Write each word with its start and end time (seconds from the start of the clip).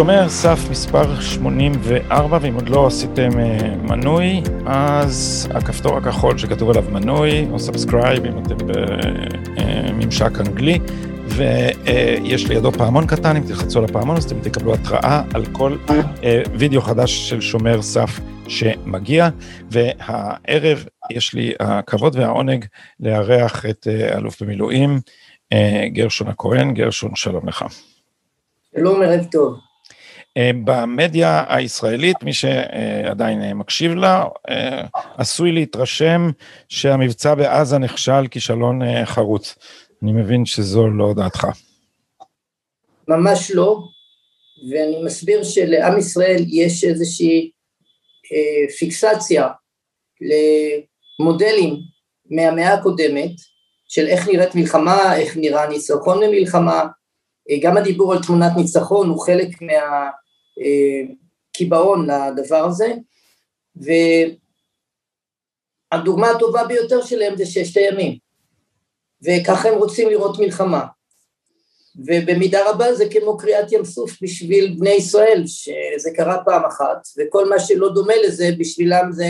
שומר 0.00 0.28
סף 0.28 0.70
מספר 0.70 1.20
84, 1.20 2.38
ואם 2.42 2.54
עוד 2.54 2.68
לא 2.68 2.86
עשיתם 2.86 3.28
אה, 3.30 3.90
מנוי, 3.90 4.42
אז 4.66 5.48
הכפתור 5.54 5.96
הכחול 5.96 6.38
שכתוב 6.38 6.70
עליו 6.70 6.84
מנוי, 6.92 7.46
או 7.50 7.58
subscribe 7.58 8.24
אם 8.24 8.32
אתם 8.38 8.56
בממשק 8.66 10.36
אה, 10.36 10.40
אנגלי, 10.40 10.78
ויש 11.36 12.48
לידו 12.48 12.72
פעמון 12.72 13.06
קטן, 13.06 13.36
אם 13.36 13.42
תלחצו 13.46 13.78
על 13.78 13.84
הפעמון 13.84 14.16
אז 14.16 14.24
אתם 14.24 14.40
תקבלו 14.40 14.74
התראה 14.74 15.22
על 15.34 15.46
כל 15.52 15.76
אה, 15.86 15.90
וידאו 16.58 16.80
חדש 16.80 17.28
של 17.28 17.40
שומר 17.40 17.82
סף 17.82 18.20
שמגיע, 18.48 19.28
והערב 19.70 20.84
יש 21.10 21.34
לי 21.34 21.52
הכבוד 21.60 22.16
והעונג 22.16 22.64
לארח 23.00 23.66
את 23.66 23.86
אה, 23.86 24.16
אלוף 24.16 24.42
במילואים, 24.42 24.98
uh, 25.54 25.56
גרשון 25.86 26.28
הכהן, 26.28 26.74
גרשון 26.74 27.10
שלום 27.14 27.48
לך. 27.48 27.64
שלום, 28.76 29.02
ערב 29.02 29.24
טוב. 29.32 29.60
אה, 30.36 30.50
במדיה 30.64 31.44
הישראלית, 31.48 32.22
מי 32.22 32.32
שעדיין 32.32 33.42
אה, 33.42 33.54
מקשיב 33.54 33.94
לה, 33.94 34.24
אה, 34.50 34.82
עשוי 35.16 35.52
להתרשם 35.52 36.30
שהמבצע 36.68 37.34
בעזה 37.34 37.78
נכשל 37.78 38.26
כישלון 38.30 38.80
חרוץ. 39.04 39.56
אני 40.02 40.12
מבין 40.12 40.46
שזו 40.46 40.88
לא 40.88 41.14
דעתך. 41.16 41.46
ממש 43.08 43.50
לא, 43.50 43.82
ואני 44.70 45.02
מסביר 45.04 45.44
שלעם 45.44 45.98
ישראל 45.98 46.44
יש 46.48 46.84
איזושהי 46.84 47.50
פיקסציה 48.78 49.48
למודלים 50.20 51.76
מהמאה 52.30 52.74
הקודמת, 52.74 53.30
של 53.88 54.06
איך 54.06 54.28
נראית 54.28 54.54
מלחמה, 54.54 55.16
איך 55.16 55.36
נראה 55.36 55.68
ניצחון 55.68 56.22
למלחמה, 56.22 56.84
גם 57.62 57.76
הדיבור 57.76 58.12
על 58.12 58.22
תמונת 58.22 58.52
ניצחון 58.56 59.08
הוא 59.08 59.20
חלק 59.20 59.48
מהקיבעון 61.56 62.06
לדבר 62.10 62.64
הזה, 62.64 62.94
והדוגמה 65.92 66.30
הטובה 66.30 66.64
ביותר 66.64 67.04
שלהם 67.04 67.36
זה 67.36 67.46
ששת 67.46 67.76
הימים, 67.76 68.29
וככה 69.24 69.68
הם 69.68 69.74
רוצים 69.74 70.08
לראות 70.08 70.38
מלחמה. 70.38 70.86
ובמידה 71.96 72.70
רבה 72.70 72.94
זה 72.94 73.04
כמו 73.10 73.36
קריאת 73.36 73.72
ים 73.72 73.84
סוף 73.84 74.22
בשביל 74.22 74.76
בני 74.78 74.90
ישראל, 74.90 75.42
שזה 75.46 76.10
קרה 76.16 76.44
פעם 76.44 76.64
אחת, 76.64 77.08
וכל 77.18 77.48
מה 77.48 77.60
שלא 77.60 77.94
דומה 77.94 78.14
לזה 78.26 78.50
בשבילם 78.58 79.12
זה 79.12 79.26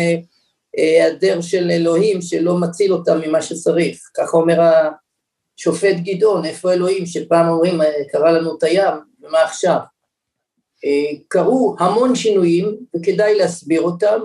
היעדר 0.76 1.40
של 1.40 1.70
אלוהים 1.70 2.22
שלא 2.22 2.60
מציל 2.60 2.92
אותם 2.92 3.20
ממה 3.26 3.42
שצריך, 3.42 4.10
ככה 4.16 4.36
אומר 4.36 4.58
שופט 5.56 5.96
גדעון, 6.04 6.44
איפה 6.44 6.72
אלוהים, 6.72 7.06
שפעם 7.06 7.48
אומרים, 7.48 7.80
קרא 8.12 8.30
לנו 8.30 8.58
את 8.58 8.62
הים, 8.62 8.94
ומה 9.22 9.42
עכשיו? 9.42 9.78
אה, 10.84 11.18
קרו 11.28 11.76
המון 11.78 12.14
שינויים, 12.14 12.76
וכדאי 12.96 13.34
להסביר 13.34 13.82
אותם, 13.82 14.20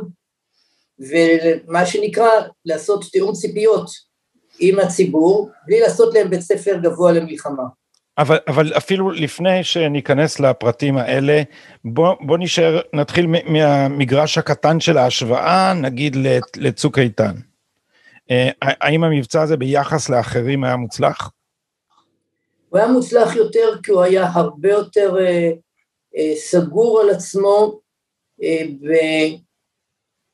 ומה 1.00 1.86
שנקרא, 1.86 2.30
לעשות 2.66 3.06
תיאום 3.12 3.34
ציפיות 3.34 4.05
עם 4.60 4.80
הציבור, 4.80 5.50
בלי 5.68 5.80
לעשות 5.80 6.14
להם 6.14 6.30
בית 6.30 6.42
ספר 6.42 6.78
גבוה 6.84 7.12
למלחמה. 7.12 7.64
אבל, 8.18 8.38
אבל 8.48 8.74
אפילו 8.78 9.12
לפני 9.12 9.64
שניכנס 9.64 10.40
לפרטים 10.40 10.98
האלה, 10.98 11.42
בוא, 11.86 12.16
בוא 12.22 12.38
נשאר, 12.38 12.82
נתחיל 12.94 13.28
מהמגרש 13.46 14.38
הקטן 14.38 14.80
של 14.80 14.98
ההשוואה, 14.98 15.74
נגיד 15.74 16.16
לצוק 16.58 17.00
איתן. 17.00 17.34
אה, 18.32 18.50
האם 18.62 19.04
המבצע 19.04 19.42
הזה 19.42 19.58
ביחס 19.58 20.10
לאחרים 20.10 20.64
היה 20.64 20.76
מוצלח? 20.76 21.32
הוא 22.70 22.80
היה 22.80 22.88
מוצלח 22.88 23.36
יותר 23.36 23.82
כי 23.84 23.92
הוא 23.92 24.02
היה 24.02 24.30
הרבה 24.34 24.70
יותר 24.70 25.18
אה, 25.20 25.52
אה, 26.18 26.36
סגור 26.36 27.02
על 27.02 27.10
עצמו 27.10 27.80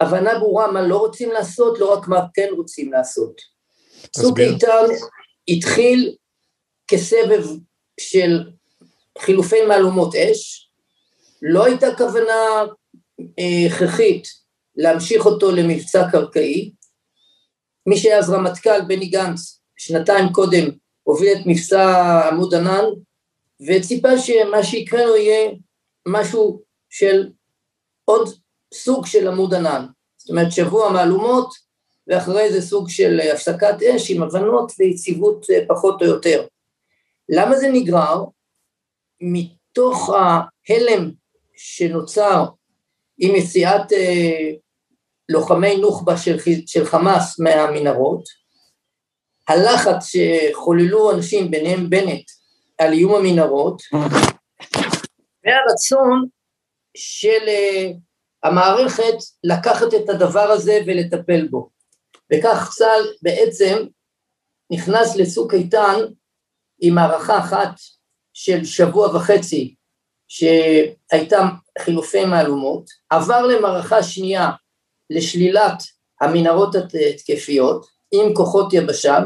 והבנה 0.01 0.39
ברורה 0.39 0.71
מה 0.71 0.81
לא 0.81 0.97
רוצים 0.97 1.31
לעשות, 1.31 1.79
לא 1.79 1.93
רק 1.93 2.07
מה 2.07 2.25
כן 2.33 2.47
רוצים 2.51 2.91
לעשות. 2.91 3.50
צוק 4.09 4.39
איתן 4.39 4.85
התחיל 5.47 6.15
כסבב 6.87 7.45
של 7.99 8.43
חילופי 9.19 9.65
מהלומות 9.67 10.15
אש, 10.15 10.71
לא 11.41 11.65
הייתה 11.65 11.87
כוונה 11.97 12.63
הכרחית 13.67 14.27
להמשיך 14.75 15.25
אותו 15.25 15.51
למבצע 15.51 16.11
קרקעי, 16.11 16.71
מי 17.85 17.97
שהיה 17.97 18.19
אז 18.19 18.29
רמטכ"ל, 18.29 18.81
בני 18.87 19.05
גנץ, 19.05 19.61
שנתיים 19.77 20.33
קודם 20.33 20.69
הוביל 21.03 21.37
את 21.37 21.45
מבצע 21.45 22.21
עמוד 22.31 22.53
ענן, 22.53 22.83
וציפה 23.67 24.17
שמה 24.17 24.63
שיקרה 24.63 25.05
לו 25.05 25.15
יהיה 25.15 25.51
משהו 26.07 26.61
של 26.89 27.29
עוד 28.05 28.29
סוג 28.73 29.05
של 29.05 29.27
עמוד 29.27 29.53
ענן. 29.53 29.85
זאת 30.17 30.29
אומרת, 30.29 30.51
שבוע 30.51 30.91
מהלומות, 30.91 31.53
ואחרי 32.11 32.51
זה 32.51 32.61
סוג 32.61 32.89
של 32.89 33.19
הפסקת 33.33 33.75
אש 33.95 34.11
עם 34.11 34.23
הבנות 34.23 34.71
ויציבות 34.79 35.45
אה, 35.49 35.59
פחות 35.67 36.01
או 36.01 36.07
יותר. 36.07 36.45
למה 37.29 37.57
זה 37.57 37.69
נגרר? 37.73 38.23
מתוך 39.21 40.09
ההלם 40.09 41.11
שנוצר 41.55 42.45
עם 43.17 43.35
יציאת 43.35 43.93
אה, 43.93 44.51
לוחמי 45.29 45.77
נוח'בה 45.77 46.17
של, 46.17 46.37
של 46.65 46.85
חמאס 46.85 47.39
מהמנהרות, 47.39 48.23
הלחץ 49.47 50.11
שחוללו 50.11 51.11
אנשים, 51.11 51.51
ביניהם 51.51 51.89
בנט, 51.89 52.25
על 52.77 52.93
איום 52.93 53.15
המנהרות, 53.15 53.81
והרצון 55.45 56.25
של 56.97 57.47
uh, 57.47 57.97
המערכת 58.43 59.17
לקחת 59.43 59.93
את 59.93 60.09
הדבר 60.09 60.51
הזה 60.51 60.79
ולטפל 60.87 61.47
בו. 61.47 61.69
וכך 62.33 62.69
צה"ל 62.77 63.13
בעצם 63.21 63.85
נכנס 64.71 65.15
לצוק 65.15 65.53
איתן 65.53 65.95
עם 66.79 66.97
הערכה 66.97 67.39
אחת 67.39 67.71
של 68.33 68.65
שבוע 68.65 69.15
וחצי 69.15 69.75
שהייתה 70.27 71.41
חילופי 71.79 72.25
מהלומות, 72.25 72.89
עבר 73.09 73.47
למערכה 73.47 74.03
שנייה 74.03 74.49
לשלילת 75.09 75.83
המנהרות 76.21 76.75
התקפיות 76.75 77.85
עם 78.11 78.33
כוחות 78.33 78.73
יבשה, 78.73 79.17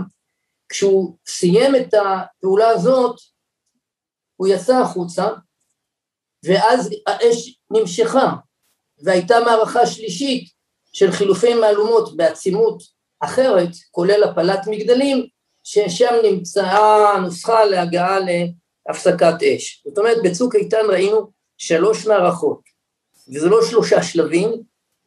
כשהוא 0.69 1.17
סיים 1.27 1.75
את 1.75 1.93
הפעולה 1.93 2.69
הזאת, 2.69 3.15
הוא 4.35 4.47
יצא 4.47 4.77
החוצה, 4.77 5.27
ואז 6.45 6.89
האש 7.07 7.59
נמשכה, 7.71 8.33
והייתה 9.03 9.35
מערכה 9.45 9.87
שלישית 9.87 10.49
של 10.93 11.11
חילופי 11.11 11.53
מהלומות 11.53 12.17
בעצימות 12.17 12.94
אחרת, 13.19 13.69
כולל 13.91 14.23
הפלת 14.23 14.67
מגדלים, 14.67 15.27
ששם 15.63 16.13
נמצאה 16.23 17.13
הנוסחה 17.13 17.65
להגעה 17.65 18.17
להפסקת 18.19 19.43
אש. 19.43 19.83
זאת 19.87 19.97
אומרת, 19.97 20.17
בצוק 20.23 20.55
איתן 20.55 20.85
ראינו 20.89 21.31
שלוש 21.57 22.07
מערכות, 22.07 22.59
וזה 23.27 23.49
לא 23.49 23.65
שלושה 23.69 24.03
שלבים, 24.03 24.49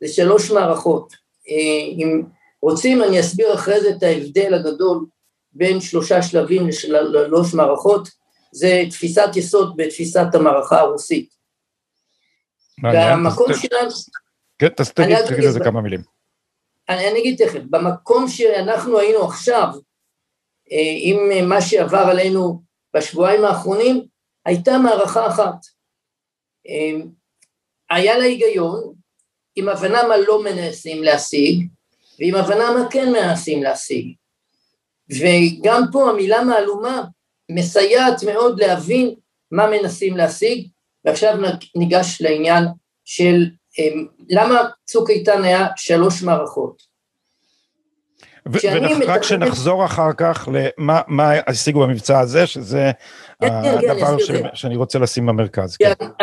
זה 0.00 0.08
שלוש 0.08 0.50
מערכות. 0.50 1.12
אה, 1.48 1.84
אם 1.92 2.22
רוצים, 2.62 3.02
אני 3.02 3.20
אסביר 3.20 3.54
אחרי 3.54 3.80
זה 3.80 3.90
את 3.90 4.02
ההבדל 4.02 4.54
הגדול 4.54 5.06
בין 5.52 5.80
שלושה 5.80 6.22
שלבים 6.22 6.68
לשלוש 6.68 7.54
מערכות, 7.54 8.08
זה 8.52 8.82
תפיסת 8.90 9.28
יסוד 9.36 9.76
בתפיסת 9.76 10.34
המערכה 10.34 10.80
הרוסית. 10.80 11.28
והמקום 12.82 13.54
שלנו... 13.54 13.90
כן, 14.58 14.68
תגיד 15.26 15.44
על 15.44 15.52
זה 15.52 15.60
כמה 15.60 15.80
מילים. 15.80 16.17
אני, 16.88 17.08
אני 17.08 17.20
אגיד 17.20 17.46
תכף, 17.46 17.60
במקום 17.70 18.28
שאנחנו 18.28 18.98
היינו 18.98 19.24
עכשיו, 19.24 19.68
אה, 20.72 20.94
עם 21.00 21.48
מה 21.48 21.60
שעבר 21.60 22.06
עלינו 22.10 22.62
בשבועיים 22.96 23.44
האחרונים, 23.44 24.06
הייתה 24.44 24.78
מערכה 24.78 25.26
אחת. 25.26 25.66
אה, 26.68 27.00
היה 27.90 28.18
לה 28.18 28.24
היגיון, 28.24 28.94
עם 29.56 29.68
הבנה 29.68 30.02
מה 30.08 30.16
לא 30.16 30.42
מנסים 30.44 31.02
להשיג, 31.02 31.68
ועם 32.18 32.34
הבנה 32.34 32.70
מה 32.70 32.90
כן 32.90 33.12
מנסים 33.12 33.62
להשיג. 33.62 34.14
וגם 35.10 35.82
פה 35.92 36.10
המילה 36.10 36.44
מהלומה 36.44 37.02
מסייעת 37.50 38.22
מאוד 38.22 38.60
להבין 38.60 39.14
מה 39.50 39.66
מנסים 39.70 40.16
להשיג, 40.16 40.68
ועכשיו 41.04 41.38
ניגש 41.76 42.18
לעניין 42.20 42.64
של 43.04 43.50
למה 44.28 44.60
צוק 44.84 45.10
איתן 45.10 45.44
היה 45.44 45.66
שלוש 45.76 46.22
מערכות. 46.22 46.82
ורק 48.52 49.20
כשנחזור 49.20 49.84
אחר 49.84 50.12
כך 50.16 50.48
למה 50.52 51.32
השיגו 51.46 51.80
במבצע 51.80 52.20
הזה, 52.20 52.46
שזה 52.46 52.90
כן, 53.40 53.48
כן, 53.48 53.80
כן, 53.80 53.90
הדבר 53.90 54.16
שאני 54.54 54.76
רוצה 54.76 54.98
לשים 54.98 55.26
במרכז. 55.26 55.76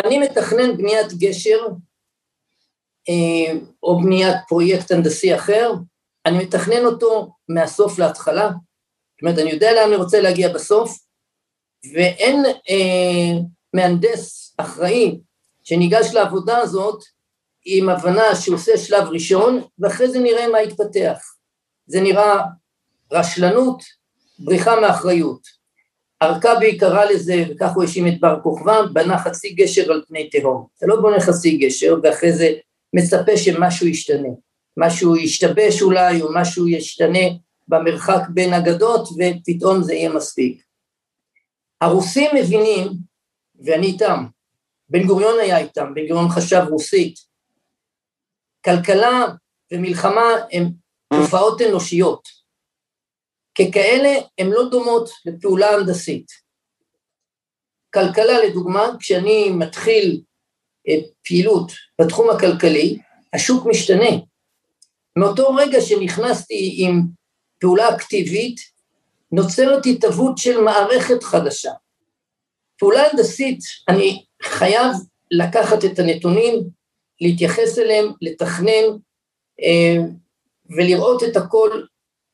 אני 0.05 0.17
מתכנן 0.17 0.77
בניית 0.77 1.13
גשר, 1.13 1.67
אה, 3.09 3.53
או 3.83 4.01
בניית 4.01 4.37
פרויקט 4.47 4.91
הנדסי 4.91 5.35
אחר, 5.35 5.73
אני 6.25 6.37
מתכנן 6.37 6.85
אותו 6.85 7.33
מהסוף 7.49 7.99
להתחלה, 7.99 8.47
זאת 8.47 9.21
אומרת, 9.21 9.39
אני 9.39 9.51
יודע 9.51 9.73
לאן 9.73 9.87
אני 9.87 9.95
רוצה 9.95 10.21
להגיע 10.21 10.53
בסוף, 10.53 10.99
ואין 11.93 12.45
אה, 12.45 13.39
מהנדס 13.73 14.55
אחראי 14.57 15.19
שניגש 15.63 16.13
לעבודה 16.13 16.57
הזאת 16.57 17.03
עם 17.65 17.89
הבנה 17.89 18.35
שהוא 18.35 18.55
עושה 18.55 18.77
שלב 18.77 19.07
ראשון, 19.07 19.61
ואחרי 19.79 20.09
זה 20.09 20.19
נראה 20.19 20.47
מה 20.47 20.61
יתפתח. 20.61 21.19
זה 21.87 22.01
נראה 22.01 22.41
רשלנות, 23.11 23.83
בריחה 24.39 24.79
מאחריות. 24.79 25.41
ארכבי 26.21 26.77
קרא 26.77 27.05
לזה, 27.05 27.43
וכך 27.49 27.71
הוא 27.75 27.83
האשים 27.83 28.07
את 28.07 28.19
בר 28.19 28.39
כוכבא, 28.43 28.81
בנה 28.93 29.17
חצי 29.17 29.53
גשר 29.53 29.91
על 29.91 30.03
פני 30.07 30.29
תהום. 30.29 30.65
אתה 30.77 30.85
לא 30.85 31.01
בונה 31.01 31.19
חצי 31.19 31.57
גשר, 31.57 31.95
ואחרי 32.03 32.33
זה 32.33 32.53
מצפה 32.93 33.37
שמשהו 33.37 33.87
ישתנה. 33.87 34.29
משהו 34.77 35.15
ישתבש 35.15 35.81
אולי, 35.81 36.21
או 36.21 36.27
משהו 36.33 36.67
ישתנה 36.67 37.27
במרחק 37.67 38.21
בין 38.29 38.53
אגדות, 38.53 39.09
ופתאום 39.09 39.83
זה 39.83 39.93
יהיה 39.93 40.09
מספיק. 40.09 40.63
הרוסים 41.81 42.31
מבינים, 42.35 42.91
ואני 43.65 43.87
איתם, 43.87 44.25
בן 44.89 45.07
גוריון 45.07 45.39
היה 45.39 45.57
איתם, 45.57 45.93
בן 45.93 46.07
גוריון 46.07 46.29
חשב 46.29 46.61
רוסית, 46.69 47.19
כלכלה 48.65 49.25
ומלחמה 49.73 50.25
הם 50.51 50.63
תופעות 51.13 51.61
אנושיות. 51.61 52.27
ככאלה 53.55 54.13
הן 54.37 54.47
לא 54.49 54.69
דומות 54.69 55.09
לפעולה 55.25 55.69
הנדסית. 55.69 56.27
כלכלה 57.93 58.43
לדוגמה, 58.45 58.87
כשאני 58.99 59.49
מתחיל 59.49 60.21
פעילות 61.27 61.71
בתחום 62.01 62.29
הכלכלי, 62.29 62.97
השוק 63.33 63.65
משתנה. 63.65 64.09
מאותו 65.17 65.55
רגע 65.55 65.81
שנכנסתי 65.81 66.75
עם 66.77 67.01
פעולה 67.59 67.95
אקטיבית, 67.95 68.55
נוצרת 69.31 69.85
התהוות 69.85 70.37
של 70.37 70.61
מערכת 70.61 71.23
חדשה. 71.23 71.71
פעולה 72.77 73.03
הנדסית, 73.11 73.59
אני 73.89 74.25
חייב 74.43 74.91
לקחת 75.31 75.85
את 75.85 75.99
הנתונים, 75.99 76.69
להתייחס 77.21 77.79
אליהם, 77.79 78.11
לתכנן 78.21 78.97
אה, 79.61 79.97
ולראות 80.77 81.23
את 81.23 81.37
הכל 81.37 81.81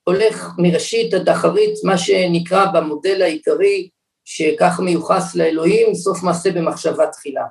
הולך 0.04 0.50
מראשית 0.58 1.14
עד 1.14 1.30
אחרית, 1.30 1.74
מה 1.84 1.98
שנקרא 1.98 2.66
במודל 2.74 3.22
העיקרי, 3.22 3.90
שכך 4.26 4.80
מיוחס 4.80 5.36
לאלוהים, 5.36 5.96
סוף 5.96 6.24
מעשה 6.24 6.52
במחשבה 6.52 7.08
תחילה. 7.08 7.46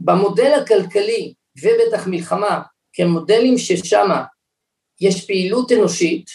במודל 0.00 0.52
הכלכלי, 0.62 1.34
ובטח 1.62 2.06
מלחמה, 2.06 2.62
כמודלים 2.92 3.58
ששמה 3.58 4.24
יש 5.00 5.26
פעילות 5.26 5.72
אנושית, 5.72 6.26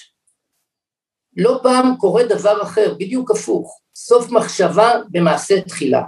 לא 1.38 1.60
פעם 1.64 1.98
קורה 2.00 2.24
דבר 2.24 2.64
אחר, 2.64 2.94
בדיוק 3.00 3.32
הפוך, 3.32 3.82
סוף 3.96 4.32
מחשבה 4.32 4.92
במעשה 5.10 5.62
תחילה. 5.62 6.02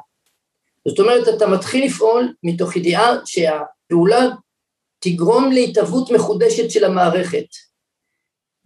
זאת 0.88 1.00
אומרת, 1.00 1.36
אתה 1.38 1.48
מתחיל 1.48 1.86
לפעול 1.86 2.34
מתוך 2.44 2.76
ידיעה 2.76 3.16
שהפעולה 3.26 4.26
תגרום 5.00 5.52
להתהוות 5.52 6.12
מחודשת 6.12 6.72
של 6.72 6.84
המערכת. 6.84 7.48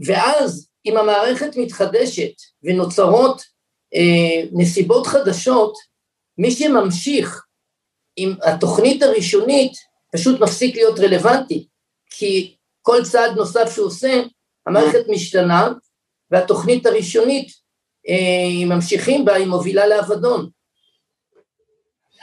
ואז 0.06 0.70
אם 0.86 0.98
המערכת 0.98 1.58
מתחדשת 1.58 2.32
ונוצרות 2.64 3.42
אה, 3.96 4.50
נסיבות 4.52 5.08
חדשות, 5.08 5.74
מי 6.38 6.52
שממשיך 6.52 7.46
עם 8.16 8.36
התוכנית 8.44 9.04
הראשונית 9.04 9.74
פשוט 10.16 10.42
מפסיק 10.42 10.76
להיות 10.76 11.00
רלוונטי, 11.00 11.68
כי 12.10 12.56
כל 12.82 13.04
צעד 13.04 13.32
נוסף 13.36 13.74
שהוא 13.76 13.88
עושה, 13.88 14.22
המערכת 14.68 15.06
משתנה, 15.10 15.70
והתוכנית 16.32 16.86
הראשונית, 16.86 17.48
אה, 18.10 18.66
ממשיכים 18.76 19.26
בה, 19.26 19.36
היא 19.36 19.48
מובילה 19.48 19.88
לאבדון. 19.88 20.50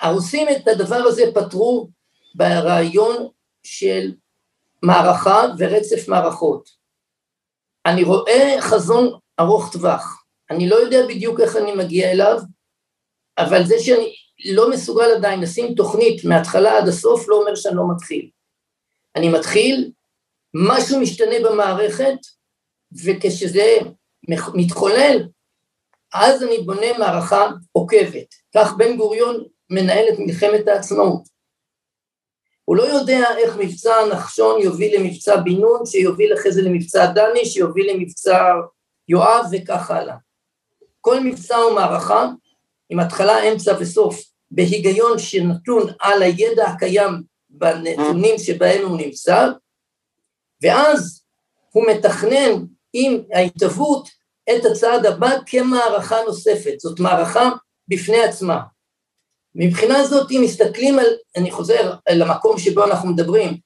הרוסים 0.00 0.48
את 0.48 0.68
הדבר 0.68 0.96
הזה 1.06 1.22
פתרו 1.34 1.88
ברעיון 2.34 3.28
של 3.62 4.12
מערכה 4.82 5.42
ורצף 5.58 6.08
מערכות. 6.08 6.68
אני 7.86 8.02
רואה 8.02 8.56
חזון 8.60 9.18
ארוך 9.40 9.72
טווח, 9.72 10.24
אני 10.50 10.68
לא 10.68 10.76
יודע 10.76 11.06
בדיוק 11.08 11.40
איך 11.40 11.56
אני 11.56 11.72
מגיע 11.72 12.10
אליו, 12.10 12.38
אבל 13.38 13.64
זה 13.64 13.74
שאני 13.78 14.14
לא 14.44 14.70
מסוגל 14.70 15.10
עדיין 15.16 15.40
לשים 15.40 15.74
תוכנית 15.74 16.24
מההתחלה 16.24 16.78
עד 16.78 16.88
הסוף 16.88 17.28
לא 17.28 17.36
אומר 17.40 17.54
שאני 17.54 17.76
לא 17.76 17.82
מתחיל. 17.94 18.30
אני 19.16 19.28
מתחיל, 19.28 19.92
משהו 20.54 21.00
משתנה 21.00 21.34
במערכת, 21.44 22.18
וכשזה 23.04 23.76
מתחולל, 24.54 25.28
אז 26.14 26.42
אני 26.42 26.58
בונה 26.58 26.98
מערכה 26.98 27.50
עוקבת. 27.72 28.34
כך 28.54 28.72
בן 28.76 28.96
גוריון 28.96 29.44
מנהל 29.70 30.04
את 30.08 30.18
מלחמת 30.18 30.68
העצמאות. 30.68 31.22
הוא 32.64 32.76
לא 32.76 32.82
יודע 32.82 33.36
איך 33.38 33.56
מבצע 33.56 33.94
נחשון 34.12 34.60
יוביל 34.62 35.00
למבצע 35.00 35.36
בן 35.36 35.52
נון, 35.52 35.86
שיוביל 35.86 36.34
אחרי 36.34 36.52
זה 36.52 36.62
למבצע 36.62 37.06
דני, 37.06 37.46
שיוביל 37.46 37.90
למבצע 37.90 38.52
יואב 39.08 39.44
וכך 39.52 39.90
הלאה. 39.90 40.16
כל 41.00 41.20
מבצע 41.20 41.56
הוא 41.56 41.74
מערכה 41.74 42.28
עם 42.90 43.00
התחלה, 43.00 43.42
אמצע 43.42 43.76
וסוף, 43.80 44.24
בהיגיון 44.50 45.18
שנתון 45.18 45.86
על 46.00 46.22
הידע 46.22 46.66
הקיים 46.66 47.22
בנתונים 47.50 48.38
שבהם 48.38 48.86
הוא 48.86 48.98
נמצא, 48.98 49.48
ואז 50.62 51.22
הוא 51.70 51.86
מתכנן 51.86 52.64
עם 52.92 53.22
ההתהוות 53.32 54.08
את 54.50 54.64
הצעד 54.64 55.06
הבא 55.06 55.30
כמערכה 55.46 56.16
נוספת, 56.26 56.80
זאת 56.80 57.00
מערכה 57.00 57.50
בפני 57.88 58.20
עצמה. 58.24 58.60
מבחינה 59.54 60.04
זאת, 60.04 60.30
אם 60.30 60.40
מסתכלים 60.44 60.98
על, 60.98 61.06
אני 61.36 61.50
חוזר 61.50 61.94
על 62.06 62.22
המקום 62.22 62.58
שבו 62.58 62.84
אנחנו 62.84 63.08
מדברים, 63.08 63.58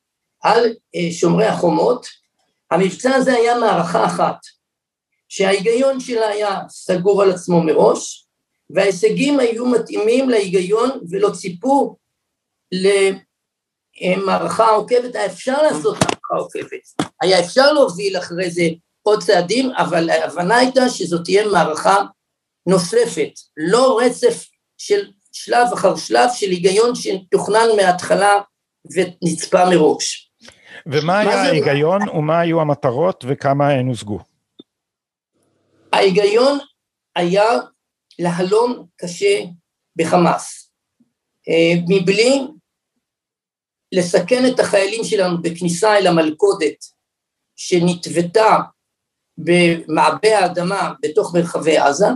על 0.43 0.75
אה, 0.94 1.08
שומרי 1.12 1.46
החומות, 1.46 2.06
המבצע 2.70 3.14
הזה 3.14 3.34
היה 3.34 3.58
מערכה 3.58 4.06
אחת, 4.06 4.37
שההיגיון 5.29 6.00
שלה 6.00 6.29
היה 6.29 6.61
סגור 6.69 7.23
על 7.23 7.31
עצמו 7.31 7.62
מראש, 7.62 8.26
וההישגים 8.70 9.40
היו 9.40 9.67
מתאימים 9.67 10.31
להיגיון 10.31 10.91
ולא 11.10 11.31
ציפו 11.31 11.96
למערכה 14.03 14.69
עוקבת, 14.69 15.15
היה 15.15 15.27
אפשר 15.27 15.62
לעשות 15.62 15.96
מערכה 15.98 16.34
עוקבת, 16.44 17.10
היה 17.20 17.41
אפשר 17.41 17.72
להוביל 17.72 18.19
אחרי 18.19 18.51
זה 18.51 18.62
עוד 19.03 19.22
צעדים, 19.22 19.70
אבל 19.70 20.10
ההבנה 20.10 20.56
הייתה 20.56 20.89
שזאת 20.89 21.24
תהיה 21.24 21.46
מערכה 21.46 22.05
נוספת, 22.67 23.31
לא 23.56 24.01
רצף 24.01 24.44
של 24.79 25.10
שלב 25.32 25.67
אחר 25.74 25.96
שלב 25.96 26.29
של 26.34 26.51
היגיון 26.51 26.94
שתוכנן 26.94 27.67
מההתחלה 27.77 28.32
ונצפה 28.94 29.70
מראש. 29.70 30.32
ומה 30.86 31.19
היה 31.19 31.43
ההיגיון 31.43 32.08
ומה 32.08 32.41
היו 32.41 32.60
המטרות 32.60 33.24
וכמה 33.29 33.69
הן 33.69 33.86
הושגו? 33.86 34.19
ההיגיון 35.93 36.58
היה 37.17 37.44
להלום 38.19 38.86
קשה 38.96 39.41
בחמאס, 39.96 40.72
אה, 41.48 41.81
מבלי 41.89 42.46
לסכן 43.93 44.43
את 44.55 44.60
החיילים 44.60 45.05
שלנו 45.05 45.43
בכניסה 45.43 45.98
אל 45.98 46.06
המלכודת 46.06 46.84
שנטוותה 47.56 48.56
במעבה 49.39 50.39
האדמה 50.39 50.93
בתוך 51.03 51.34
מרחבי 51.34 51.79
עזה, 51.79 52.06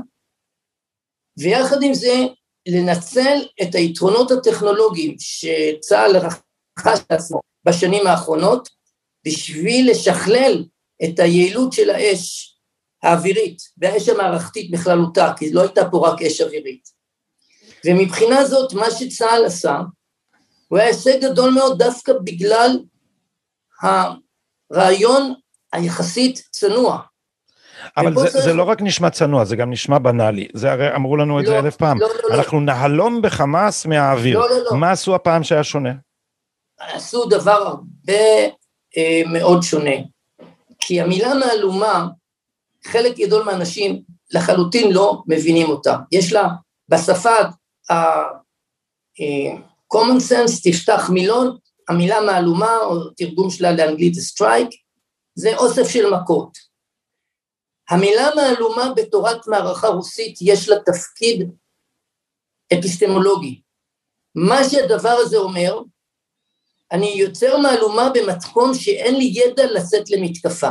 ויחד 1.38 1.76
עם 1.82 1.94
זה 1.94 2.14
לנצל 2.66 3.38
את 3.62 3.75
היתרונות 3.75 4.30
הטכנולוגיים 4.30 5.16
שצה"ל 5.18 6.16
רכש 6.16 7.00
לעצמו 7.11 7.40
בשנים 7.64 8.06
האחרונות, 8.06 8.68
בשביל 9.26 9.90
לשכלל 9.90 10.64
את 11.04 11.18
היעילות 11.18 11.73
של 11.73 11.90
האש 11.90 12.56
האווירית 13.02 13.58
והאש 13.78 14.08
המערכתית 14.08 14.70
בכללותה, 14.70 15.32
כי 15.38 15.52
לא 15.52 15.62
הייתה 15.62 15.90
פה 15.90 16.08
רק 16.08 16.23
אש 16.23 16.40
אווירית. 16.40 16.88
ומבחינה 17.85 18.44
זאת, 18.44 18.73
מה 18.73 18.90
שצה"ל 18.90 19.44
עשה, 19.44 19.80
הוא 20.68 20.78
היה 20.78 20.88
הישג 20.88 21.20
גדול 21.23 21.50
מאוד 21.50 21.78
דווקא 21.78 22.12
בגלל 22.25 22.70
הרעיון 23.82 25.35
היחסית 25.73 26.49
צנוע. 26.50 27.02
אבל 27.97 28.16
זה, 28.16 28.30
צריך... 28.30 28.45
זה 28.45 28.52
לא 28.52 28.62
רק 28.62 28.83
נשמע 28.83 29.11
צנוע, 29.11 29.45
זה 29.45 29.56
גם 29.56 29.71
נשמע 29.71 29.99
בנאלי. 29.99 30.49
זה 30.54 30.73
הרי 30.73 30.95
אמרו 30.95 31.16
לנו 31.16 31.40
את 31.40 31.45
לא, 31.45 31.50
זה 31.50 31.59
אלף 31.59 31.76
פעם. 31.76 32.00
לא, 32.00 32.09
לא, 32.09 32.14
לא. 32.30 32.35
אנחנו 32.35 32.59
לא. 32.59 32.64
נהלום 32.64 33.23
בחמאס 33.23 33.87
מהאוויר. 33.87 34.38
לא, 34.38 34.50
לא, 34.50 34.64
לא. 34.64 34.76
מה 34.76 34.90
עשו 34.90 35.14
הפעם 35.14 35.42
שהיה 35.42 35.64
שונה? 35.64 35.92
עשו 36.78 37.25
דבר 37.25 37.66
הרבה 37.66 38.23
אה, 38.97 39.23
מאוד 39.33 39.62
שונה. 39.62 39.97
כי 40.78 41.00
המילה 41.00 41.35
מהלומה, 41.35 42.06
חלק 42.85 43.16
גדול 43.16 43.45
מהאנשים 43.45 44.02
לחלוטין 44.30 44.92
לא 44.92 45.23
מבינים 45.26 45.68
אותה. 45.68 45.97
יש 46.12 46.33
לה 46.33 46.49
בשפה 46.88 47.35
ה-common 47.90 50.21
sense, 50.30 50.62
תפתח 50.64 51.11
מילון, 51.12 51.56
המילה 51.88 52.21
מהלומה, 52.21 52.76
או 52.83 53.11
תרגום 53.11 53.50
שלה 53.50 53.73
לאנגלית 53.73 54.14
strike, 54.14 54.68
זה 55.35 55.56
אוסף 55.56 55.88
של 55.88 56.11
מכות. 56.11 56.65
המילה 57.90 58.28
מהלומה 58.36 58.92
בתורת 58.96 59.46
מערכה 59.46 59.88
רוסית 59.88 60.38
יש 60.40 60.68
לה 60.68 60.76
תפקיד 60.86 61.50
אפיסטמולוגי. 62.78 63.60
מה 64.34 64.68
שהדבר 64.68 65.16
הזה 65.22 65.36
אומר, 65.36 65.80
אני 66.92 67.06
יוצר 67.06 67.56
מהלומה 67.56 68.10
במקום 68.14 68.75
שאין 68.74 69.16
לי 69.16 69.24
ידע 69.24 69.66
לצאת 69.72 70.10
למתקפה. 70.10 70.70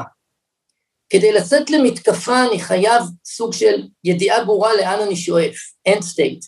כדי 1.10 1.32
לצאת 1.32 1.70
למתקפה 1.70 2.46
אני 2.50 2.60
חייב 2.60 3.04
סוג 3.26 3.54
של 3.54 3.88
ידיעה 4.04 4.46
ברורה 4.46 4.76
לאן 4.76 5.00
אני 5.02 5.16
שואף, 5.16 5.56
end 5.90 6.02
state. 6.02 6.48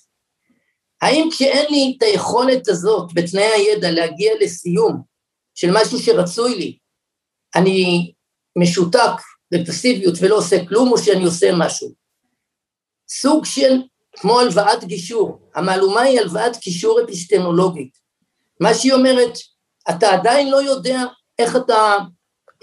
האם 1.01 1.29
כשאין 1.31 1.65
לי 1.69 1.95
את 1.97 2.03
היכולת 2.03 2.67
הזאת 2.67 3.13
בתנאי 3.13 3.43
הידע 3.43 3.91
להגיע 3.91 4.33
לסיום 4.39 5.01
של 5.55 5.67
משהו 5.73 5.99
שרצוי 5.99 6.55
לי, 6.55 6.77
אני 7.55 8.11
משותק 8.57 9.21
בפסיביות 9.51 10.15
ולא 10.21 10.37
עושה 10.37 10.65
כלום 10.65 10.91
או 10.91 10.97
שאני 10.97 11.25
עושה 11.25 11.51
משהו? 11.53 11.91
סוג 13.09 13.45
של 13.45 13.81
כמו 14.19 14.39
הלוואת 14.39 14.83
גישור, 14.83 15.39
המהלומה 15.55 16.01
היא 16.01 16.19
הלוואת 16.19 16.57
גישור 16.63 16.99
אפיסטמולוגית. 17.03 17.97
מה 18.59 18.73
שהיא 18.73 18.93
אומרת, 18.93 19.37
אתה 19.89 20.13
עדיין 20.13 20.51
לא 20.51 20.57
יודע 20.57 21.03
איך 21.39 21.55
אתה 21.55 21.97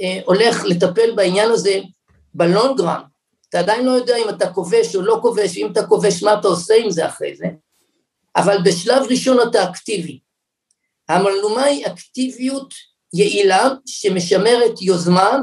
אה, 0.01 0.21
הולך 0.25 0.65
לטפל 0.65 1.15
בעניין 1.15 1.51
הזה 1.51 1.81
בלונגרם, 2.35 3.03
אתה 3.49 3.59
עדיין 3.59 3.87
לא 3.87 3.91
יודע 3.91 4.17
אם 4.17 4.29
אתה 4.29 4.53
כובש 4.53 4.97
או 4.97 5.03
לא 5.03 5.19
כובש, 5.23 5.57
אם 5.57 5.73
אתה 5.73 5.87
כובש 5.87 6.23
מה 6.23 6.35
אתה 6.35 6.49
עושה 6.49 6.75
עם 6.75 6.91
זה 6.91 7.07
אחרי 7.07 7.37
זה, 7.37 7.47
אבל 8.37 8.57
בשלב 8.65 9.03
ראשון 9.11 9.49
אתה 9.49 9.65
אקטיבי. 9.65 10.19
המהלומה 11.09 11.63
היא 11.63 11.87
אקטיביות 11.87 12.75
יעילה 13.13 13.69
שמשמרת 13.87 14.83
יוזמה 14.83 15.39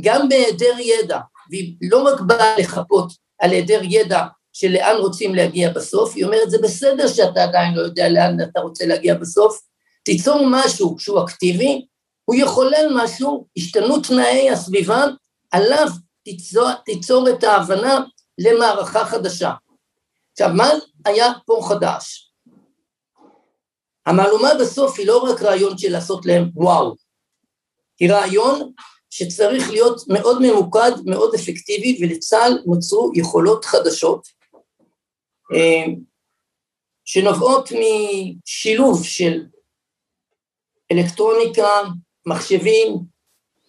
גם 0.00 0.28
בהיעדר 0.28 0.78
ידע, 0.78 1.18
והיא 1.50 1.76
לא 1.82 2.02
רק 2.02 2.20
באה 2.20 2.58
לחפות 2.58 3.12
על 3.38 3.50
היעדר 3.50 3.80
ידע 3.82 4.26
של 4.52 4.72
לאן 4.72 4.96
רוצים 4.96 5.34
להגיע 5.34 5.70
בסוף, 5.70 6.12
היא 6.16 6.24
אומרת 6.24 6.50
זה 6.50 6.58
בסדר 6.62 7.08
שאתה 7.08 7.42
עדיין 7.42 7.74
לא 7.74 7.82
יודע 7.82 8.08
לאן 8.08 8.36
אתה 8.42 8.60
רוצה 8.60 8.86
להגיע 8.86 9.14
בסוף, 9.14 9.60
תיצור 10.04 10.46
משהו 10.50 10.96
שהוא 10.98 11.24
אקטיבי, 11.24 11.86
הוא 12.24 12.36
יחולל 12.36 12.88
משהו, 12.94 13.46
השתנות 13.56 14.06
תנאי 14.06 14.50
הסביבה, 14.50 15.04
עליו 15.50 15.86
תיצור, 16.24 16.72
תיצור 16.84 17.28
את 17.30 17.44
ההבנה 17.44 18.00
למערכה 18.38 19.04
חדשה. 19.04 19.52
עכשיו, 20.32 20.50
מה 20.54 20.70
היה 21.04 21.32
פה 21.46 21.60
חדש? 21.68 22.32
המהלומה 24.06 24.48
בסוף 24.60 24.98
היא 24.98 25.06
לא 25.06 25.18
רק 25.18 25.42
רעיון 25.42 25.78
של 25.78 25.92
לעשות 25.92 26.26
להם 26.26 26.50
וואו, 26.54 26.94
היא 28.00 28.12
רעיון 28.12 28.72
שצריך 29.14 29.70
להיות 29.70 30.02
מאוד 30.08 30.42
ממוקד, 30.42 30.90
מאוד 31.06 31.34
אפקטיבי, 31.34 31.98
ולצה"ל 32.00 32.58
נוצרו 32.66 33.10
יכולות 33.14 33.64
חדשות, 33.64 34.28
אה, 35.54 35.84
שנובעות 37.04 37.68
משילוב 37.72 39.04
של 39.04 39.42
אלקטרוניקה, 40.92 41.68
מחשבים, 42.26 42.98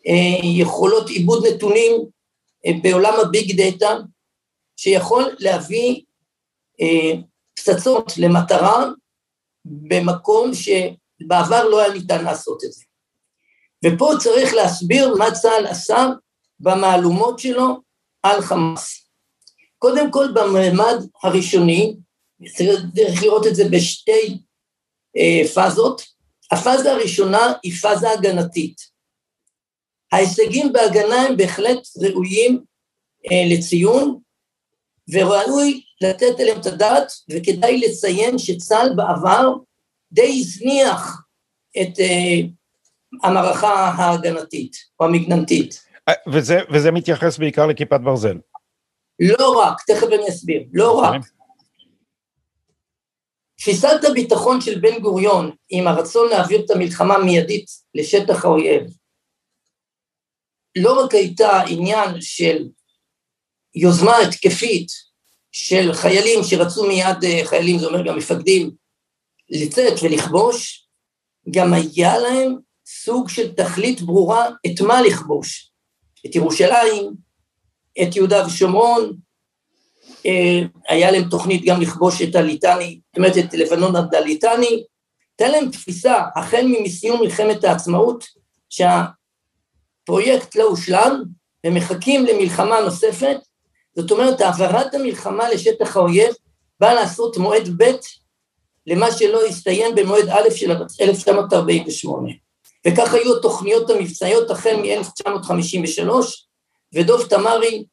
אה, 0.07 0.47
יכולות 0.61 1.09
עיבוד 1.09 1.45
נתונים 1.45 1.91
אה, 2.65 2.71
בעולם 2.83 3.13
הביג 3.21 3.61
דאטה, 3.61 3.97
שיכול 4.77 5.35
להביא 5.39 6.01
פצצות 7.55 8.11
למטרה 8.17 8.85
במקום 9.65 10.51
שבעבר 10.53 11.63
לא 11.69 11.81
היה 11.81 11.93
ניתן 11.93 12.23
לעשות 12.23 12.63
את 12.63 12.71
זה. 12.71 12.83
ופה 13.83 14.11
צריך 14.19 14.53
להסביר 14.53 15.15
מה 15.15 15.31
צה"ל 15.31 15.67
עשה 15.67 16.07
במהלומות 16.59 17.39
שלו 17.39 17.81
על 18.23 18.41
חמאס. 18.41 19.07
קודם 19.79 20.11
כל 20.11 20.27
בממד 20.33 20.95
הראשוני, 21.23 21.95
צריך 22.55 23.23
לראות 23.23 23.47
את 23.47 23.55
זה 23.55 23.63
בשתי 23.71 24.37
אה, 25.17 25.47
פאזות, 25.53 26.01
הפאזה 26.51 26.91
הראשונה 26.91 27.53
היא 27.63 27.73
פאזה 27.73 28.11
הגנתית. 28.11 28.81
ההישגים 30.11 30.73
בהגנה 30.73 31.21
הם 31.21 31.37
בהחלט 31.37 31.87
ראויים 32.01 32.63
אה, 33.31 33.55
לציון, 33.57 34.19
וראוי 35.09 35.83
לתת 36.01 36.39
עליהם 36.39 36.61
את 36.61 36.65
הדעת, 36.65 37.11
וכדאי 37.29 37.77
לציין 37.77 38.37
שצה"ל 38.37 38.89
בעבר 38.95 39.53
די 40.11 40.39
הזניח 40.39 41.21
את 41.81 41.99
אה, 41.99 42.47
המערכה 43.23 43.73
ההגנתית 43.73 44.77
או 44.99 45.05
המגננתית. 45.05 45.83
אה, 46.09 46.13
וזה, 46.31 46.59
וזה 46.73 46.91
מתייחס 46.91 47.37
בעיקר 47.37 47.67
לכיפת 47.67 47.99
ברזל. 47.99 48.37
לא 49.19 49.51
רק, 49.59 49.81
תכף 49.87 50.07
אני 50.07 50.29
אסביר, 50.29 50.63
לא 50.73 50.99
רק. 50.99 51.21
תפיסת 53.57 53.99
הביטחון 54.09 54.61
של 54.61 54.79
בן 54.79 54.99
גוריון 54.99 55.51
עם 55.69 55.87
הרצון 55.87 56.29
להעביר 56.29 56.61
את 56.65 56.71
המלחמה 56.71 57.17
מיידית 57.17 57.65
לשטח 57.95 58.45
האויב 58.45 58.83
לא 60.75 61.03
רק 61.03 61.13
הייתה 61.13 61.61
עניין 61.61 62.21
של 62.21 62.67
יוזמה 63.75 64.17
התקפית 64.17 64.87
של 65.51 65.93
חיילים 65.93 66.39
שרצו 66.43 66.87
מיד, 66.87 67.23
אה, 67.23 67.41
חיילים 67.45 67.79
זה 67.79 67.85
אומר 67.85 68.07
גם 68.07 68.17
מפקדים, 68.17 68.71
לצאת 69.49 69.93
ולכבוש, 70.03 70.87
גם 71.51 71.73
היה 71.73 72.17
להם 72.17 72.55
סוג 73.01 73.29
של 73.29 73.53
תכלית 73.53 74.01
ברורה 74.01 74.49
את 74.65 74.81
מה 74.81 75.01
לכבוש, 75.01 75.71
את 76.25 76.35
ירושלים, 76.35 77.13
את 78.01 78.15
יהודה 78.15 78.45
ושומרון, 78.45 79.13
אה, 80.25 80.61
היה 80.89 81.11
להם 81.11 81.29
תוכנית 81.29 81.65
גם 81.65 81.81
לכבוש 81.81 82.21
את 82.21 82.35
הליטני, 82.35 82.99
זאת 83.07 83.17
אומרת 83.17 83.37
את 83.37 83.53
לבנון 83.53 83.95
עד 83.95 84.15
הליטני, 84.15 84.83
הייתה 85.39 85.57
להם 85.57 85.71
תפיסה, 85.71 86.23
החל 86.35 86.65
מסיום 86.83 87.21
מלחמת 87.21 87.63
העצמאות, 87.63 88.25
שהפרויקט 88.69 90.55
לא 90.55 90.63
הושלם, 90.63 91.23
ומחכים 91.65 92.25
למלחמה 92.25 92.81
נוספת, 92.81 93.37
זאת 93.95 94.11
אומרת 94.11 94.41
העברת 94.41 94.93
המלחמה 94.93 95.49
לשטח 95.49 95.97
האויב 95.97 96.33
באה 96.79 96.93
לעשות 96.93 97.37
מועד 97.37 97.69
ב' 97.77 97.91
למה 98.87 99.11
שלא 99.11 99.45
הסתיים 99.45 99.95
במועד 99.95 100.29
א' 100.29 100.49
של 100.55 100.71
1948. 101.01 102.42
וכך 102.87 103.13
היו 103.13 103.37
התוכניות 103.37 103.89
המבצעיות 103.89 104.51
החל 104.51 104.75
מ-1953, 104.75 106.09
ודוב 106.93 107.27
תמרי, 107.29 107.85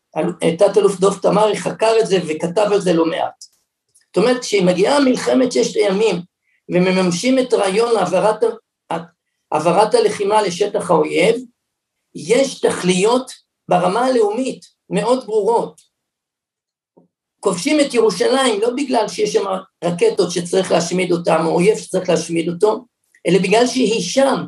תת-אלוף 0.58 1.00
דוב 1.00 1.18
תמרי 1.22 1.56
חקר 1.56 1.92
את 2.00 2.06
זה 2.06 2.18
וכתב 2.28 2.66
על 2.72 2.80
זה 2.80 2.92
לא 2.92 3.06
מעט. 3.06 3.44
זאת 4.06 4.16
אומרת, 4.16 4.40
כשמגיעה 4.40 5.00
מלחמת 5.00 5.52
ששת 5.52 5.76
הימים 5.76 6.16
ומממשים 6.68 7.38
את 7.38 7.54
רעיון 7.54 7.96
העברת, 7.96 8.44
העברת 9.52 9.94
הלחימה 9.94 10.42
לשטח 10.42 10.90
האויב, 10.90 11.36
יש 12.14 12.60
תכליות 12.60 13.32
ברמה 13.68 14.06
הלאומית 14.06 14.66
מאוד 14.90 15.26
ברורות. 15.26 15.80
כובשים 17.40 17.80
את 17.80 17.94
ירושלים 17.94 18.60
לא 18.60 18.70
בגלל 18.76 19.08
שיש 19.08 19.32
שם 19.32 19.44
רקטות 19.84 20.30
שצריך 20.30 20.72
להשמיד 20.72 21.12
אותם, 21.12 21.42
או 21.44 21.54
אויב 21.54 21.78
שצריך 21.78 22.08
להשמיד 22.08 22.48
אותו, 22.48 22.84
אלא 23.26 23.38
בגלל 23.38 23.66
שהיא 23.66 24.02
שם, 24.02 24.44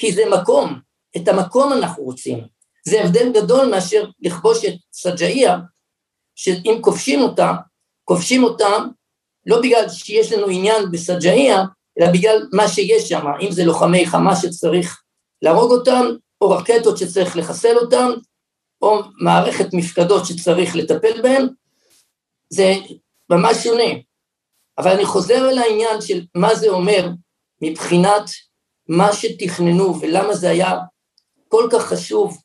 כי 0.00 0.12
זה 0.12 0.22
מקום, 0.30 0.80
את 1.16 1.28
המקום 1.28 1.72
אנחנו 1.72 2.02
רוצים. 2.04 2.46
זה 2.88 3.02
הבדל 3.04 3.32
גדול 3.34 3.70
מאשר 3.70 4.04
לכבוש 4.20 4.64
את 4.64 4.74
סג'איה, 4.92 5.56
שאם 6.34 6.78
כובשים 6.80 7.20
אותה, 7.20 7.52
כובשים 8.04 8.44
אותה 8.44 8.68
לא 9.46 9.60
בגלל 9.62 9.88
שיש 9.88 10.32
לנו 10.32 10.46
עניין 10.46 10.90
בסג'איה, 10.92 11.62
אלא 11.98 12.12
בגלל 12.12 12.48
מה 12.52 12.68
שיש 12.68 13.08
שם, 13.08 13.26
אם 13.40 13.50
זה 13.50 13.64
לוחמי 13.64 14.06
חמאס 14.06 14.42
שצריך 14.42 15.02
להרוג 15.42 15.70
אותם, 15.70 16.06
או 16.40 16.50
רקטות 16.50 16.98
שצריך 16.98 17.36
לחסל 17.36 17.76
אותם, 17.76 18.10
או 18.82 19.02
מערכת 19.20 19.68
מפקדות 19.72 20.26
שצריך 20.26 20.76
לטפל 20.76 21.22
בהן, 21.22 21.48
זה 22.50 22.74
ממש 23.30 23.56
שונה. 23.56 23.92
אבל 24.78 24.90
אני 24.90 25.04
חוזר 25.04 25.48
אל 25.50 25.58
העניין 25.58 26.00
של 26.00 26.20
מה 26.34 26.54
זה 26.54 26.68
אומר 26.68 27.08
מבחינת 27.62 28.30
מה 28.90 29.12
שתכננו 29.12 30.00
ולמה 30.00 30.34
זה 30.34 30.50
היה 30.50 30.78
כל 31.48 31.68
כך 31.72 31.82
חשוב, 31.82 32.42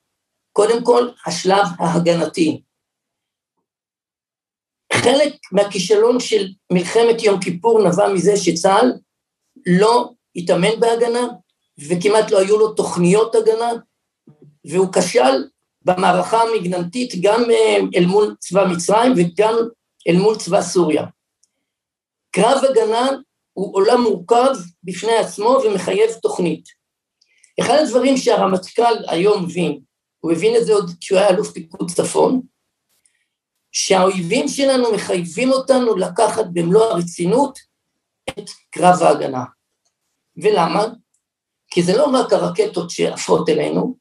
קודם 0.51 0.83
כל 0.83 1.09
השלב 1.25 1.65
ההגנתי. 1.79 2.61
חלק 4.93 5.33
מהכישלון 5.51 6.19
של 6.19 6.47
מלחמת 6.71 7.23
יום 7.23 7.41
כיפור 7.41 7.87
נבע 7.87 8.13
מזה 8.13 8.37
שצה"ל 8.37 8.93
לא 9.65 10.11
התאמן 10.35 10.79
בהגנה 10.79 11.27
וכמעט 11.89 12.31
לא 12.31 12.39
היו 12.39 12.57
לו 12.57 12.73
תוכניות 12.73 13.35
הגנה 13.35 13.71
והוא 14.65 14.93
כשל 14.93 15.43
במערכה 15.81 16.41
המגננתית 16.41 17.13
גם 17.21 17.51
אה, 17.51 17.77
אל 17.95 18.05
מול 18.05 18.35
צבא 18.39 18.65
מצרים 18.71 19.13
וגם 19.17 19.55
אל 20.07 20.15
מול 20.15 20.35
צבא 20.37 20.61
סוריה. 20.61 21.05
קרב 22.31 22.61
הגנה 22.69 23.09
הוא 23.55 23.75
עולם 23.75 24.01
מורכב 24.01 24.55
בפני 24.83 25.17
עצמו 25.17 25.57
ומחייב 25.63 26.11
תוכנית. 26.21 26.65
אחד 27.59 27.77
הדברים 27.83 28.17
שהרמטכ"ל 28.17 28.95
היום 29.07 29.43
מבין, 29.43 29.79
הוא 30.19 30.31
הבין 30.31 30.55
את 30.55 30.65
זה 30.65 30.73
עוד 30.73 30.91
כשהוא 31.01 31.19
היה 31.19 31.29
אלוף 31.29 31.51
פיקוד 31.51 31.91
צפון, 31.91 32.41
שהאויבים 33.71 34.47
שלנו 34.47 34.91
מחייבים 34.93 35.51
אותנו 35.51 35.95
לקחת 35.95 36.45
במלוא 36.53 36.83
הרצינות 36.83 37.59
את 38.29 38.49
קרב 38.71 39.01
ההגנה. 39.01 39.43
ולמה? 40.37 40.85
כי 41.71 41.83
זה 41.83 41.97
לא 41.97 42.05
רק 42.05 42.33
הרקטות 42.33 42.89
שעפות 42.89 43.49
אלינו, 43.49 43.95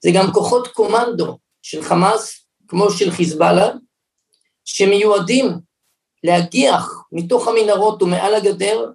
זה 0.00 0.10
גם 0.14 0.32
כוחות 0.32 0.68
קומנדו 0.68 1.38
של 1.62 1.82
חמאס, 1.82 2.46
כמו 2.68 2.90
של 2.90 3.10
חיזבאללה, 3.10 3.68
שמיועדים 4.64 5.46
להגיח 6.24 7.04
מתוך 7.12 7.48
המנהרות 7.48 8.02
ומעל 8.02 8.34
הגדר 8.34 8.90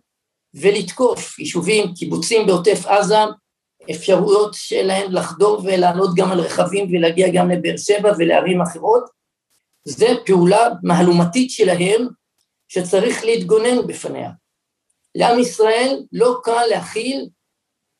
ולתקוף 0.55 1.39
יישובים, 1.39 1.93
קיבוצים 1.93 2.47
בעוטף 2.47 2.85
עזה, 2.85 3.19
אפשרויות 3.91 4.53
שלהם 4.53 5.11
לחדור 5.11 5.61
ולעלות 5.63 6.09
גם 6.15 6.31
על 6.31 6.39
רכבים 6.39 6.87
ולהגיע 6.91 7.27
גם 7.33 7.49
לבאר 7.49 7.77
שבע 7.77 8.11
ולערים 8.17 8.61
אחרות, 8.61 9.03
זה 9.85 10.07
פעולה 10.25 10.69
מהלומתית 10.83 11.51
שלהם 11.51 12.07
שצריך 12.67 13.23
להתגונן 13.23 13.87
בפניה. 13.87 14.31
לעם 15.15 15.39
ישראל 15.39 16.03
לא 16.11 16.37
קל 16.43 16.65
להכיל 16.69 17.29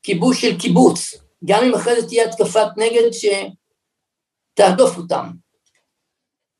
כיבוש 0.03 0.41
של 0.41 0.59
קיבוץ, 0.59 1.13
גם 1.45 1.63
אם 1.63 1.75
אחרי 1.75 2.01
זה 2.01 2.07
תהיה 2.07 2.25
התקפת 2.29 2.67
נגד 2.77 3.09
שתהדוף 4.53 4.97
אותם. 4.97 5.31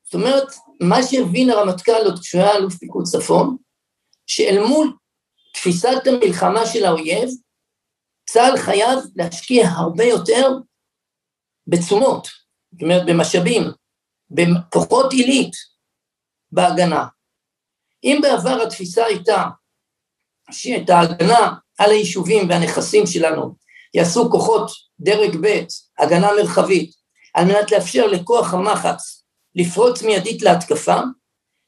זאת 0.04 0.14
אומרת, 0.14 0.48
מה 0.80 1.02
שהבין 1.02 1.50
הרמטכ"ל 1.50 2.04
עוד 2.04 2.18
כשהוא 2.20 2.42
היה 2.42 2.56
אלוף 2.56 2.74
פיקוד 2.74 3.04
צפון, 3.04 3.56
שאל 4.26 4.64
מול 4.68 4.92
תפיסת 5.56 6.06
המלחמה 6.06 6.66
של 6.66 6.84
האויב, 6.84 7.28
צה"ל 8.28 8.56
חייב 8.58 8.98
להשקיע 9.16 9.68
הרבה 9.68 10.04
יותר 10.04 10.48
בתשומות, 11.66 12.28
זאת 12.72 12.82
אומרת 12.82 13.02
במשאבים, 13.06 13.62
בכוחות 14.30 15.12
עילית 15.12 15.52
בהגנה. 16.52 17.06
אם 18.04 18.18
בעבר 18.22 18.62
התפיסה 18.62 19.04
הייתה 19.04 19.44
שאת 20.50 20.90
ההגנה 20.90 21.54
על 21.78 21.90
היישובים 21.90 22.48
והנכסים 22.48 23.06
שלנו 23.06 23.56
יעשו 23.94 24.30
כוחות 24.30 24.70
דרג 25.00 25.36
ב', 25.42 25.64
הגנה 25.98 26.28
מרחבית, 26.32 26.90
על 27.34 27.44
מנת 27.44 27.72
לאפשר 27.72 28.06
לכוח 28.06 28.54
המחץ 28.54 29.24
לפרוץ 29.54 30.02
מיידית 30.02 30.42
להתקפה, 30.42 31.00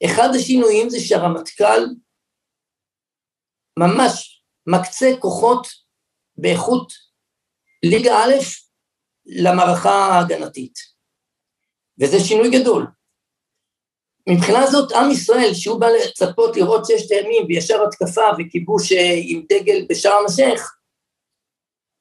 אחד 0.05 0.29
השינויים 0.35 0.91
זה 0.91 1.01
שהרמטכ"ל 1.01 1.87
ממש 3.79 4.43
מקצה 4.67 5.11
כוחות 5.19 5.67
באיכות 6.37 6.93
ליגה 7.83 8.17
א' 8.17 8.35
למערכה 9.27 9.91
ההגנתית. 9.91 10.75
וזה 12.01 12.21
שינוי 12.21 12.51
גדול. 12.51 12.87
מבחינה 14.29 14.67
זאת 14.67 14.93
עם 14.93 15.11
ישראל, 15.11 15.55
שהוא 15.55 15.81
בא 15.81 15.87
לצפות 15.87 16.57
לראות 16.57 16.87
ששת 16.87 17.11
הימים 17.11 17.47
וישר 17.49 17.83
התקפה 17.83 18.23
וכיבוש 18.39 18.93
אה, 18.93 19.15
עם 19.23 19.43
דגל 19.49 19.87
בשער 19.89 20.13
המשך, 20.13 20.75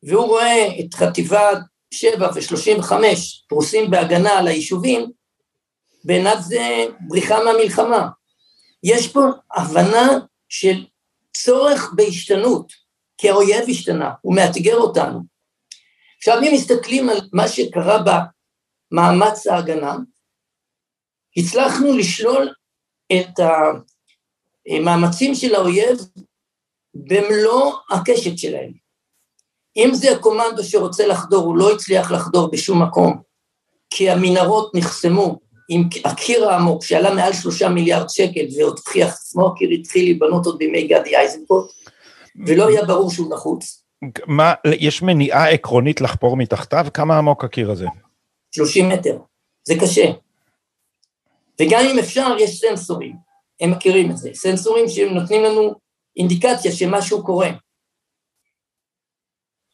והוא 0.04 0.26
רואה 0.26 0.68
את 0.80 0.94
חטיבה 0.94 1.50
7 1.94 2.28
ו-35 2.36 2.92
פרוסים 3.48 3.92
בהגנה 3.92 4.40
על 4.40 4.48
היישובים, 4.48 5.12
בעיניו 6.04 6.36
זה 6.40 6.86
בריחה 7.08 7.44
מהמלחמה. 7.44 8.08
יש 8.84 9.08
פה 9.08 9.22
הבנה 9.56 10.20
של 10.50 10.86
צורך 11.44 11.94
בהשתנות, 11.96 12.74
כי 13.18 13.30
האויב 13.30 13.70
השתנה, 13.70 14.12
הוא 14.22 14.36
מאתגר 14.36 14.78
אותנו. 14.78 15.20
עכשיו 16.18 16.38
אם 16.42 16.52
מסתכלים 16.54 17.10
על 17.10 17.18
מה 17.34 17.48
שקרה 17.48 18.04
במאמץ 18.92 19.48
ההגנה, 19.48 19.96
הצלחנו 21.38 21.98
לשלול 21.98 22.54
את 23.14 23.40
המאמצים 24.70 25.36
של 25.36 25.56
האויב 25.56 25.98
במלוא 26.94 27.74
הקשת 27.90 28.38
שלהם. 28.38 28.72
אם 29.78 29.90
זה 29.94 30.12
הקומנדו 30.12 30.64
שרוצה 30.64 31.08
לחדור, 31.08 31.46
הוא 31.46 31.58
לא 31.58 31.72
הצליח 31.72 32.12
לחדור 32.12 32.52
בשום 32.52 32.84
מקום, 32.84 33.22
כי 33.90 34.10
המנהרות 34.10 34.72
נחסמו 34.76 35.40
עם 35.68 35.90
הקיר 36.06 36.50
העמוק 36.50 36.84
שעלה 36.84 37.14
מעל 37.14 37.34
שלושה 37.34 37.70
מיליארד 37.70 38.10
שקל 38.10 38.46
ועוד 38.58 38.76
תחיח 38.76 39.14
עצמו, 39.14 39.48
הקיר 39.48 39.70
התחיל 39.70 40.04
להיבנות 40.04 40.46
עוד 40.46 40.58
בימי 40.58 40.88
גדי 40.88 41.18
איזנקוט, 41.18 41.72
ולא 42.48 42.68
היה 42.68 42.86
ברור 42.86 43.12
שהוא 43.12 43.34
נחוץ. 43.34 43.84
מה, 44.28 44.54
יש 44.80 45.02
מניעה 45.02 45.50
עקרונית 45.50 46.02
לחפור 46.02 46.38
מתחתיו? 46.38 46.86
כמה 46.94 47.18
עמוק 47.18 47.44
הקיר 47.44 47.72
הזה? 47.72 47.86
30 48.52 48.90
מטר, 48.90 49.18
זה 49.64 49.74
קשה. 49.82 50.12
וגם 51.62 51.86
אם 51.92 52.00
אפשר, 52.00 52.36
יש 52.40 52.60
סנסורים, 52.62 53.16
הם 53.62 53.72
מכירים 53.72 54.12
את 54.12 54.18
זה, 54.18 54.30
סנסורים 54.34 54.90
שהם 54.90 55.14
נותנים 55.14 55.44
לנו 55.44 55.74
אינדיקציה 56.18 56.72
שמשהו 56.72 57.24
קורה. 57.24 57.50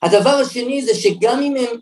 הדבר 0.01 0.29
השני 0.29 0.81
זה 0.81 0.95
שגם 0.95 1.41
אם 1.41 1.55
הם 1.55 1.79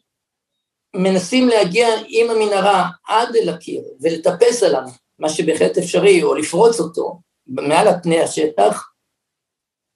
מנסים 0.96 1.48
להגיע 1.48 1.88
עם 2.08 2.30
המנהרה 2.30 2.90
עד 3.08 3.36
אל 3.36 3.50
הקיר 3.50 3.84
ולטפס 4.02 4.64
עליו, 4.64 4.84
מה 5.20 5.30
שבהחלט 5.30 5.78
אפשרי, 5.78 6.24
או 6.24 6.36
לפרוץ 6.36 6.80
אותו 6.80 7.20
מעל 7.48 7.88
פני 8.04 8.20
השטח, 8.20 8.92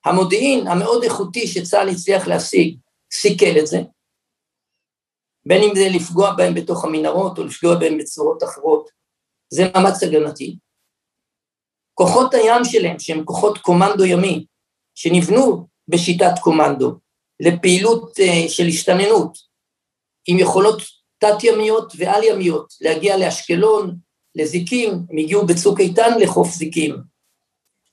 המודיעין 0.05 0.67
המאוד 0.67 1.03
איכותי 1.03 1.47
שצה"ל 1.47 1.89
הצליח 1.89 2.27
להשיג, 2.27 2.77
סיכל 3.13 3.59
את 3.59 3.67
זה, 3.67 3.77
בין 5.45 5.63
אם 5.63 5.75
זה 5.75 5.87
לפגוע 5.95 6.33
בהם 6.33 6.53
בתוך 6.53 6.85
המנהרות 6.85 7.37
או 7.37 7.43
לפגוע 7.43 7.75
בהם 7.75 7.97
בצורות 7.97 8.43
אחרות, 8.43 8.89
זה 9.49 9.63
מאמץ 9.73 10.03
הגנתי. 10.03 10.57
כוחות 11.93 12.33
הים 12.33 12.65
שלהם, 12.65 12.99
שהם 12.99 13.23
כוחות 13.25 13.57
קומנדו 13.57 14.05
ימי, 14.05 14.45
שנבנו 14.95 15.67
בשיטת 15.87 16.39
קומנדו, 16.41 16.91
לפעילות 17.39 18.19
uh, 18.19 18.49
של 18.49 18.65
הסתננות, 18.67 19.37
עם 20.27 20.39
יכולות 20.39 20.81
תת-ימיות 21.17 21.93
ועל-ימיות, 21.97 22.73
להגיע 22.81 23.17
לאשקלון, 23.17 23.97
לזיקים, 24.35 24.91
הם 24.91 25.17
הגיעו 25.17 25.45
בצוק 25.45 25.79
איתן 25.79 26.19
לחוף 26.19 26.49
זיקים, 26.49 26.95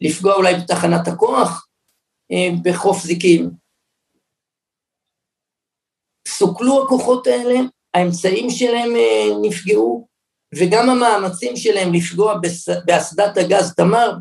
לפגוע 0.01 0.35
אולי 0.35 0.55
בתחנת 0.55 1.09
הכוח 1.09 1.67
uh, 2.33 2.61
בחוף 2.65 3.03
זיקים. 3.03 3.51
סוכלו 6.29 6.85
הכוחות 6.85 7.27
האלה, 7.27 7.61
האמצעים 7.95 8.51
שלהם 8.51 8.91
uh, 8.95 9.49
נפגעו, 9.49 10.09
וגם 10.55 10.91
המאמצים 10.91 11.57
שלהם 11.57 11.95
לפגוע 11.95 12.35
באסדת 12.87 13.37
הגז 13.37 13.75
תמר 13.75 14.13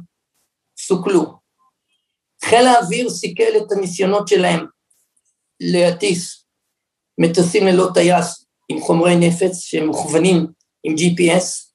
סוכלו. 0.79 1.39
חיל 2.45 2.67
האוויר 2.67 3.09
סיכל 3.09 3.57
את 3.57 3.71
הניסיונות 3.71 4.27
שלהם 4.27 4.65
להטיס 5.59 6.40
מטוסים 7.21 7.67
ללא 7.67 7.87
טייס 7.93 8.45
עם 8.69 8.81
חומרי 8.81 9.15
נפץ 9.15 9.59
שהם 9.59 9.87
מוכוונים 9.87 10.47
עם 10.83 10.93
GPS 10.93 11.71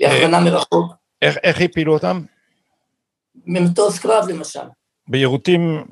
להכוונה 0.00 0.40
מרחוק. 0.40 0.92
איך, 1.22 1.36
איך 1.42 1.60
הפילו 1.60 1.94
אותם? 1.94 2.22
במטוס 3.34 3.98
קרב 3.98 4.28
למשל. 4.28 4.60
ביירוטים, 5.08 5.84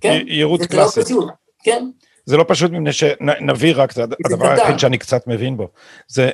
כן, 0.00 0.24
יירוט 0.26 0.60
לא 0.60 0.66
קלאסי. 0.66 1.14
לא 1.14 1.26
כן, 1.62 1.90
זה 2.28 2.36
לא 2.36 2.44
פשוט 2.48 2.70
מפני 2.70 2.92
שנביא 2.92 3.72
רק, 3.76 3.92
זה 3.92 4.04
הדבר 4.24 4.50
היחיד 4.50 4.78
שאני 4.78 4.98
קצת 4.98 5.26
מבין 5.26 5.56
בו. 5.56 5.68
זה 6.08 6.30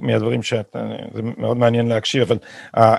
מהדברים 0.00 0.42
שאתה, 0.42 0.78
זה 1.14 1.22
מאוד 1.22 1.56
מעניין 1.56 1.88
להקשיב, 1.88 2.22
אבל 2.22 2.38
אה, 2.76 2.96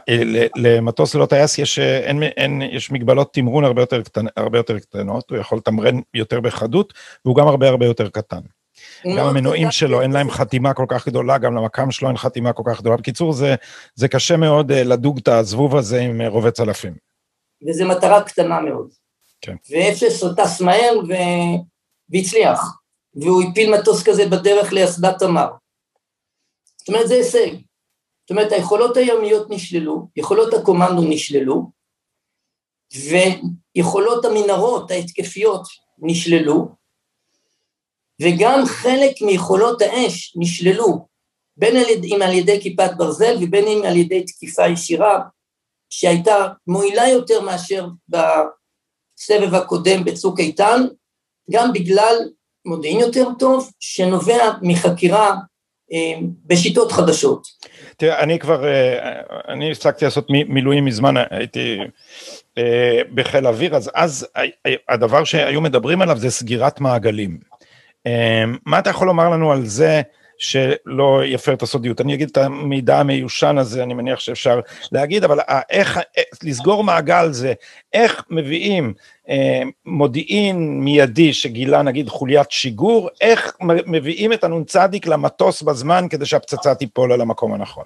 למטוס 0.55 1.15
ללא 1.15 1.25
טייס 1.25 1.57
יש, 1.57 1.79
אה, 1.79 1.97
אין, 1.97 2.23
אין, 2.23 2.61
יש 2.61 2.91
מגבלות 2.91 3.33
תמרון 3.33 3.63
הרבה 3.63 3.81
יותר, 3.81 4.01
קטנ, 4.01 4.25
הרבה 4.37 4.59
יותר 4.59 4.79
קטנות, 4.79 5.29
הוא 5.29 5.37
יכול 5.37 5.57
לתמרן 5.57 5.99
יותר 6.13 6.39
בחדות, 6.39 6.93
והוא 7.25 7.35
גם 7.35 7.47
הרבה 7.47 7.69
הרבה 7.69 7.85
יותר 7.85 8.09
קטן. 8.09 8.39
גם 9.17 9.27
המנועים 9.27 9.71
שלו, 9.71 10.01
אין 10.01 10.11
להם 10.11 10.29
חתימה 10.29 10.73
כל 10.73 10.85
כך 10.87 11.07
גדולה, 11.07 11.37
גם 11.37 11.55
למקם 11.55 11.91
שלו 11.91 12.07
אין 12.07 12.17
חתימה 12.17 12.53
כל 12.53 12.63
כך 12.65 12.79
גדולה. 12.81 12.97
בקיצור, 12.97 13.33
זה, 13.33 13.55
זה 13.95 14.07
קשה 14.07 14.37
מאוד 14.37 14.71
אה, 14.71 14.83
לדוג 14.83 15.17
את 15.17 15.27
הזבוב 15.27 15.75
הזה 15.75 16.01
עם 16.01 16.21
רובי 16.21 16.51
צלפים. 16.51 16.93
וזו 17.67 17.87
מטרה 17.87 18.21
קטנה 18.21 18.61
מאוד. 18.61 18.87
כן. 19.41 19.55
ואפס 19.69 20.23
טס 20.37 20.61
מהר, 20.61 20.99
ו... 21.09 21.13
והצליח, 22.11 22.59
והוא 23.15 23.43
הפיל 23.43 23.75
מטוס 23.75 24.03
כזה 24.03 24.25
בדרך 24.25 24.73
לאסדת 24.73 25.19
תמר. 25.19 25.47
זאת 26.77 26.87
אומרת, 26.87 27.07
זה 27.07 27.13
הישג. 27.13 27.53
זאת 28.21 28.29
אומרת, 28.29 28.51
היכולות 28.51 28.97
הימיות 28.97 29.49
נשללו, 29.49 30.07
יכולות 30.15 30.53
הקומנדו 30.53 31.01
נשללו, 31.09 31.71
ויכולות 33.75 34.25
המנהרות 34.25 34.91
ההתקפיות 34.91 35.61
נשללו, 35.97 36.67
וגם 38.21 38.65
חלק 38.65 39.21
מיכולות 39.21 39.81
האש 39.81 40.33
נשללו, 40.39 41.07
בין 41.57 41.75
על 41.75 41.89
ידי, 41.89 42.15
אם 42.15 42.21
על 42.21 42.33
ידי 42.33 42.61
כיפת 42.61 42.91
ברזל 42.97 43.35
ובין 43.41 43.67
אם 43.67 43.83
על 43.85 43.97
ידי 43.97 44.23
תקיפה 44.23 44.67
ישירה, 44.67 45.19
שהייתה 45.89 46.47
מועילה 46.67 47.07
יותר 47.07 47.41
מאשר 47.41 47.87
בסבב 48.09 49.53
הקודם 49.53 50.03
בצוק 50.03 50.39
איתן, 50.39 50.81
גם 51.51 51.73
בגלל 51.73 52.15
מודיעין 52.65 52.99
יותר 52.99 53.27
טוב, 53.39 53.71
שנובע 53.79 54.51
מחקירה 54.61 55.35
אה, 55.93 56.19
בשיטות 56.45 56.91
חדשות. 56.91 57.47
תראה, 57.97 58.19
אני 58.19 58.39
כבר, 58.39 58.65
אה, 58.65 59.21
אני 59.47 59.71
הפסקתי 59.71 60.05
לעשות 60.05 60.27
מילואים 60.29 60.85
מזמן, 60.85 61.13
הייתי 61.29 61.77
אה, 62.57 63.01
בחיל 63.13 63.45
האוויר, 63.45 63.75
אז 63.75 63.91
אז 63.93 64.27
הדבר 64.89 65.23
שהיו 65.23 65.61
מדברים 65.61 66.01
עליו 66.01 66.17
זה 66.17 66.29
סגירת 66.29 66.81
מעגלים. 66.81 67.37
מה 68.65 68.79
אתה 68.79 68.89
יכול 68.89 69.07
לומר 69.07 69.29
לנו 69.29 69.51
על 69.51 69.65
זה? 69.65 70.01
שלא 70.41 71.21
יפר 71.25 71.53
את 71.53 71.61
הסודיות. 71.61 72.01
אני 72.01 72.13
אגיד 72.13 72.29
את 72.29 72.37
המידע 72.37 72.99
המיושן 72.99 73.57
הזה, 73.57 73.83
אני 73.83 73.93
מניח 73.93 74.19
שאפשר 74.19 74.59
להגיד, 74.91 75.23
אבל 75.23 75.39
איך, 75.69 75.99
לסגור 76.43 76.83
מעגל 76.83 77.31
זה, 77.31 77.53
איך 77.93 78.23
מביאים 78.29 78.93
אה, 79.29 79.61
מודיעין 79.85 80.79
מיידי 80.83 81.33
שגילה 81.33 81.81
נגיד 81.81 82.09
חוליית 82.09 82.51
שיגור, 82.51 83.09
איך 83.21 83.55
מביאים 83.61 84.33
את 84.33 84.43
הנ"צ 84.43 84.75
למטוס 85.05 85.61
בזמן 85.61 86.07
כדי 86.09 86.25
שהפצצה 86.25 86.75
תיפול 86.75 87.11
על 87.11 87.21
המקום 87.21 87.53
הנכון. 87.53 87.85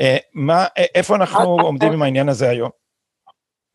אה, 0.00 0.16
מה, 0.34 0.66
איפה 0.94 1.16
אנחנו 1.16 1.60
עומדים 1.60 1.92
עם 1.92 2.02
העניין 2.02 2.28
הזה 2.28 2.48
היום? 2.48 2.70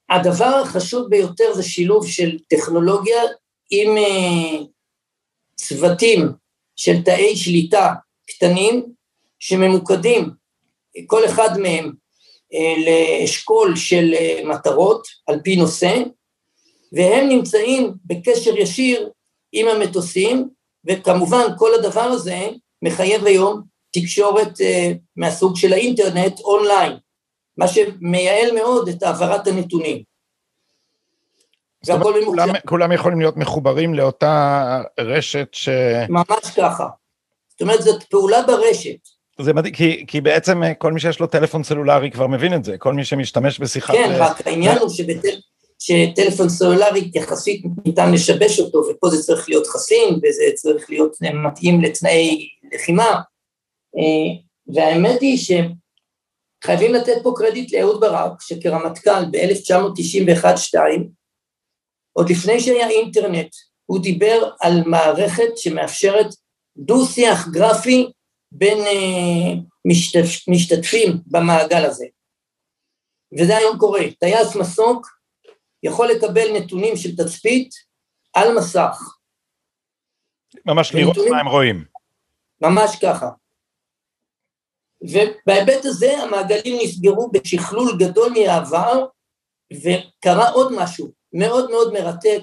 הדבר 0.09 0.61
החשוב 0.63 1.09
ביותר 1.09 1.53
זה 1.53 1.63
שילוב 1.63 2.07
של 2.07 2.37
טכנולוגיה 2.47 3.21
עם 3.71 3.97
אה, 3.97 4.63
צוותים 5.55 6.31
של 6.75 7.01
תאי 7.01 7.35
שליטה 7.35 7.93
קטנים 8.33 8.85
שממוקדים, 9.39 10.29
כל 11.07 11.25
אחד 11.25 11.57
מהם 11.57 11.91
אה, 12.53 12.73
לאשכול 12.85 13.75
של 13.75 14.13
אה, 14.13 14.41
מטרות 14.45 15.07
על 15.27 15.39
פי 15.43 15.55
נושא, 15.55 16.03
והם 16.93 17.29
נמצאים 17.29 17.93
בקשר 18.05 18.57
ישיר 18.57 19.09
עם 19.51 19.67
המטוסים, 19.67 20.49
וכמובן 20.89 21.43
כל 21.57 21.73
הדבר 21.73 22.01
הזה 22.01 22.49
מחייב 22.81 23.25
היום 23.25 23.61
תקשורת 23.91 24.61
אה, 24.61 24.91
מהסוג 25.15 25.55
של 25.55 25.73
האינטרנט 25.73 26.39
אונליין, 26.39 26.93
מה 27.57 27.67
שמייעל 27.67 28.55
מאוד 28.55 28.89
את 28.89 29.03
העברת 29.03 29.47
הנתונים. 29.47 30.03
זאת 31.83 32.01
אומרת, 32.01 32.25
כולם, 32.25 32.49
כולם 32.67 32.91
יכולים 32.91 33.19
להיות 33.19 33.37
מחוברים 33.37 33.93
לאותה 33.93 34.81
רשת 34.99 35.47
ש... 35.51 35.69
ממש 36.09 36.51
ככה. 36.57 36.87
זאת 37.61 37.67
אומרת, 37.67 37.81
זאת 37.81 38.03
פעולה 38.03 38.41
ברשת. 38.47 38.97
זה 39.41 39.53
מדהים, 39.53 39.73
כי, 39.73 40.05
כי 40.07 40.21
בעצם 40.21 40.63
אה, 40.63 40.73
כל 40.73 40.93
מי 40.93 40.99
שיש 40.99 41.19
לו 41.19 41.27
טלפון 41.27 41.63
סלולרי 41.63 42.11
כבר 42.11 42.27
מבין 42.27 42.53
את 42.53 42.63
זה, 42.63 42.77
כל 42.77 42.93
מי 42.93 43.05
שמשתמש 43.05 43.59
בשיחת... 43.59 43.93
כן, 43.93 44.11
ל... 44.11 44.21
רק 44.21 44.47
העניין 44.47 44.77
הוא 44.77 44.89
שבטל, 44.89 45.39
שטלפון 45.79 46.49
סלולרי 46.49 47.11
יחסית 47.15 47.63
ניתן 47.85 48.13
לשבש 48.13 48.59
אותו, 48.59 48.77
ופה 48.77 49.09
זה 49.09 49.23
צריך 49.23 49.49
להיות 49.49 49.67
חסין, 49.67 50.13
וזה 50.13 50.43
צריך 50.55 50.89
להיות 50.89 51.17
מתאים 51.47 51.81
לתנאי 51.81 52.47
לחימה. 52.73 53.21
אה, 53.97 54.41
והאמת 54.75 55.21
היא 55.21 55.37
שחייבים 56.63 56.93
לתת 56.93 57.17
פה 57.23 57.33
קרדיט 57.35 57.73
לאהוד 57.73 57.99
ברק, 57.99 58.41
שכרמטכ"ל 58.41 59.25
ב-1991-2, 59.31 60.79
עוד 62.13 62.29
לפני 62.29 62.59
שהיה 62.59 62.89
אינטרנט, 62.89 63.49
הוא 63.85 64.01
דיבר 64.01 64.49
על 64.59 64.83
מערכת 64.85 65.57
שמאפשרת 65.57 66.27
דו-שיח 66.77 67.47
גרפי 67.47 68.11
בין 68.51 68.77
uh, 68.77 69.59
משתתפ, 69.85 70.47
משתתפים 70.47 71.17
במעגל 71.25 71.85
הזה. 71.85 72.05
וזה 73.39 73.57
היום 73.57 73.77
קורה. 73.77 74.01
טייס 74.19 74.55
מסוק 74.55 75.07
יכול 75.83 76.07
לקבל 76.07 76.57
נתונים 76.57 76.97
של 76.97 77.15
תצפית 77.15 77.69
על 78.33 78.57
מסך. 78.57 78.99
ממש 80.65 80.95
לראות 80.95 81.17
מה 81.29 81.39
הם 81.39 81.47
רואים. 81.47 81.85
ממש 82.61 82.99
ככה. 83.01 83.29
ובהיבט 85.01 85.85
הזה 85.85 86.17
המעגלים 86.17 86.79
נסגרו 86.83 87.31
בשכלול 87.31 87.97
גדול 87.99 88.33
מהעבר, 88.33 89.05
וקרה 89.73 90.49
עוד 90.49 90.73
משהו 90.77 91.11
מאוד 91.33 91.71
מאוד 91.71 91.93
מרתק. 91.93 92.41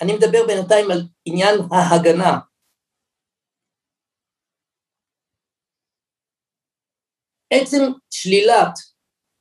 אני 0.00 0.12
מדבר 0.12 0.46
בינתיים 0.46 0.90
על 0.90 1.02
עניין 1.24 1.54
ההגנה. 1.72 2.38
עצם 7.50 7.82
שלילת 8.10 8.78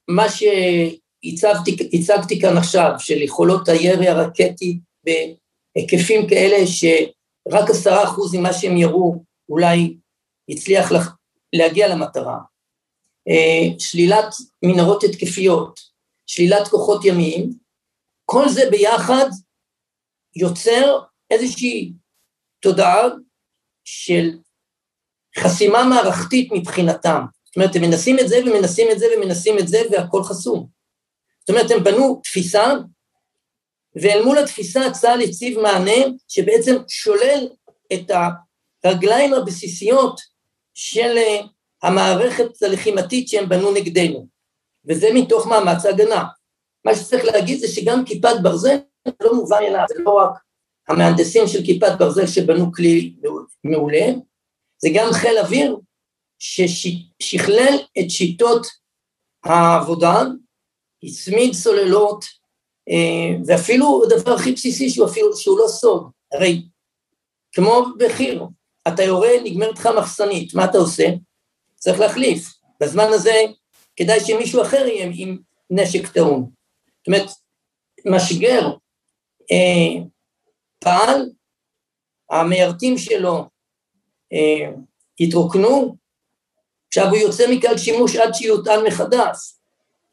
מה 0.10 0.26
שהצגתי 0.30 2.42
כאן 2.42 2.58
עכשיו, 2.58 2.92
של 3.00 3.22
יכולות 3.22 3.70
הירי 3.70 4.08
הרקטי 4.08 4.80
בהיקפים 5.04 6.30
כאלה 6.30 6.68
שרק 6.68 7.70
עשרה 7.70 8.04
אחוז 8.04 8.36
ממה 8.36 8.54
שהם 8.54 8.78
יראו 8.78 9.24
אולי 9.50 9.98
הצליח 10.50 10.92
להגיע 11.54 11.88
למטרה, 11.88 12.38
אה, 13.30 13.80
שלילת 13.80 14.34
מנהרות 14.64 15.04
התקפיות, 15.04 15.80
שלילת 16.28 16.68
כוחות 16.68 17.06
ימיים, 17.06 17.50
כל 18.26 18.50
זה 18.50 18.62
ביחד 18.72 19.26
יוצר 20.36 21.00
איזושהי 21.32 21.94
תודעה 22.60 23.02
של 23.84 24.30
חסימה 25.38 25.84
מערכתית 25.84 26.50
מבחינתם. 26.52 27.22
זאת 27.50 27.56
אומרת, 27.56 27.76
הם 27.76 27.82
מנסים 27.82 28.20
את 28.20 28.30
זה 28.30 28.40
ומנסים 28.46 28.88
את 28.92 29.00
זה 29.00 29.06
ומנסים 29.18 29.60
את 29.60 29.68
זה 29.68 29.82
והכל 29.92 30.24
חסום. 30.24 30.68
זאת 31.40 31.50
אומרת, 31.50 31.72
הם 31.72 31.84
בנו 31.84 32.22
תפיסה, 32.24 32.74
ואל 34.02 34.22
מול 34.26 34.38
התפיסה 34.38 34.92
צה"ל 34.92 35.22
הציב 35.22 35.60
מענה 35.60 36.02
שבעצם 36.28 36.76
שולל 36.88 37.48
את 37.94 38.12
הרגליים 38.84 39.34
הבסיסיות 39.34 40.22
של 40.74 41.18
אה, 41.18 41.42
המערכת 41.84 42.64
הלחימתית 42.64 43.28
שהם 43.28 43.50
בנו 43.50 43.72
נגדנו, 43.72 44.28
וזה 44.88 45.08
מתוך 45.14 45.48
מאמץ 45.48 45.86
ההגנה. 45.86 46.24
מה 46.86 46.96
שצריך 46.96 47.26
להגיד 47.26 47.60
זה 47.60 47.68
שגם 47.68 48.06
כיפת 48.06 48.36
ברזל 48.44 48.78
לא 49.22 49.34
מובן 49.34 49.64
מאליו, 49.64 49.86
זה 49.90 50.04
לא 50.04 50.12
רק 50.12 50.32
המהנדסים 50.88 51.48
של 51.48 51.66
כיפת 51.66 51.92
ברזל 52.00 52.28
שבנו 52.28 52.72
כלי 52.74 53.16
מעולה, 53.64 54.06
זה 54.78 54.90
גם 54.94 55.14
חיל 55.14 55.38
אוויר 55.38 55.78
ששכלל 56.40 57.78
את 58.00 58.10
שיטות 58.10 58.68
העבודה, 59.44 60.22
הצמיד 61.04 61.54
סוללות, 61.54 62.26
אה, 62.90 63.38
ואפילו 63.46 64.02
הדבר 64.04 64.32
הכי 64.32 64.52
בסיסי 64.52 64.90
שהוא 64.90 65.08
אפילו, 65.08 65.38
שהוא 65.38 65.60
לא 65.60 65.68
סוד, 65.68 66.10
הרי 66.34 66.62
כמו 67.52 67.86
בחי"ר, 68.00 68.46
אתה 68.88 69.04
יורה, 69.04 69.30
נגמרת 69.44 69.80
לך 69.80 69.90
מחסנית, 69.98 70.54
מה 70.54 70.66
אתה 70.66 70.78
עושה? 70.78 71.06
צריך 71.76 72.00
להחליף. 72.00 72.54
בזמן 72.82 73.08
הזה 73.08 73.42
כדאי 73.96 74.20
שמישהו 74.20 74.62
אחר 74.62 74.88
יהיה 74.88 75.12
עם 75.16 75.38
נשק 75.70 76.08
טעון. 76.14 76.50
זאת 76.98 77.08
אומרת, 77.08 77.30
משגר 78.06 78.68
אה, 79.52 80.04
פעל, 80.80 81.30
המיירטים 82.30 82.98
שלו 82.98 83.46
אה, 84.34 84.72
התרוקנו, 85.20 85.96
עכשיו 86.90 87.10
הוא 87.10 87.18
יוצא 87.18 87.52
מכלל 87.52 87.78
שימוש 87.78 88.16
עד 88.16 88.34
שיוטען 88.34 88.88
מחדש. 88.88 89.38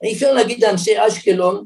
אי 0.02 0.12
אפשר 0.12 0.32
להגיד 0.32 0.64
לאנשי 0.64 0.94
אשקלון, 1.08 1.64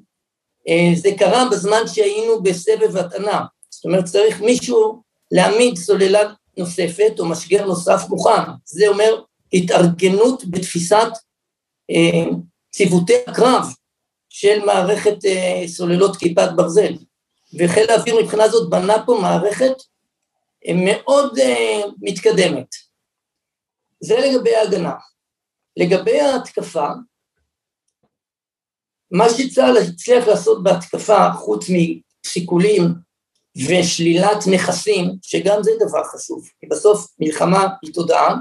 אה, 0.69 0.91
זה 0.97 1.09
קרה 1.19 1.49
בזמן 1.51 1.87
שהיינו 1.87 2.43
בסבב 2.43 2.97
הטענה, 2.97 3.45
זאת 3.71 3.85
אומרת 3.85 4.05
צריך 4.05 4.41
מישהו 4.41 5.03
להעמיד 5.31 5.77
סוללה 5.77 6.33
נוספת 6.57 7.13
או 7.19 7.27
משגר 7.27 7.67
נוסף 7.67 8.03
מוכן, 8.09 8.43
זה 8.65 8.89
אומר 8.89 9.23
התארגנות 9.53 10.45
בתפיסת 10.45 11.09
אה, 11.91 12.31
ציוותי 12.71 13.15
הקרב 13.27 13.65
של 14.29 14.65
מערכת 14.65 15.25
אה, 15.25 15.63
סוללות 15.67 16.17
כיפת 16.17 16.49
ברזל, 16.57 16.95
וחיל 17.59 17.91
האוויר 17.91 18.23
מבחינה 18.23 18.49
זאת 18.49 18.71
בנה 18.71 19.07
פה 19.07 19.19
מערכת 19.23 19.75
מאוד 20.75 21.39
מתקדמת. 22.01 22.90
זה 24.01 24.15
לגבי 24.19 24.55
ההגנה. 24.55 24.95
לגבי 25.77 26.21
ההתקפה, 26.21 26.89
מה 29.11 29.25
שצה"ל 29.29 29.77
הצליח 29.77 30.29
לעשות 30.29 30.63
בהתקפה, 30.63 31.33
חוץ 31.33 31.67
מסיכולים 31.71 32.83
ושלילת 33.57 34.39
נכסים, 34.55 35.11
שגם 35.23 35.63
זה 35.63 35.71
דבר 35.81 36.05
חשוב, 36.05 36.49
כי 36.61 36.67
בסוף 36.67 37.07
מלחמה 37.19 37.67
היא 37.83 37.95
תודעה, 37.95 38.35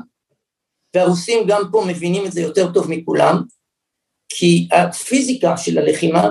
והרוסים 0.95 1.47
גם 1.47 1.61
פה 1.71 1.83
מבינים 1.87 2.25
את 2.25 2.31
זה 2.31 2.41
יותר 2.41 2.73
טוב 2.73 2.85
מכולם, 2.89 3.43
כי 4.29 4.67
הפיזיקה 4.71 5.57
של 5.57 5.77
הלחימה 5.77 6.29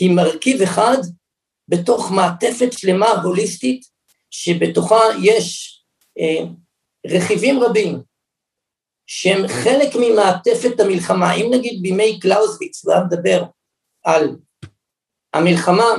היא 0.00 0.10
מרכיב 0.10 0.62
אחד 0.62 0.96
בתוך 1.68 2.10
מעטפת 2.10 2.72
שלמה 2.72 3.08
הוליסטית, 3.10 3.86
שבתוכה 4.30 5.00
יש 5.22 5.78
אה, 6.18 6.44
רכיבים 7.06 7.62
רבים 7.62 8.02
שהם 9.14 9.48
חלק 9.48 9.88
ממעטפת 10.00 10.80
המלחמה, 10.80 11.34
אם 11.34 11.50
נגיד 11.54 11.82
בימי 11.82 12.20
קלאוזוויץ, 12.20 12.84
לא 12.84 12.94
מדבר 13.06 13.42
על 14.04 14.36
המלחמה 15.34 15.94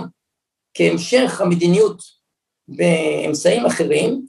כהמשך 0.74 1.42
המדיניות 1.42 2.02
באמצעים 2.68 3.66
אחרים, 3.66 4.26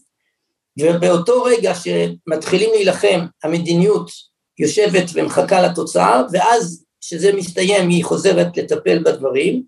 ובאותו 0.80 1.42
רגע 1.42 1.72
שמתחילים 1.74 2.70
להילחם 2.70 3.26
המדיניות 3.42 4.10
יושבת 4.58 5.04
ומחכה 5.14 5.62
לתוצאה, 5.62 6.22
ואז 6.32 6.84
כשזה 7.00 7.32
מסתיים 7.32 7.88
היא 7.88 8.04
חוזרת 8.04 8.56
לטפל 8.56 8.98
בדברים. 8.98 9.64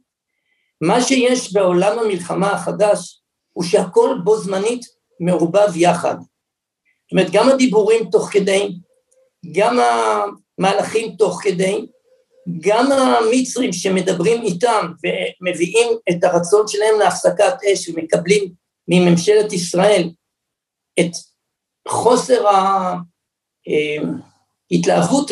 מה 0.81 1.03
שיש 1.03 1.53
בעולם 1.53 1.99
המלחמה 1.99 2.53
החדש 2.53 3.21
הוא 3.53 3.65
שהכל 3.65 4.19
בו 4.25 4.39
זמנית 4.39 4.87
מעורבב 5.21 5.77
יחד. 5.77 6.17
זאת 6.21 7.13
אומרת, 7.13 7.31
גם 7.33 7.49
הדיבורים 7.49 8.11
תוך 8.11 8.29
כדי, 8.33 8.79
גם 9.53 9.79
המהלכים 10.59 11.17
תוך 11.17 11.41
כדי, 11.43 11.87
גם 12.61 12.93
המצרים 12.93 13.73
שמדברים 13.73 14.43
איתם 14.43 14.93
ומביאים 15.05 15.89
את 16.11 16.25
הרצון 16.25 16.69
שלהם 16.69 16.99
להפסקת 16.99 17.55
אש 17.73 17.89
ומקבלים 17.89 18.53
מממשלת 18.89 19.53
ישראל 19.53 20.11
את 21.01 21.11
חוסר 21.89 22.45
ההתלהבות 24.71 25.31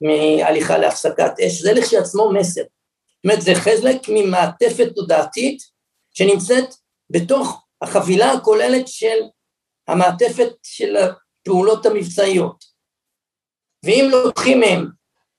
מהליכה 0.00 0.78
להפסקת 0.78 1.32
אש, 1.46 1.60
זה 1.60 1.72
לכשעצמו 1.72 2.32
מסר. 2.32 2.62
זאת 2.62 3.24
אומרת, 3.24 3.42
זה 3.42 3.54
חלק 3.54 4.08
ממעטפת 4.08 4.88
תודעתית 4.94 5.62
שנמצאת 6.14 6.74
בתוך 7.10 7.64
החבילה 7.82 8.32
הכוללת 8.32 8.88
של 8.88 9.18
המעטפת 9.88 10.52
של 10.62 10.96
הפעולות 10.96 11.86
המבצעיות. 11.86 12.71
ואם 13.84 14.08
לוקחים 14.10 14.60
מהם 14.60 14.86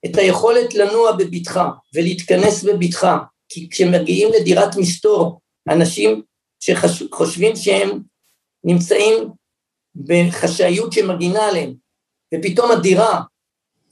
את 0.05 0.17
היכולת 0.17 0.73
לנוע 0.73 1.11
בבטחה 1.11 1.69
ולהתכנס 1.95 2.63
בבטחה, 2.63 3.17
כי 3.49 3.69
כשמגיעים 3.69 4.29
לדירת 4.39 4.75
מסתור, 4.77 5.41
אנשים 5.69 6.21
שחושבים 6.59 7.55
שהם 7.55 7.99
נמצאים 8.63 9.29
בחשאיות 9.95 10.93
שמגינה 10.93 11.45
עליהם, 11.45 11.73
ופתאום 12.33 12.71
הדירה 12.71 13.21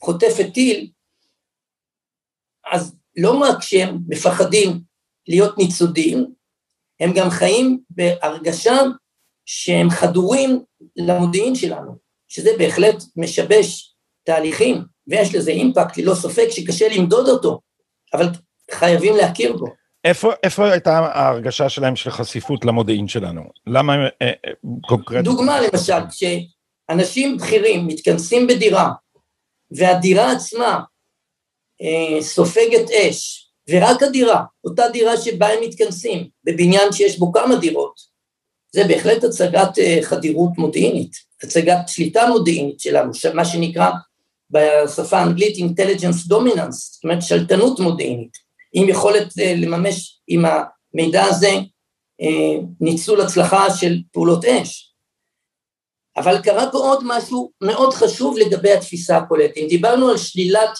חוטפת 0.00 0.46
טיל, 0.54 0.90
אז 2.72 2.96
לא 3.16 3.38
רק 3.38 3.62
שהם 3.62 3.98
מפחדים 4.08 4.80
להיות 5.28 5.58
ניצודים, 5.58 6.34
הם 7.00 7.10
גם 7.16 7.30
חיים 7.30 7.80
בהרגשה 7.90 8.74
שהם 9.44 9.90
חדורים 9.90 10.64
למודיעין 10.96 11.54
שלנו, 11.54 11.98
שזה 12.28 12.50
בהחלט 12.58 13.02
משבש 13.16 13.91
תהליכים, 14.24 14.84
ויש 15.06 15.34
לזה 15.34 15.50
אימפקט, 15.50 15.96
ללא 15.96 16.14
ספק, 16.14 16.46
שקשה 16.50 16.88
למדוד 16.88 17.28
אותו, 17.28 17.60
אבל 18.14 18.26
חייבים 18.70 19.16
להכיר 19.16 19.56
בו. 19.56 19.66
איפה, 20.04 20.32
איפה 20.42 20.70
הייתה 20.70 20.98
ההרגשה 20.98 21.68
שלהם 21.68 21.96
של 21.96 22.10
חשיפות 22.10 22.64
למודיעין 22.64 23.08
שלנו? 23.08 23.42
למה 23.66 23.94
הם 23.94 24.00
אה, 24.22 24.26
אה, 24.26 24.52
קונקרטית? 24.88 25.24
דוגמה 25.24 25.60
למשל, 25.60 26.00
כשאנשים 26.10 27.36
בכירים 27.36 27.86
מתכנסים 27.86 28.46
בדירה, 28.46 28.92
והדירה 29.70 30.32
עצמה 30.32 30.80
אה, 31.82 32.22
סופגת 32.22 32.90
אש, 32.90 33.48
ורק 33.70 34.02
הדירה, 34.02 34.42
אותה 34.64 34.88
דירה 34.92 35.16
שבה 35.16 35.48
הם 35.48 35.60
מתכנסים, 35.64 36.28
בבניין 36.44 36.92
שיש 36.92 37.18
בו 37.18 37.32
כמה 37.32 37.56
דירות, 37.56 37.94
זה 38.74 38.84
בהחלט 38.88 39.24
הצגת 39.24 39.78
אה, 39.78 39.98
חדירות 40.02 40.50
מודיעינית, 40.58 41.16
הצגת 41.42 41.78
שליטה 41.86 42.26
מודיעינית 42.26 42.80
שלנו, 42.80 43.10
מה 43.34 43.44
שנקרא 43.44 43.90
בשפה 44.52 45.18
האנגלית 45.18 45.56
intelligence 45.56 46.30
dominance, 46.30 46.70
זאת 46.70 47.04
אומרת 47.04 47.22
שלטנות 47.22 47.80
מודיעינית, 47.80 48.36
עם 48.72 48.88
יכולת 48.88 49.38
אה, 49.38 49.54
לממש 49.56 50.20
עם 50.28 50.44
המידע 50.44 51.24
הזה 51.24 51.52
אה, 52.20 52.66
ניצול 52.80 53.20
הצלחה 53.20 53.74
של 53.74 54.02
פעולות 54.12 54.44
אש. 54.44 54.92
אבל 56.16 56.42
קרה 56.42 56.72
פה 56.72 56.78
עוד 56.78 57.00
משהו 57.04 57.52
מאוד 57.60 57.94
חשוב 57.94 58.36
לגבי 58.38 58.72
התפיסה. 58.72 59.18
אם 59.56 59.66
דיברנו 59.68 60.08
על 60.08 60.16
שלילת 60.16 60.78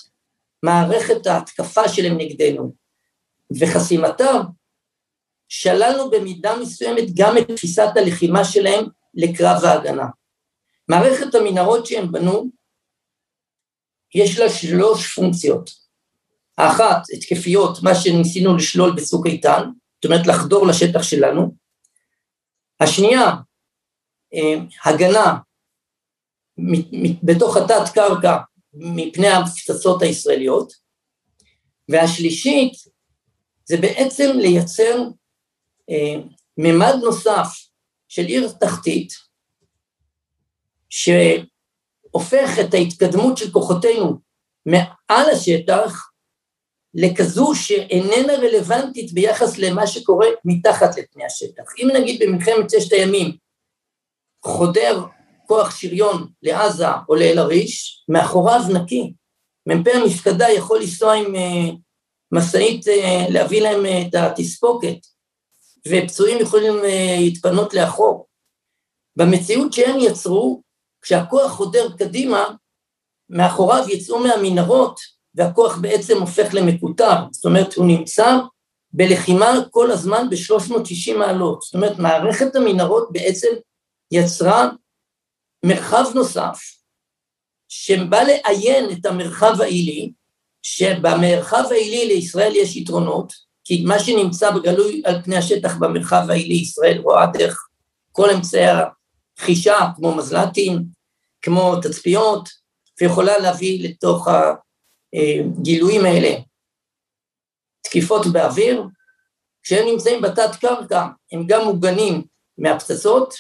מערכת 0.63 1.27
ההתקפה 1.27 1.89
שלהם 1.89 2.17
נגדנו 2.19 2.73
וחסימתה, 3.61 4.31
שללנו 5.49 6.11
במידה 6.11 6.57
מסוימת 6.57 7.05
גם 7.15 7.39
את 7.39 7.51
תפיסת 7.51 7.89
הלחימה 7.97 8.45
שלהם 8.45 8.85
לקרב 9.15 9.65
ההגנה. 9.65 10.07
מערכת 10.89 11.35
המנהרות 11.35 11.87
שהם 11.87 12.13
בנו, 12.13 12.51
יש 14.15 14.39
לה 14.39 14.51
שלוש 14.51 15.15
פונקציות. 15.15 15.71
האחת, 16.59 17.03
התקפיות, 17.17 17.83
מה 17.83 17.95
שניסינו 17.95 18.57
לשלול 18.57 18.97
בצוק 18.97 19.27
איתן, 19.27 19.63
זאת 19.95 20.05
אומרת 20.05 20.27
לחדור 20.27 20.67
לשטח 20.67 21.03
שלנו. 21.03 21.55
השנייה, 22.81 23.31
אה, 24.35 24.55
הגנה 24.85 25.39
בתוך 27.23 27.57
התת 27.57 27.95
קרקע 27.95 28.37
מפני 28.75 29.29
הפצצות 29.29 30.03
הישראליות, 30.03 30.73
והשלישית 31.89 32.73
זה 33.65 33.77
בעצם 33.77 34.31
לייצר 34.37 35.03
אה, 35.91 36.23
ממד 36.59 36.95
נוסף 37.03 37.49
של 38.09 38.23
עיר 38.23 38.53
תחתית, 38.61 39.13
שהופך 42.13 42.59
את 42.61 42.75
ההתקדמות 42.75 43.37
של 43.37 43.51
כוחותינו 43.51 44.19
מעל 44.67 45.31
השטח 45.33 46.11
לכזו 46.95 47.55
שאיננה 47.55 48.33
רלוונטית 48.33 49.13
ביחס 49.13 49.59
למה 49.59 49.87
שקורה 49.87 50.27
מתחת 50.45 50.99
לפני 50.99 51.25
השטח. 51.25 51.63
אם 51.79 51.89
נגיד 51.95 52.23
במלחמת 52.23 52.71
ששת 52.71 52.93
הימים 52.93 53.37
חודר 54.45 55.05
כוח 55.47 55.77
שריון 55.77 56.29
לעזה 56.43 56.87
או 57.09 57.15
לאל-עריש, 57.15 58.05
מאחוריו 58.09 58.61
נקי. 58.75 59.13
מ"פ 59.69 59.89
המפקדה 59.95 60.51
יכול 60.51 60.81
לנסוע 60.81 61.15
עם 61.15 61.35
uh, 61.35 61.77
משאית 62.33 62.87
uh, 62.87 63.33
להביא 63.33 63.63
להם 63.63 63.85
uh, 63.85 64.09
את 64.09 64.15
התספוקת, 64.15 64.97
ופצועים 65.89 66.39
יכולים 66.41 66.75
להתפנות 67.19 67.75
לאחור. 67.75 68.27
במציאות 69.17 69.73
שהם 69.73 69.97
יצרו, 70.01 70.63
כשהכוח 71.03 71.53
חודר 71.53 71.89
קדימה, 71.99 72.45
מאחוריו 73.31 73.85
יצאו 73.89 74.19
מהמנהרות, 74.19 75.01
והכוח 75.35 75.77
בעצם 75.77 76.21
הופך 76.21 76.55
למקוטר, 76.55 77.17
זאת 77.31 77.45
אומרת 77.45 77.75
הוא 77.75 77.87
נמצא 77.87 78.39
בלחימה 78.93 79.53
כל 79.71 79.91
הזמן 79.91 80.31
ב-360 80.31 81.17
מעלות, 81.19 81.63
זאת 81.63 81.75
אומרת 81.75 81.99
מערכת 81.99 82.57
המנהרות 82.57 83.09
בעצם 83.13 83.49
יצרה 84.11 84.69
מרחב 85.65 86.05
נוסף 86.15 86.59
שבא 87.69 88.23
לאיין 88.23 88.91
את 88.91 89.07
המרחב 89.07 89.61
העילי, 89.61 90.13
שבמרחב 90.63 91.65
העילי 91.71 92.15
לישראל 92.15 92.53
יש 92.57 92.77
יתרונות, 92.77 93.33
כי 93.65 93.85
מה 93.85 93.99
שנמצא 93.99 94.51
בגלוי 94.51 95.03
על 95.05 95.23
פני 95.23 95.37
השטח 95.37 95.77
במרחב 95.77 96.27
העילי, 96.29 96.55
ישראל 96.55 96.99
רואה 96.99 97.27
דרך 97.27 97.69
כל 98.13 98.31
אמצעי 98.31 98.67
החישה, 99.39 99.79
כמו 99.97 100.15
מזל"טים, 100.15 100.85
כמו 101.43 101.77
תצפיות, 101.83 102.49
ויכולה 103.01 103.39
להביא 103.39 103.89
לתוך 103.89 104.29
הגילויים 105.13 106.05
האלה 106.05 106.35
תקיפות 107.83 108.27
באוויר, 108.33 108.85
כשהם 109.63 109.87
נמצאים 109.89 110.23
בתת 110.23 110.57
קרקע 110.61 111.07
הם 111.33 111.47
גם 111.47 111.65
מוגנים 111.65 112.25
מהפצצות, 112.59 113.35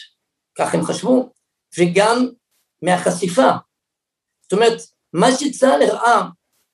כך 0.59 0.74
הם 0.74 0.85
חשבו, 0.85 1.33
וגם 1.78 2.28
מהחשיפה. 2.83 3.50
זאת 4.42 4.52
אומרת, 4.52 4.81
מה 5.12 5.26
שצה"ל 5.38 5.83
הראה 5.83 6.28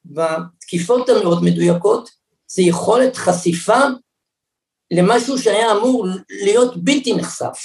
בתקיפות 0.05 1.09
המאוד 1.09 1.39
מדויקות, 1.43 2.11
זה 2.47 2.63
יכולת 2.63 3.17
חשיפה 3.17 3.81
למשהו 4.91 5.39
שהיה 5.39 5.73
אמור 5.73 6.07
להיות 6.31 6.85
בלתי 6.85 7.15
נחשף, 7.15 7.59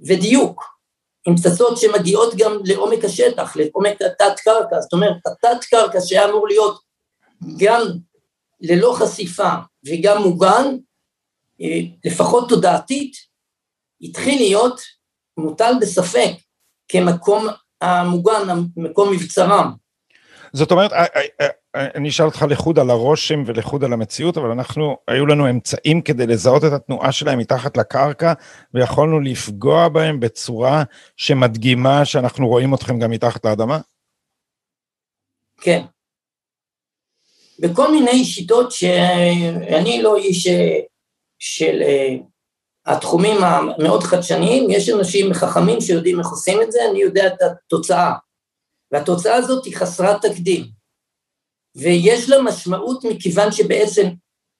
ודיוק, 0.00 0.64
עם 1.26 1.36
פצצות 1.36 1.78
שמגיעות 1.78 2.34
גם 2.36 2.52
לעומק 2.64 3.04
השטח, 3.04 3.56
לעומק 3.56 4.02
התת-קרקע, 4.02 4.80
זאת 4.80 4.92
אומרת, 4.92 5.16
התת-קרקע 5.26 5.98
שהיה 6.00 6.28
אמור 6.28 6.48
להיות 6.48 6.80
גם 7.58 7.82
ללא 8.60 8.96
חשיפה 8.98 9.50
וגם 9.86 10.22
מוגן, 10.22 10.76
אה, 11.60 11.80
לפחות 12.04 12.48
תודעתית, 12.48 13.16
התחיל 14.02 14.38
להיות 14.38 14.80
מוטל 15.36 15.72
בספק 15.80 16.32
כמקום 16.88 17.46
המוגן, 17.80 18.48
מקום 18.76 19.12
מבצרם. 19.12 19.72
זאת 20.52 20.70
אומרת, 20.70 20.92
אני 21.76 22.08
אשאל 22.08 22.26
אותך 22.26 22.44
לחוד 22.50 22.78
על 22.78 22.90
הרושם 22.90 23.42
ולחוד 23.46 23.84
על 23.84 23.92
המציאות, 23.92 24.36
אבל 24.36 24.50
אנחנו, 24.50 24.96
היו 25.08 25.26
לנו 25.26 25.50
אמצעים 25.50 26.02
כדי 26.02 26.26
לזהות 26.26 26.64
את 26.64 26.72
התנועה 26.72 27.12
שלהם 27.12 27.38
מתחת 27.38 27.76
לקרקע, 27.76 28.32
ויכולנו 28.74 29.20
לפגוע 29.20 29.88
בהם 29.88 30.20
בצורה 30.20 30.82
שמדגימה 31.16 32.04
שאנחנו 32.04 32.48
רואים 32.48 32.74
אתכם 32.74 32.98
גם 32.98 33.10
מתחת 33.10 33.44
לאדמה? 33.44 33.78
כן. 35.60 35.82
בכל 37.58 37.90
מיני 37.90 38.24
שיטות 38.24 38.72
שאני 38.72 40.02
לא 40.02 40.16
איש 40.16 40.48
של 41.38 41.82
אה, 41.82 42.16
התחומים 42.86 43.36
המאוד 43.44 44.02
חדשניים, 44.02 44.70
יש 44.70 44.88
אנשים 44.88 45.34
חכמים 45.34 45.80
שיודעים 45.80 46.18
איך 46.18 46.28
עושים 46.28 46.62
את 46.62 46.72
זה, 46.72 46.78
אני 46.90 46.98
יודע 46.98 47.26
את 47.26 47.42
התוצאה. 47.42 48.12
והתוצאה 48.92 49.34
הזאת 49.34 49.64
היא 49.64 49.76
חסרת 49.76 50.26
תקדים. 50.26 50.75
ויש 51.76 52.30
לה 52.30 52.42
משמעות 52.42 53.04
מכיוון 53.04 53.52
שבעצם 53.52 54.06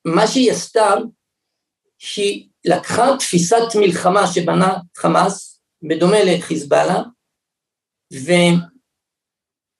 מה 0.05 0.27
שהיא 0.27 0.53
עשתה, 0.53 0.95
שהיא 1.99 2.49
לקחה 2.65 3.17
תפיסת 3.19 3.63
מלחמה 3.75 4.27
שבנה 4.27 4.75
חמאס, 4.97 5.61
בדומה 5.83 6.25
לחיזבאללה, 6.25 7.03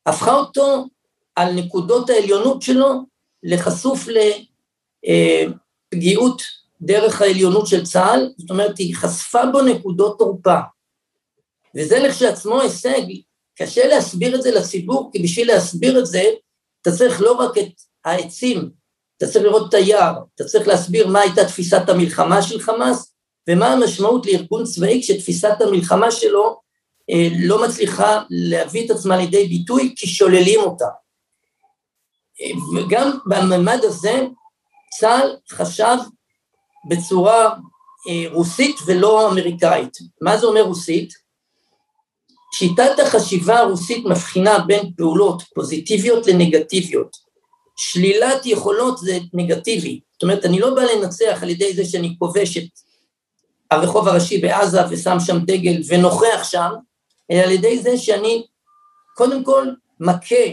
והפכה 0.07 0.35
אותו 0.35 0.87
על 1.37 1.53
נקודות 1.55 2.11
העליונות 2.11 2.63
שלו 2.63 2.89
לחשוף 3.43 4.07
לפגיעות 5.93 6.43
דרך 6.81 7.23
העליונות 7.23 7.67
של 7.67 7.85
צה"ל, 7.85 8.33
זאת 8.37 8.51
אומרת 8.51 8.79
היא 8.79 8.97
חשפה 8.97 9.47
בו 9.53 9.63
נקודות 9.63 10.19
תורפה. 10.19 10.59
וזה 11.77 11.99
לכשעצמו 11.99 12.61
הישג, 12.61 13.03
קשה 13.59 13.87
להסביר 13.87 14.37
את 14.37 14.43
זה 14.43 14.51
לציבור, 14.51 15.11
כי 15.13 15.23
בשביל 15.23 15.49
להסביר 15.49 15.99
את 15.99 16.07
זה, 16.07 16.23
אתה 16.87 16.95
צריך 16.95 17.21
לא 17.21 17.33
רק 17.33 17.59
את 17.59 17.73
העצים, 18.05 18.71
אתה 19.17 19.27
צריך 19.27 19.45
לראות 19.45 19.69
את 19.69 19.75
היער, 19.75 20.15
אתה 20.35 20.45
צריך 20.45 20.69
להסביר 20.69 21.07
מה 21.07 21.21
הייתה 21.21 21.45
תפיסת 21.45 21.89
המלחמה 21.89 22.43
של 22.43 22.61
חמאס, 22.61 23.15
ומה 23.49 23.73
המשמעות 23.73 24.27
לארגון 24.27 24.65
צבאי 24.65 25.03
כשתפיסת 25.03 25.61
המלחמה 25.61 26.11
שלו 26.11 26.61
אה, 27.11 27.29
לא 27.39 27.65
מצליחה 27.65 28.23
להביא 28.31 28.87
את 28.87 28.91
עצמה 28.91 29.17
לידי 29.17 29.49
ביטוי 29.49 29.95
כי 29.97 30.07
שוללים 30.07 30.61
אותה. 30.61 30.89
אה, 32.41 32.51
וגם 32.77 33.19
בממד 33.27 33.79
הזה 33.83 34.27
צה"ל 34.99 35.37
חשב 35.51 35.97
בצורה 36.91 37.55
אה, 38.09 38.33
רוסית 38.33 38.77
ולא 38.87 39.31
אמריקאית. 39.31 39.93
מה 40.21 40.37
זה 40.37 40.47
אומר 40.47 40.63
רוסית? 40.63 41.26
שיטת 42.59 42.99
החשיבה 43.03 43.59
הרוסית 43.59 44.05
מבחינה 44.05 44.59
בין 44.59 44.93
פעולות 44.97 45.43
פוזיטיביות 45.55 46.27
לנגטיביות. 46.27 47.17
שלילת 47.77 48.47
יכולות 48.47 48.99
זה 48.99 49.19
נגטיבי, 49.35 50.01
זאת 50.13 50.23
אומרת 50.23 50.45
אני 50.45 50.61
לא 50.61 50.75
בא 50.75 50.83
לנצח 50.83 51.39
על 51.43 51.51
ידי 51.51 51.75
זה 51.75 51.85
שאני 51.85 52.17
כובש 52.19 52.57
את 52.57 52.65
הרחוב 53.71 54.09
הראשי 54.09 54.39
בעזה 54.39 54.81
ושם 54.91 55.17
שם 55.21 55.39
דגל 55.39 55.83
ונוכח 55.89 56.45
שם, 56.45 56.71
אלא 57.31 57.41
על 57.41 57.51
ידי 57.51 57.79
זה 57.79 57.99
שאני 57.99 58.47
קודם 59.15 59.45
כל 59.45 59.69
מכה 60.01 60.45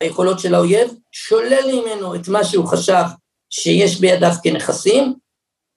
היכולות 0.00 0.40
של 0.40 0.54
האויב, 0.54 0.94
שולל 1.12 1.72
ממנו 1.72 2.14
את 2.14 2.28
מה 2.28 2.44
שהוא 2.44 2.66
חשב 2.66 3.04
שיש 3.50 4.00
בידיו 4.00 4.32
כנכסים, 4.42 5.14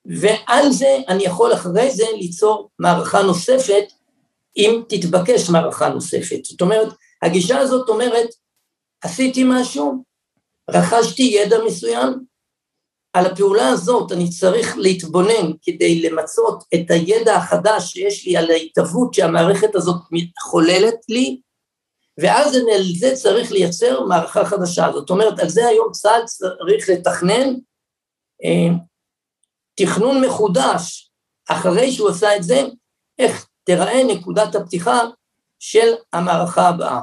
ועל 0.05 0.71
זה 0.71 0.97
אני 1.07 1.23
יכול 1.23 1.53
אחרי 1.53 1.91
זה 1.91 2.05
ליצור 2.17 2.69
מערכה 2.79 3.21
נוספת 3.21 3.94
אם 4.57 4.81
תתבקש 4.89 5.49
מערכה 5.49 5.89
נוספת. 5.89 6.45
זאת 6.45 6.61
אומרת, 6.61 6.87
הגישה 7.21 7.59
הזאת 7.59 7.89
אומרת, 7.89 8.27
עשיתי 9.01 9.43
משהו, 9.47 10.03
רכשתי 10.69 11.23
ידע 11.23 11.57
מסוים, 11.65 12.25
על 13.13 13.25
הפעולה 13.25 13.69
הזאת 13.69 14.11
אני 14.11 14.29
צריך 14.29 14.77
להתבונן 14.77 15.51
כדי 15.61 16.01
למצות 16.01 16.63
את 16.73 16.91
הידע 16.91 17.35
החדש 17.35 17.93
שיש 17.93 18.27
לי 18.27 18.37
על 18.37 18.51
ההתהוות 18.51 19.13
שהמערכת 19.13 19.75
הזאת 19.75 19.95
חוללת 20.41 20.99
לי, 21.09 21.41
ואז 22.17 22.55
על 22.55 22.83
זה 22.99 23.15
צריך 23.15 23.51
לייצר 23.51 24.05
מערכה 24.05 24.45
חדשה. 24.45 24.87
זאת 24.93 25.09
אומרת, 25.09 25.39
על 25.39 25.49
זה 25.49 25.67
היום 25.67 25.91
צה"ל 25.91 26.23
צריך 26.25 26.89
לתכנן 26.89 27.53
אה, 28.43 28.75
תכנון 29.75 30.25
מחודש, 30.25 31.11
אחרי 31.49 31.91
שהוא 31.91 32.09
עשה 32.09 32.35
את 32.35 32.43
זה, 32.43 32.63
איך 33.19 33.47
תיראה 33.65 34.03
נקודת 34.07 34.55
הפתיחה 34.55 34.99
של 35.59 35.93
המערכה 36.13 36.67
הבאה. 36.69 37.01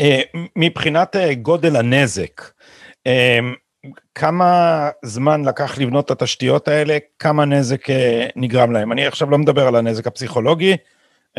אה, 0.00 0.20
מבחינת 0.56 1.16
אה, 1.16 1.34
גודל 1.34 1.76
הנזק, 1.76 2.40
אה, 3.06 3.38
כמה 4.14 4.90
זמן 5.04 5.44
לקח 5.44 5.78
לבנות 5.78 6.04
את 6.04 6.10
התשתיות 6.10 6.68
האלה, 6.68 6.98
כמה 7.18 7.44
נזק 7.44 7.86
נגרם 8.36 8.72
להם? 8.72 8.92
אני 8.92 9.06
עכשיו 9.06 9.30
לא 9.30 9.38
מדבר 9.38 9.66
על 9.66 9.76
הנזק 9.76 10.06
הפסיכולוגי, 10.06 10.76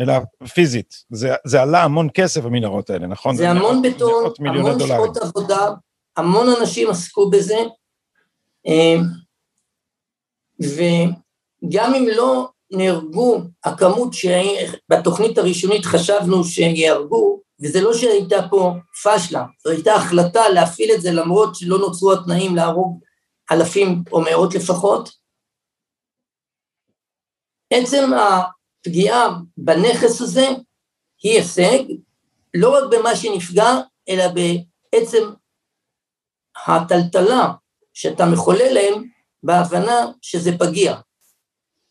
אלא 0.00 0.14
פיזית. 0.54 1.04
זה, 1.10 1.34
זה 1.44 1.62
עלה 1.62 1.84
המון 1.84 2.08
כסף 2.14 2.44
המנהרות 2.44 2.90
האלה, 2.90 3.06
נכון? 3.06 3.36
זה, 3.36 3.42
זה 3.42 3.50
המון 3.50 3.82
בטון, 3.82 4.32
המון 4.46 4.86
שעות 4.86 5.16
עבודה, 5.16 5.68
המון 6.16 6.46
אנשים 6.60 6.90
עסקו 6.90 7.30
בזה, 7.30 7.58
וגם 10.60 11.94
אם 11.94 12.06
לא 12.16 12.48
נהרגו 12.72 13.40
הכמות 13.64 14.12
שבתוכנית 14.12 15.38
הראשונית 15.38 15.84
חשבנו 15.84 16.44
שיהרגו, 16.44 17.40
וזה 17.62 17.80
לא 17.80 17.94
שהייתה 17.94 18.48
פה 18.50 18.72
פשלה, 19.04 19.44
זו 19.64 19.70
הייתה 19.70 19.94
החלטה 19.94 20.48
להפעיל 20.48 20.90
את 20.94 21.02
זה 21.02 21.10
למרות 21.10 21.54
שלא 21.54 21.78
נוצרו 21.78 22.12
התנאים 22.12 22.56
להרוג 22.56 23.00
אלפים 23.52 24.02
או 24.12 24.20
מאות 24.20 24.54
לפחות. 24.54 25.08
עצם 27.72 28.10
הפגיעה 28.12 29.28
בנכס 29.56 30.20
הזה 30.20 30.48
היא 31.22 31.38
הישג, 31.38 31.78
לא 32.54 32.78
רק 32.78 32.84
במה 32.90 33.16
שנפגע, 33.16 33.70
אלא 34.08 34.24
בעצם 34.28 35.32
הטלטלה 36.66 37.52
שאתה 37.94 38.26
מחולל 38.26 38.72
להם 38.72 39.04
בהבנה 39.42 40.06
שזה 40.22 40.50
פגיע. 40.58 40.96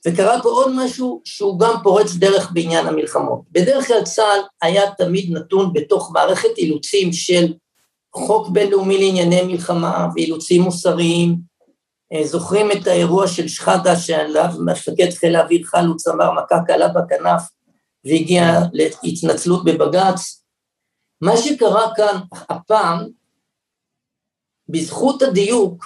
וקרה 0.08 0.42
פה 0.44 0.50
עוד 0.50 0.72
משהו 0.76 1.22
שהוא 1.26 1.60
גם 1.60 1.76
פורץ 1.84 2.14
דרך 2.14 2.52
בעניין 2.54 2.88
המלחמות. 2.88 3.42
בדרך 3.52 3.88
כלל 3.88 4.04
צה"ל 4.04 4.40
היה 4.62 4.92
תמיד 4.92 5.32
נתון 5.32 5.74
בתוך 5.74 6.12
מערכת 6.14 6.58
אילוצים 6.58 7.14
של 7.14 7.54
חוק 8.16 8.50
בינלאומי 8.50 8.98
לענייני 8.98 9.42
מלחמה 9.42 10.08
ואילוצים 10.16 10.62
מוסריים. 10.62 11.38
אה, 12.14 12.28
זוכרים 12.28 12.72
את 12.72 12.88
האירוע 12.88 13.28
של 13.28 13.48
שחאדה 13.48 13.96
שעליו 13.96 14.50
מפקד 14.66 15.10
חיל 15.12 15.36
האוויר 15.36 15.64
חלוץ 15.64 16.08
אמר 16.08 16.32
מכה 16.32 16.60
קלה 16.68 16.88
בכנף 16.88 17.42
והגיע 18.06 18.60
להתנצלות 19.04 19.66
בבג"ץ. 19.66 20.44
מה 21.22 21.38
שקרה 21.38 21.96
כאן 21.96 22.20
הפעם, 22.32 23.08
בזכות 24.70 25.22
הדיוק 25.22 25.86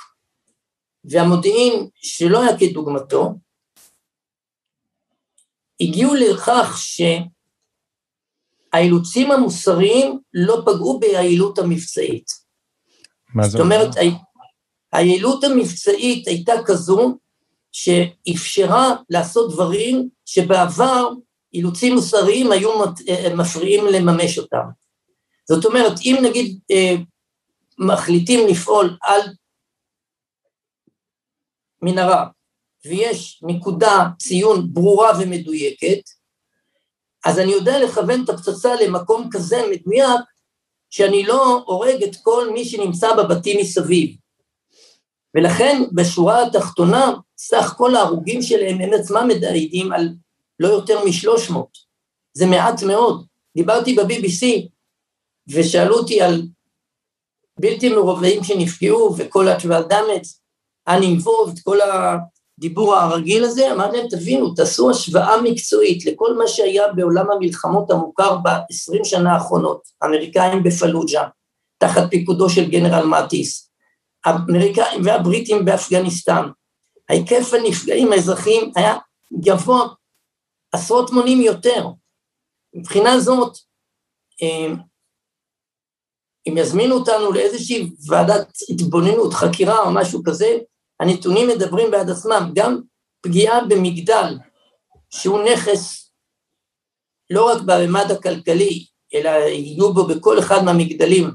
והמודיעין 1.06 1.88
שלא 1.96 2.42
היה 2.42 2.58
כדוגמתו, 2.58 3.34
הגיעו 5.82 6.14
לכך 6.16 6.78
שהאילוצים 8.74 9.32
המוסריים 9.32 10.20
לא 10.34 10.62
פגעו 10.66 11.00
ביעילות 11.00 11.60
המבצעית. 11.60 12.32
מה 13.34 13.48
זאת 13.48 13.60
אומרת, 13.60 13.90
היעילות 14.94 15.44
המבצעית 15.44 16.28
הייתה 16.28 16.54
כזו 16.66 17.18
שאפשרה 17.72 18.96
לעשות 19.10 19.52
דברים 19.54 20.10
שבעבר 20.26 21.10
אילוצים 21.54 21.96
מוסריים 21.96 22.52
היו 22.52 22.72
מפריעים 23.36 23.86
לממש 23.86 24.38
אותם. 24.38 24.66
זאת 25.48 25.66
אומרת, 25.66 26.00
אם 26.06 26.16
נגיד 26.24 26.60
אה, 26.72 26.96
מחליטים 27.78 28.48
לפעול 28.48 28.98
על 29.02 29.22
מנהרה 31.82 32.28
ויש 32.86 33.40
נקודה 33.44 34.08
ציון 34.20 34.74
ברורה 34.74 35.12
ומדויקת, 35.20 36.10
אז 37.26 37.40
אני 37.40 37.52
יודע 37.52 37.84
לכוון 37.84 38.24
את 38.24 38.30
הפצצה 38.30 38.76
למקום 38.76 39.30
כזה 39.32 39.62
מדויק, 39.72 40.22
שאני 40.90 41.24
לא 41.24 41.64
הורג 41.66 42.04
את 42.04 42.16
כל 42.24 42.50
מי 42.54 42.66
שנמצא 42.66 43.16
בבתים 43.16 43.60
מסביב. 43.60 44.16
ולכן 45.36 45.82
בשורה 45.94 46.44
התחתונה, 46.48 47.14
סך 47.38 47.74
כל 47.78 47.96
ההרוגים 47.96 48.42
שלהם 48.42 48.82
הם 48.82 48.94
עצמם 48.94 49.28
מדעידים 49.28 49.92
על 49.92 50.10
לא 50.60 50.68
יותר 50.68 51.06
משלוש 51.06 51.50
מאות. 51.50 51.78
זה 52.34 52.46
מעט 52.46 52.84
מאוד. 52.84 53.26
דיברתי 53.56 53.96
ב-BBC 53.96 54.68
ושאלו 55.48 55.98
אותי 55.98 56.22
על 56.22 56.42
בלתי 57.60 57.90
מרובעים 57.90 58.44
שנפגעו 58.44 59.16
וכל 59.18 59.48
ה-travel 59.48 59.92
damage, 59.92 60.30
uninvolved, 60.90 61.62
כל 61.64 61.78
הדיבור 62.58 62.96
הרגיל 62.96 63.44
הזה, 63.44 63.72
אמרתי 63.72 63.98
להם, 63.98 64.08
תבינו, 64.10 64.54
תעשו 64.54 64.90
השוואה 64.90 65.42
מקצועית 65.42 66.06
לכל 66.06 66.38
מה 66.38 66.48
שהיה 66.48 66.94
בעולם 66.94 67.32
המלחמות 67.32 67.92
המוכר 67.92 68.38
ב-20 68.38 69.04
שנה 69.04 69.34
האחרונות, 69.34 69.82
האמריקאים 70.02 70.64
בפלוג'ה, 70.64 71.28
תחת 71.78 72.10
פיקודו 72.10 72.50
של 72.50 72.70
גנרל 72.70 73.06
מטיס, 73.06 73.72
האמריקאים 74.26 75.02
והבריטים 75.06 75.66
באפגניסטן, 75.66 76.46
היקף 77.10 77.54
הנפגעים 77.54 78.12
האזרחיים 78.12 78.72
היה 78.76 78.98
גבוה 79.42 79.88
עשרות 80.72 81.12
מונים 81.12 81.42
יותר. 81.42 81.88
מבחינה 82.76 83.20
זאת, 83.20 83.58
אה, 84.42 84.74
אם 86.50 86.58
יזמינו 86.58 86.96
אותנו 86.96 87.32
לאיזושהי 87.32 87.90
ועדת 88.08 88.58
התבוננות, 88.70 89.34
חקירה 89.34 89.80
או 89.80 89.94
משהו 89.94 90.22
כזה, 90.26 90.58
הנתונים 91.00 91.48
מדברים 91.48 91.92
בעד 91.92 92.10
עצמם, 92.10 92.52
גם 92.56 92.82
פגיעה 93.22 93.66
במגדל, 93.66 94.38
שהוא 95.10 95.40
נכס 95.44 96.12
לא 97.30 97.52
רק 97.52 97.62
בממד 97.62 98.12
הכלכלי, 98.12 98.86
אלא 99.14 99.30
יהיו 99.30 99.94
בו 99.94 100.08
בכל 100.08 100.40
אחד 100.40 100.64
מהמגדלים 100.64 101.32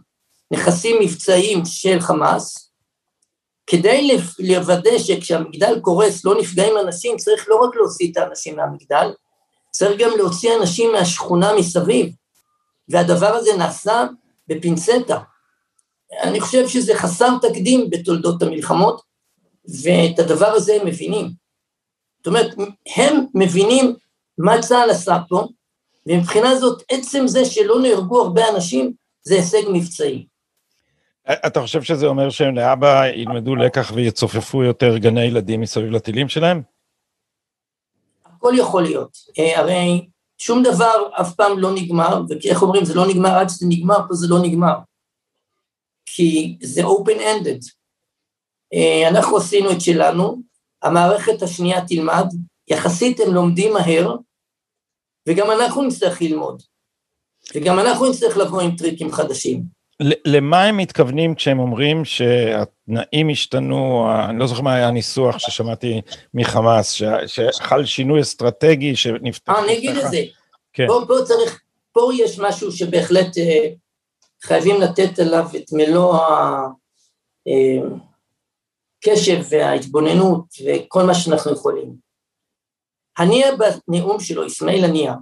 נכסים 0.53 0.97
מבצעיים 1.01 1.65
של 1.65 2.01
חמאס, 2.01 2.71
כדי 3.67 4.19
לוודא 4.39 4.99
שכשהמגדל 4.99 5.81
קורס 5.81 6.25
לא 6.25 6.41
נפגעים 6.41 6.79
אנשים, 6.79 7.17
צריך 7.17 7.49
לא 7.49 7.57
רק 7.57 7.77
להוציא 7.77 8.13
את 8.13 8.17
האנשים 8.17 8.57
מהמגדל, 8.57 9.13
צריך 9.71 10.01
גם 10.01 10.11
להוציא 10.17 10.57
אנשים 10.61 10.93
מהשכונה 10.93 11.55
מסביב, 11.55 12.15
והדבר 12.89 13.35
הזה 13.35 13.51
נעשה 13.59 14.05
בפינצטה. 14.49 15.19
אני 16.23 16.41
חושב 16.41 16.69
שזה 16.69 16.95
חסר 16.95 17.29
תקדים 17.43 17.91
בתולדות 17.91 18.43
המלחמות, 18.43 19.10
ואת 19.83 20.19
הדבר 20.19 20.47
הזה 20.47 20.75
הם 20.81 20.87
מבינים. 20.87 21.31
זאת 22.19 22.27
אומרת, 22.27 22.55
הם 22.97 23.25
מבינים 23.35 23.95
מה 24.39 24.63
צה"ל 24.63 24.91
עשה 24.91 25.19
פה, 25.29 25.47
ומבחינה 26.07 26.57
זאת, 26.57 26.83
עצם 26.91 27.27
זה 27.27 27.45
שלא 27.45 27.81
נהרגו 27.81 28.23
הרבה 28.23 28.49
אנשים, 28.49 28.93
זה 29.23 29.35
הישג 29.35 29.63
מבצעי. 29.73 30.27
אתה 31.47 31.61
חושב 31.61 31.83
שזה 31.83 32.07
אומר 32.07 32.31
שהם 32.31 32.55
לאבא 32.55 33.07
ילמדו 33.07 33.57
לקח 33.57 33.93
ויצופפו 33.95 34.63
יותר 34.63 34.99
גני 34.99 35.25
ילדים 35.25 35.61
מסביב 35.61 35.91
לטילים 35.91 36.29
שלהם? 36.29 36.63
הכל 38.25 38.53
יכול 38.59 38.83
להיות. 38.83 39.19
אה, 39.39 39.59
הרי 39.59 40.07
שום 40.39 40.63
דבר 40.63 41.09
אף 41.21 41.35
פעם 41.35 41.59
לא 41.59 41.75
נגמר, 41.75 42.23
ואיך 42.29 42.63
אומרים, 42.63 42.85
זה 42.85 42.95
לא 42.95 43.09
נגמר 43.09 43.31
עד 43.31 43.49
שזה 43.49 43.67
נגמר, 43.69 43.99
פה 44.09 44.15
זה 44.15 44.27
לא 44.29 44.39
נגמר. 44.43 44.75
כי 46.07 46.59
זה 46.63 46.83
open-ended. 46.83 47.80
אה, 48.75 49.09
אנחנו 49.09 49.37
עשינו 49.37 49.73
את 49.73 49.81
שלנו, 49.81 50.43
המערכת 50.83 51.43
השנייה 51.43 51.87
תלמד, 51.87 52.27
יחסית 52.69 53.21
הם 53.21 53.35
לומדים 53.35 53.73
מהר, 53.73 54.17
וגם 55.29 55.51
אנחנו 55.51 55.83
נצטרך 55.83 56.23
ללמוד. 56.23 56.63
וגם 57.55 57.79
אנחנו 57.79 58.11
נצטרך 58.11 58.37
לבוא 58.37 58.61
עם 58.63 58.77
טריקים 58.77 59.13
חדשים. 59.13 59.63
למה 60.25 60.65
הם 60.65 60.77
מתכוונים 60.77 61.35
כשהם 61.35 61.59
אומרים 61.59 62.05
שהתנאים 62.05 63.29
השתנו, 63.29 64.09
אני 64.29 64.39
לא 64.39 64.47
זוכר 64.47 64.63
מה 64.63 64.75
היה 64.75 64.89
הניסוח 64.89 65.39
ששמעתי 65.39 66.01
מחמאס, 66.35 67.03
שחל 67.27 67.85
שינוי 67.85 68.21
אסטרטגי 68.21 68.97
שנפתח... 68.97 69.53
אה, 69.53 69.65
אני 69.65 69.79
אגיד 69.79 69.97
את 69.97 70.11
זה. 70.11 70.23
כן. 70.73 70.87
פה, 70.87 71.05
פה 71.09 71.15
צריך, 71.25 71.61
פה 71.93 72.11
יש 72.19 72.39
משהו 72.39 72.73
שבהחלט 72.73 73.39
אה, 73.39 73.67
חייבים 74.43 74.81
לתת 74.81 75.19
עליו 75.19 75.47
את 75.57 75.73
מלוא 75.73 76.15
הקשב 76.15 76.71
אה, 77.49 77.99
וההתבוננות 79.51 80.45
וכל 80.67 81.03
מה 81.03 81.15
שאנחנו 81.15 81.53
יכולים. 81.53 81.95
הנייה 83.19 83.49
בנאום 83.89 84.21
שלו, 84.21 84.47
אסמאעיל 84.47 84.85
הנייה, 84.85 85.15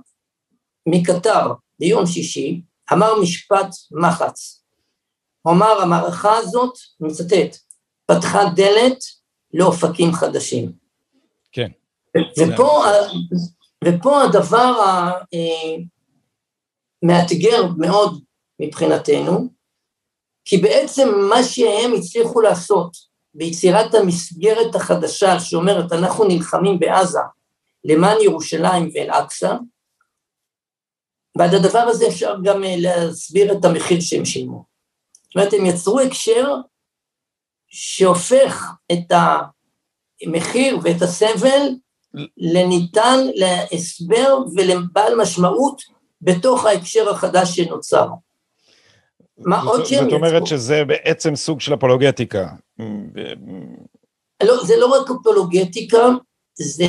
מקטר 0.88 1.52
ביום 1.78 2.06
שישי, 2.06 2.62
אמר 2.92 3.20
משפט 3.22 3.68
מחץ. 3.90 4.64
הוא 5.42 5.54
אמר, 5.54 5.82
המערכה 5.82 6.36
הזאת, 6.36 6.78
אני 7.00 7.08
מצטט, 7.08 7.56
פתחה 8.06 8.38
דלת 8.56 8.98
לאופקים 9.54 10.12
חדשים. 10.12 10.72
כן. 11.52 11.68
ופה, 12.38 12.84
ופה 13.84 14.22
הדבר 14.22 14.82
המאתגר 17.02 17.62
מאוד 17.78 18.24
מבחינתנו, 18.60 19.48
כי 20.44 20.56
בעצם 20.56 21.08
מה 21.30 21.42
שהם 21.42 21.92
הצליחו 21.98 22.40
לעשות 22.40 23.07
ביצירת 23.34 23.94
המסגרת 23.94 24.74
החדשה 24.74 25.40
שאומרת 25.40 25.92
אנחנו 25.92 26.24
נלחמים 26.24 26.78
בעזה 26.78 27.18
למען 27.84 28.16
ירושלים 28.20 28.90
ואל-אקצא, 28.94 29.54
ועד 31.38 31.54
הדבר 31.54 31.78
הזה 31.78 32.08
אפשר 32.08 32.34
גם 32.44 32.62
להסביר 32.64 33.52
את 33.52 33.64
המחיר 33.64 34.00
שהם 34.00 34.24
שילמו. 34.24 34.64
זאת 35.24 35.36
אומרת, 35.36 35.52
הם 35.52 35.66
יצרו 35.66 36.00
הקשר 36.00 36.54
שהופך 37.68 38.66
את 38.92 39.12
המחיר 40.22 40.78
ואת 40.82 41.02
הסבל 41.02 41.68
לניתן 42.36 43.18
להסבר 43.34 44.38
ולבעל 44.56 45.14
משמעות 45.14 45.82
בתוך 46.20 46.64
ההקשר 46.64 47.10
החדש 47.10 47.56
שנוצר. 47.56 48.08
מה 49.38 49.60
עוד 49.60 49.84
שהם 49.84 50.06
יצרו? 50.06 50.10
זאת 50.10 50.12
אומרת 50.12 50.46
שזה 50.46 50.84
בעצם 50.84 51.36
סוג 51.36 51.60
של 51.60 51.74
אפולוגטיקה. 51.74 52.48
לא, 54.42 54.64
זה 54.64 54.76
לא 54.76 54.86
רק 54.86 55.10
אפולוגטיקה, 55.10 56.08
זה, 56.54 56.86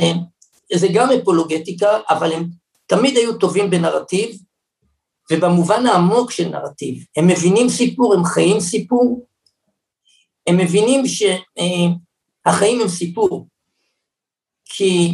זה 0.74 0.86
גם 0.94 1.08
אפולוגטיקה, 1.10 2.00
אבל 2.10 2.32
הם 2.32 2.44
תמיד 2.86 3.16
היו 3.16 3.38
טובים 3.38 3.70
בנרטיב, 3.70 4.36
ובמובן 5.32 5.86
העמוק 5.86 6.30
של 6.30 6.48
נרטיב. 6.48 7.04
הם 7.16 7.26
מבינים 7.26 7.68
סיפור, 7.68 8.14
הם 8.14 8.24
חיים 8.24 8.60
סיפור, 8.60 9.26
הם 10.46 10.56
מבינים 10.56 11.02
שהחיים 11.06 12.80
הם 12.80 12.88
סיפור. 12.88 13.48
כי 14.64 15.12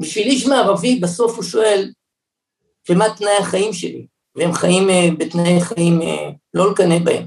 בשביל 0.00 0.28
איש 0.28 0.46
מערבי 0.46 1.00
בסוף 1.00 1.36
הוא 1.36 1.44
שואל, 1.44 1.90
ומה 2.90 3.04
תנאי 3.16 3.36
החיים 3.40 3.72
שלי? 3.72 4.06
והם 4.38 4.52
חיים 4.52 4.90
אה, 4.90 5.08
בתנאי 5.18 5.60
חיים 5.60 6.02
אה, 6.02 6.30
לא 6.54 6.70
לקנא 6.70 6.98
בהם. 7.04 7.26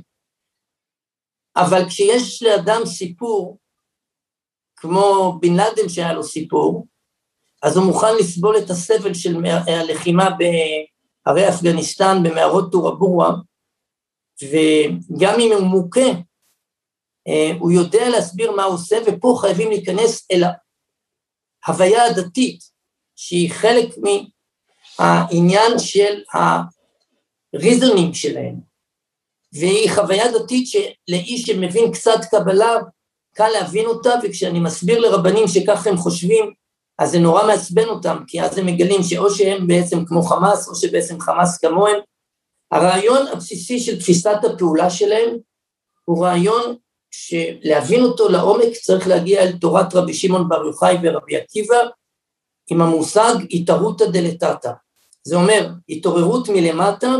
אבל 1.56 1.86
כשיש 1.88 2.44
לאדם 2.44 2.86
סיפור, 2.86 3.58
כמו 4.76 5.38
בן 5.42 5.54
לאדן 5.54 5.90
שהיה 5.90 6.14
לו 6.14 6.24
סיפור, 6.24 6.88
אז 7.64 7.78
הוא 7.78 7.86
מוכן 7.86 8.16
לסבול 8.20 8.58
את 8.58 8.70
הסבל 8.70 9.14
של 9.14 9.36
הלחימה 9.68 10.30
בהרי 10.30 11.50
אפגניסטן, 11.50 12.18
במערות 12.24 12.72
טורבורה, 12.72 13.32
וגם 14.44 15.40
אם 15.40 15.52
הוא 15.52 15.68
מוכה, 15.68 16.10
אה, 17.28 17.52
הוא 17.60 17.72
יודע 17.72 18.10
להסביר 18.10 18.52
מה 18.52 18.64
הוא 18.64 18.74
עושה, 18.74 18.98
ופה 19.08 19.38
חייבים 19.42 19.70
להיכנס 19.70 20.28
אל 20.32 20.44
ההוויה 21.66 22.06
הדתית, 22.06 22.60
שהיא 23.16 23.52
חלק 23.52 23.90
מהעניין 25.00 25.80
של 25.80 26.22
הריזונים 27.54 28.14
שלהם, 28.14 28.56
והיא 29.54 29.92
חוויה 29.92 30.32
דתית 30.32 30.68
שלאיש 30.68 31.42
שמבין 31.42 31.92
קצת 31.92 32.20
קבלה, 32.32 32.78
קל 33.36 33.50
להבין 33.50 33.86
אותה, 33.86 34.14
וכשאני 34.24 34.60
מסביר 34.60 35.00
לרבנים 35.00 35.48
שככה 35.48 35.90
הם 35.90 35.98
חושבים, 35.98 36.54
אז 37.00 37.12
זה 37.12 37.20
נורא 37.20 37.48
מעצבן 37.48 37.88
אותם, 37.88 38.18
כי 38.28 38.42
אז 38.42 38.58
הם 38.58 38.66
מגלים 38.66 39.04
שאו 39.04 39.30
שהם 39.30 39.68
בעצם 39.68 40.06
כמו 40.06 40.22
חמאס, 40.22 40.70
או 40.70 40.76
שבעצם 40.76 41.20
חמאס 41.20 41.58
כמוהם. 41.58 41.98
הרעיון 42.72 43.28
הבסיסי 43.28 43.80
של 43.80 44.00
תפיסת 44.00 44.38
הפעולה 44.44 44.90
שלהם 44.90 45.38
הוא 46.06 46.26
רעיון 46.26 46.76
שלהבין 47.12 48.04
אותו 48.04 48.30
לעומק 48.30 48.74
צריך 48.82 49.08
להגיע 49.08 49.42
אל 49.42 49.58
תורת 49.58 49.96
רבי 49.96 50.14
שמעון 50.14 50.50
בר 50.50 50.66
יוחאי 50.66 50.98
ורבי 51.04 51.38
עקיבא 51.38 51.78
עם 52.72 52.82
המושג 52.82 53.34
התערותא 53.52 54.06
דלתתא. 54.06 54.72
זה 55.24 55.36
אומר, 55.36 55.70
התעוררות 55.90 56.50
מלמטה, 56.50 57.16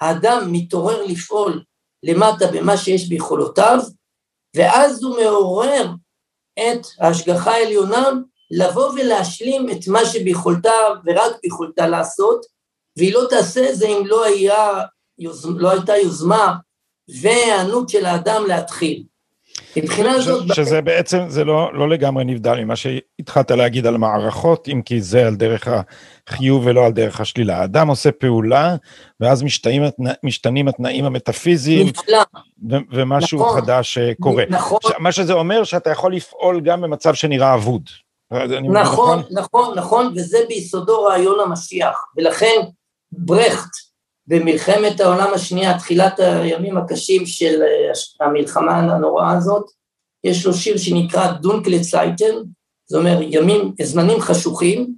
האדם 0.00 0.52
מתעורר 0.52 1.04
לפעול 1.06 1.62
למטה 2.02 2.46
במה 2.52 2.76
שיש 2.76 3.08
ביכולותיו, 3.08 3.78
ואז 4.56 5.02
הוא 5.02 5.16
מעורר 5.16 5.90
את 6.58 6.86
ההשגחה 6.98 7.50
העליונה 7.50 8.08
לבוא 8.50 8.90
ולהשלים 8.90 9.70
את 9.70 9.88
מה 9.88 10.04
שביכולתה 10.04 10.72
ורק 11.04 11.32
ביכולתה 11.42 11.86
לעשות, 11.86 12.46
והיא 12.96 13.14
לא 13.14 13.26
תעשה 13.30 13.70
את 13.70 13.76
זה 13.76 13.88
אם 13.88 14.06
לא, 14.06 14.24
היה, 14.24 14.84
לא 15.44 15.70
הייתה 15.70 15.96
יוזמה 15.96 16.56
והיענות 17.20 17.88
של 17.88 18.06
האדם 18.06 18.44
להתחיל. 18.46 19.04
מבחינה 19.76 20.20
זאת... 20.20 20.54
שזה 20.54 20.80
בעצם, 20.80 21.24
זה 21.28 21.44
לא, 21.44 21.74
לא 21.74 21.88
לגמרי 21.88 22.24
נבדל 22.24 22.64
ממה 22.64 22.76
שהתחלת 22.76 23.50
להגיד 23.50 23.86
על 23.86 23.96
מערכות, 23.96 24.68
אם 24.68 24.82
כי 24.84 25.00
זה 25.00 25.26
על 25.26 25.34
דרך 25.34 25.68
החיוב 26.28 26.66
ולא 26.66 26.86
על 26.86 26.92
דרך 26.92 27.20
השלילה. 27.20 27.60
האדם 27.60 27.88
עושה 27.88 28.12
פעולה, 28.12 28.76
ואז 29.20 29.42
משתנים, 29.42 29.82
משתנים 30.22 30.68
התנאים 30.68 31.04
המטאפיזיים, 31.04 31.86
ומשהו 32.92 33.40
נכון, 33.40 33.60
חדש 33.60 33.98
קורה. 34.20 34.44
נכון. 34.48 34.78
מה 34.98 35.12
שזה 35.12 35.32
אומר 35.32 35.64
שאתה 35.64 35.90
יכול 35.90 36.14
לפעול 36.14 36.60
גם 36.60 36.80
במצב 36.80 37.14
שנראה 37.14 37.54
אבוד. 37.54 37.82
נכון, 38.30 38.72
נכון, 38.72 39.22
נכון, 39.30 39.74
נכון, 39.78 40.12
וזה 40.16 40.38
ביסודו 40.48 41.02
רעיון 41.02 41.40
המשיח, 41.40 42.04
ולכן 42.16 42.60
ברכט 43.12 43.89
במלחמת 44.30 45.00
העולם 45.00 45.34
השנייה, 45.34 45.78
תחילת 45.78 46.20
הימים 46.20 46.76
הקשים 46.76 47.26
של 47.26 47.62
אה, 47.62 48.26
המלחמה 48.26 48.78
הנוראה 48.78 49.36
הזאת, 49.36 49.70
יש 50.24 50.46
לו 50.46 50.54
שיר 50.54 50.76
שנקרא 50.76 51.32
דונקלט 51.32 51.82
סייטן, 51.82 52.34
זה 52.86 52.98
אומר 52.98 53.18
ימים, 53.22 53.72
זמנים 53.82 54.20
חשוכים, 54.20 54.94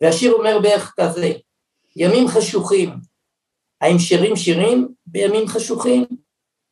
והשיר 0.00 0.32
אומר 0.32 0.58
בערך 0.62 0.94
כזה, 1.00 1.32
ימים 1.96 2.28
חשוכים, 2.28 2.90
האם 3.80 3.98
שרים 3.98 4.36
שירים 4.36 4.88
בימים 5.06 5.48
חשוכים? 5.48 6.04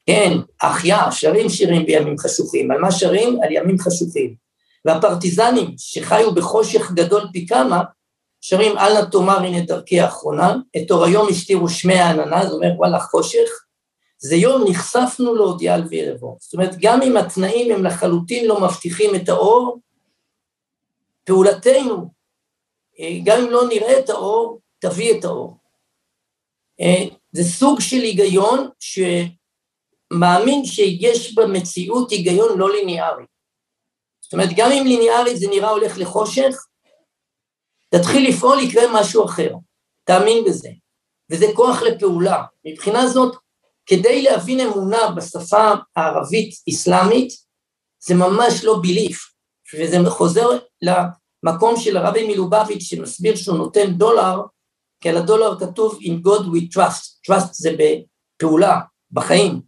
כן, 0.07 0.33
אחיה, 0.59 1.13
שרים 1.13 1.49
שירים 1.49 1.87
בימים 1.87 2.19
חשוכים, 2.19 2.71
על 2.71 2.79
מה 2.81 2.93
שרים? 2.93 3.39
על 3.43 3.53
ימים 3.53 3.79
חשוכים. 3.79 4.35
והפרטיזנים 4.85 5.75
שחיו 5.79 6.35
בחושך 6.35 6.93
גדול 6.93 7.23
פי 7.33 7.47
כמה, 7.47 7.83
שרים 8.45 8.79
אל 8.79 9.01
נא 9.01 9.05
תאמר 9.11 9.39
הנה 9.39 9.61
דרכי 9.61 10.01
האחרונה, 10.01 10.57
את 10.77 10.91
אור 10.91 11.05
היום 11.05 11.29
הסתירו 11.29 11.69
שמי 11.69 11.95
העננה, 11.95 12.47
זאת 12.47 12.53
אומרת 12.53 12.73
וואלה 12.77 13.01
חושך, 13.01 13.49
זה 14.19 14.37
יום 14.37 14.65
נחשפנו 14.69 15.35
להודיע 15.35 15.75
על 15.75 15.85
וירבו. 15.89 16.37
זאת 16.41 16.55
אומרת, 16.55 16.77
גם 16.81 17.03
אם 17.03 17.17
התנאים 17.17 17.75
הם 17.75 17.85
לחלוטין 17.85 18.47
לא 18.47 18.61
מבטיחים 18.61 19.15
את 19.15 19.29
האור, 19.29 19.79
פעולתנו, 21.25 22.09
אה, 23.01 23.19
גם 23.25 23.41
אם 23.41 23.51
לא 23.51 23.69
נראה 23.69 23.99
את 23.99 24.11
האור, 24.11 24.61
תביא 24.79 25.19
את 25.19 25.25
האור. 25.25 25.57
אה, 26.81 27.05
זה 27.33 27.45
סוג 27.45 27.81
של 27.81 28.01
היגיון 28.01 28.69
שמאמין 28.81 30.65
שיש 30.65 31.35
במציאות 31.35 32.11
היגיון 32.11 32.59
לא 32.59 32.73
ליניארי. 32.73 33.25
זאת 34.21 34.33
אומרת, 34.33 34.49
גם 34.57 34.73
אם 34.73 34.87
ליניארית 34.87 35.37
זה 35.37 35.49
נראה 35.51 35.71
הולך 35.71 35.99
לחושך, 35.99 36.67
תתחיל 37.95 38.29
לפעול, 38.29 38.59
יקרה 38.61 38.83
משהו 38.95 39.25
אחר. 39.25 39.55
תאמין 40.05 40.45
בזה. 40.45 40.69
וזה 41.31 41.47
כוח 41.55 41.83
לפעולה. 41.83 42.45
מבחינה 42.65 43.07
זאת, 43.07 43.37
כדי 43.87 44.23
להבין 44.23 44.61
אמונה 44.61 45.11
בשפה 45.17 45.73
הערבית-אסלאמית, 45.97 47.33
זה 48.05 48.15
ממש 48.15 48.65
לא 48.65 48.79
ביליף, 48.83 49.33
וזה 49.75 50.11
חוזר 50.11 50.49
למקום 50.83 51.77
של 51.77 51.97
הרבי 51.97 52.29
מלובביץ' 52.29 52.83
שמסביר 52.83 53.37
שהוא 53.37 53.57
נותן 53.57 53.93
דולר, 53.93 54.41
כי 55.01 55.09
על 55.09 55.17
הדולר 55.17 55.59
כתוב 55.61 55.99
In 56.03 56.27
God 56.27 56.43
we 56.43 56.77
trust, 56.77 57.31
trust 57.31 57.53
זה 57.53 57.77
בפעולה, 57.79 58.81
בחיים. 59.11 59.63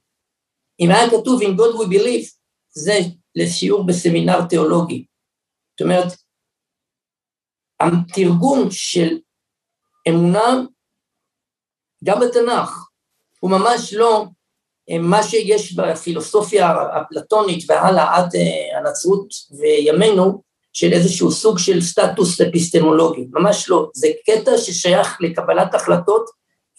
אם 0.80 0.90
היה 0.90 1.10
כתוב 1.10 1.42
In 1.42 1.58
God 1.58 1.74
we 1.74 1.86
believe, 1.86 2.30
זה 2.70 2.98
לשיעור 3.36 3.86
בסמינר 3.86 4.44
תיאולוגי. 4.44 5.04
זאת 5.72 5.80
אומרת, 5.80 6.23
התרגום 7.80 8.68
של 8.70 9.18
אמונה, 10.08 10.62
גם 12.04 12.20
בתנ"ך, 12.20 12.88
הוא 13.40 13.50
ממש 13.50 13.94
לא 13.94 14.26
אה, 14.90 14.98
מה 14.98 15.22
שיש 15.22 15.76
בפילוסופיה 15.76 16.70
האפלטונית 16.70 17.70
והלאה 17.70 18.16
עד 18.16 18.36
אה, 18.36 18.78
הנצרות 18.78 19.28
וימינו, 19.58 20.42
של 20.74 20.92
איזשהו 20.92 21.30
סוג 21.30 21.58
של 21.58 21.80
סטטוס 21.80 22.40
אפיסטמולוגי, 22.40 23.26
ממש 23.30 23.68
לא, 23.68 23.90
זה 23.94 24.08
קטע 24.26 24.58
ששייך 24.58 25.16
לקבלת 25.20 25.74
החלטות 25.74 26.30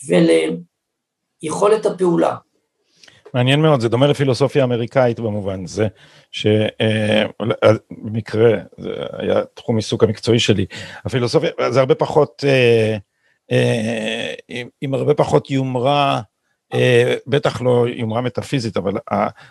וליכולת 0.07 1.85
הפעולה. 1.85 2.35
מעניין 3.35 3.61
מאוד, 3.61 3.81
זה 3.81 3.89
דומה 3.89 4.07
לפילוסופיה 4.07 4.63
אמריקאית 4.63 5.19
במובן 5.19 5.65
זה, 5.65 5.87
שבמקרה, 6.31 6.91
אה, 8.53 8.59
זה 8.77 8.89
היה 9.11 9.41
תחום 9.53 9.75
עיסוק 9.75 10.03
המקצועי 10.03 10.39
שלי, 10.39 10.65
הפילוסופיה, 11.05 11.49
זה 11.69 11.79
הרבה 11.79 11.95
פחות, 11.95 12.43
אה, 12.47 12.97
אה, 13.51 14.33
עם 14.81 14.93
הרבה 14.93 15.13
פחות 15.13 15.51
יומרה, 15.51 16.21
בטח 17.27 17.61
לא 17.61 17.85
יומרה 17.87 18.21
מטאפיזית, 18.21 18.77
אבל 18.77 18.93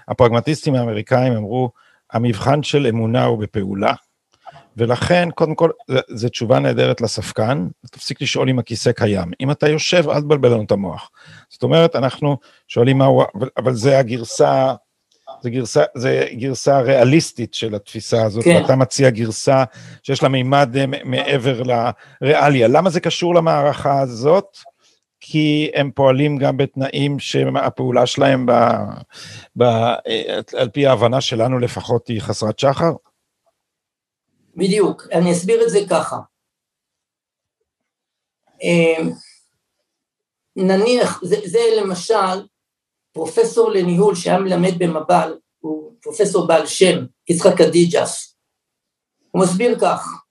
הפרגמטיסטים 0.09 0.74
האמריקאים 0.74 1.32
אמרו, 1.32 1.70
המבחן 2.12 2.62
של 2.62 2.87
אמונה 2.87 3.24
הוא 3.24 3.39
בפעולה, 3.39 3.93
ולכן, 4.77 5.29
קודם 5.35 5.55
כל, 5.55 5.70
זו 6.09 6.29
תשובה 6.29 6.59
נהדרת 6.59 7.01
לספקן, 7.01 7.68
תפסיק 7.91 8.22
לשאול 8.22 8.49
אם 8.49 8.59
הכיסא 8.59 8.93
קיים. 8.93 9.31
אם 9.41 9.51
אתה 9.51 9.68
יושב, 9.68 10.09
אל 10.09 10.20
תבלבל 10.20 10.53
לנו 10.53 10.62
את 10.62 10.70
המוח. 10.70 11.11
זאת 11.51 11.62
אומרת, 11.62 11.97
אנחנו 11.97 12.37
שואלים 12.68 12.99
מהו, 12.99 13.22
אבל, 13.35 13.49
אבל 13.57 13.75
זה 13.75 13.99
הגרסה, 13.99 14.75
זה 15.43 15.51
גרסה, 15.51 15.83
זה 15.95 16.27
גרסה 16.33 16.81
ריאליסטית 16.81 17.55
של 17.55 17.75
התפיסה 17.75 18.25
הזאת, 18.25 18.45
כן. 18.45 18.61
ואתה 18.62 18.77
מציע 18.77 19.11
גרסה 19.11 19.64
שיש 20.03 20.22
לה 20.22 20.29
מימד 20.29 20.77
אה, 20.77 20.85
מעבר 21.05 21.62
לריאליה. 21.62 22.68
למה 22.68 22.91
זה 22.91 23.01
קשור 23.01 23.35
למערכה 23.35 24.01
הזאת? 24.01 24.59
כי 25.20 25.70
הם 25.75 25.91
פועלים 25.95 26.39
גם 26.39 26.57
בתנאים 26.57 27.18
שהפעולה 27.18 28.07
שלהם, 28.07 28.47
ב, 28.47 28.53
ב, 29.57 29.62
אה, 29.62 30.41
על 30.57 30.68
פי 30.68 30.87
ההבנה 30.87 31.20
שלנו 31.20 31.59
לפחות, 31.59 32.09
היא 32.09 32.20
חסרת 32.20 32.59
שחר? 32.59 32.93
בדיוק, 34.57 35.02
אני 35.12 35.32
אסביר 35.32 35.62
את 35.64 35.70
זה 35.70 35.78
ככה. 35.90 36.16
אמ, 38.62 39.11
נניח, 40.57 41.24
זה, 41.24 41.36
זה 41.44 41.61
למשל 41.80 42.46
פרופסור 43.12 43.70
לניהול 43.70 44.14
שהיה 44.14 44.38
מלמד 44.38 44.78
במב"ל, 44.78 45.38
הוא 45.59 45.92
פרופסור 46.02 46.46
בעל 46.46 46.66
שם, 46.66 47.05
יצחק 47.28 47.61
אדיג'ס, 47.61 48.36
הוא 49.30 49.42
מסביר 49.42 49.78
כך, 49.80 50.24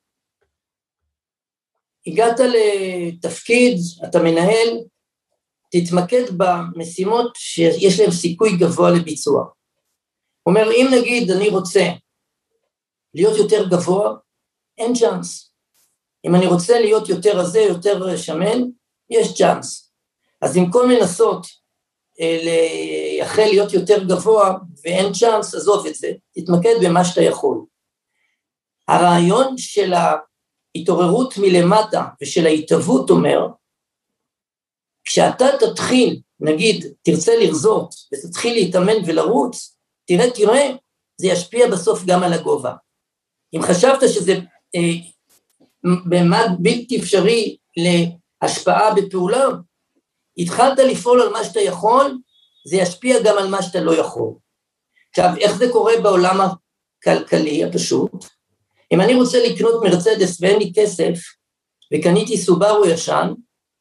הגעת 2.08 2.40
לתפקיד, 2.40 3.78
אתה 4.10 4.20
מנהל, 4.20 4.70
תתמקד 5.72 6.24
במשימות 6.38 7.32
שיש 7.36 8.00
להן 8.00 8.12
סיכוי 8.12 8.58
גבוה 8.58 8.92
לביצוע. 8.92 9.44
הוא 10.44 10.54
אומר, 10.54 10.72
אם 10.72 10.88
נגיד 11.00 11.32
אני 11.32 11.50
רוצה 11.50 11.84
להיות 13.16 13.38
יותר 13.38 13.68
גבוה, 13.68 14.16
אין 14.78 14.94
צ'אנס. 14.96 15.54
אם 16.26 16.36
אני 16.36 16.48
רוצה 16.48 16.80
להיות 16.80 17.10
יותר 17.10 17.38
רזה, 17.38 17.60
יותר 17.60 18.18
שמן, 18.18 18.62
יש 19.10 19.34
צ'אנס. 19.38 19.94
אז 20.42 20.58
במקום 20.58 20.92
לנסות 20.92 21.48
אה, 22.20 22.38
לייחל 22.44 23.46
להיות 23.46 23.74
יותר 23.74 24.04
גבוה 24.04 24.58
ואין 24.84 25.14
צ'אנס, 25.14 25.56
עזוב 25.56 25.86
את 25.88 25.96
זה, 25.96 26.12
תתמקד 26.32 26.76
במה 26.84 27.06
שאתה 27.06 27.22
יכול. 27.22 27.66
הרעיון 28.88 29.58
של 29.58 29.94
ההתעוררות 29.94 31.34
מלמטה 31.38 32.04
ושל 32.22 32.46
ההתהוות 32.46 33.10
אומר, 33.10 33.48
כשאתה 35.04 35.46
תתחיל, 35.60 36.22
נגיד, 36.40 36.94
תרצה 37.02 37.32
לרזות 37.36 37.96
ותתחיל 38.14 38.54
להתאמן 38.54 39.06
ולרוץ, 39.06 39.78
תראה, 40.06 40.32
תראה, 40.32 40.70
זה 41.18 41.28
ישפיע 41.28 41.68
בסוף 41.72 42.04
גם 42.06 42.24
על 42.24 42.34
הגובה. 42.34 42.74
אם 43.56 43.62
חשבת 43.62 44.10
שזה 44.10 44.40
אה, 44.76 44.94
במד 46.06 46.50
בלתי 46.60 47.00
אפשרי 47.00 47.58
להשפעה 47.78 48.94
בפעולה, 48.94 49.46
התחלת 50.38 50.80
לפעול 50.80 51.22
על 51.22 51.30
מה 51.30 51.44
שאתה 51.44 51.60
יכול, 51.60 52.18
זה 52.68 52.76
ישפיע 52.76 53.24
גם 53.24 53.38
על 53.38 53.48
מה 53.48 53.62
שאתה 53.62 53.80
לא 53.80 53.92
יכול. 53.92 54.34
עכשיו, 55.10 55.30
איך 55.38 55.58
זה 55.58 55.70
קורה 55.72 55.94
בעולם 56.04 56.38
הכלכלי 56.42 57.64
הפשוט? 57.64 58.12
אם 58.94 59.02
אני 59.02 59.16
רוצה 59.16 59.48
לקנות 59.48 59.84
מרצדס 59.84 60.42
ואין 60.42 60.60
לי 60.60 60.72
כסף, 60.76 61.14
וקניתי 61.94 62.38
סובארו 62.38 62.86
ישן, 62.86 63.34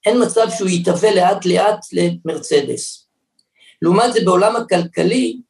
אין 0.06 0.22
מצב 0.22 0.46
שהוא 0.56 0.68
יתהווה 0.68 1.14
לאט 1.14 1.46
לאט 1.46 1.78
למרצדס. 1.92 3.08
לעומת 3.82 4.12
זה 4.12 4.20
בעולם 4.24 4.56
הכלכלי, 4.56 5.40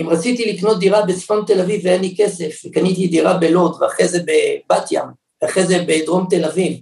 אם 0.00 0.08
רציתי 0.08 0.52
לקנות 0.52 0.78
דירה 0.78 1.06
בצפון 1.06 1.44
תל 1.46 1.60
אביב 1.60 1.80
ואין 1.84 2.00
לי 2.00 2.14
כסף, 2.18 2.62
וקניתי 2.64 3.06
דירה 3.06 3.36
בלוד, 3.36 3.82
ואחרי 3.82 4.08
זה 4.08 4.18
בבת 4.18 4.92
ים, 4.92 5.06
ואחרי 5.42 5.66
זה 5.66 5.84
בדרום 5.88 6.26
תל 6.30 6.44
אביב, 6.44 6.80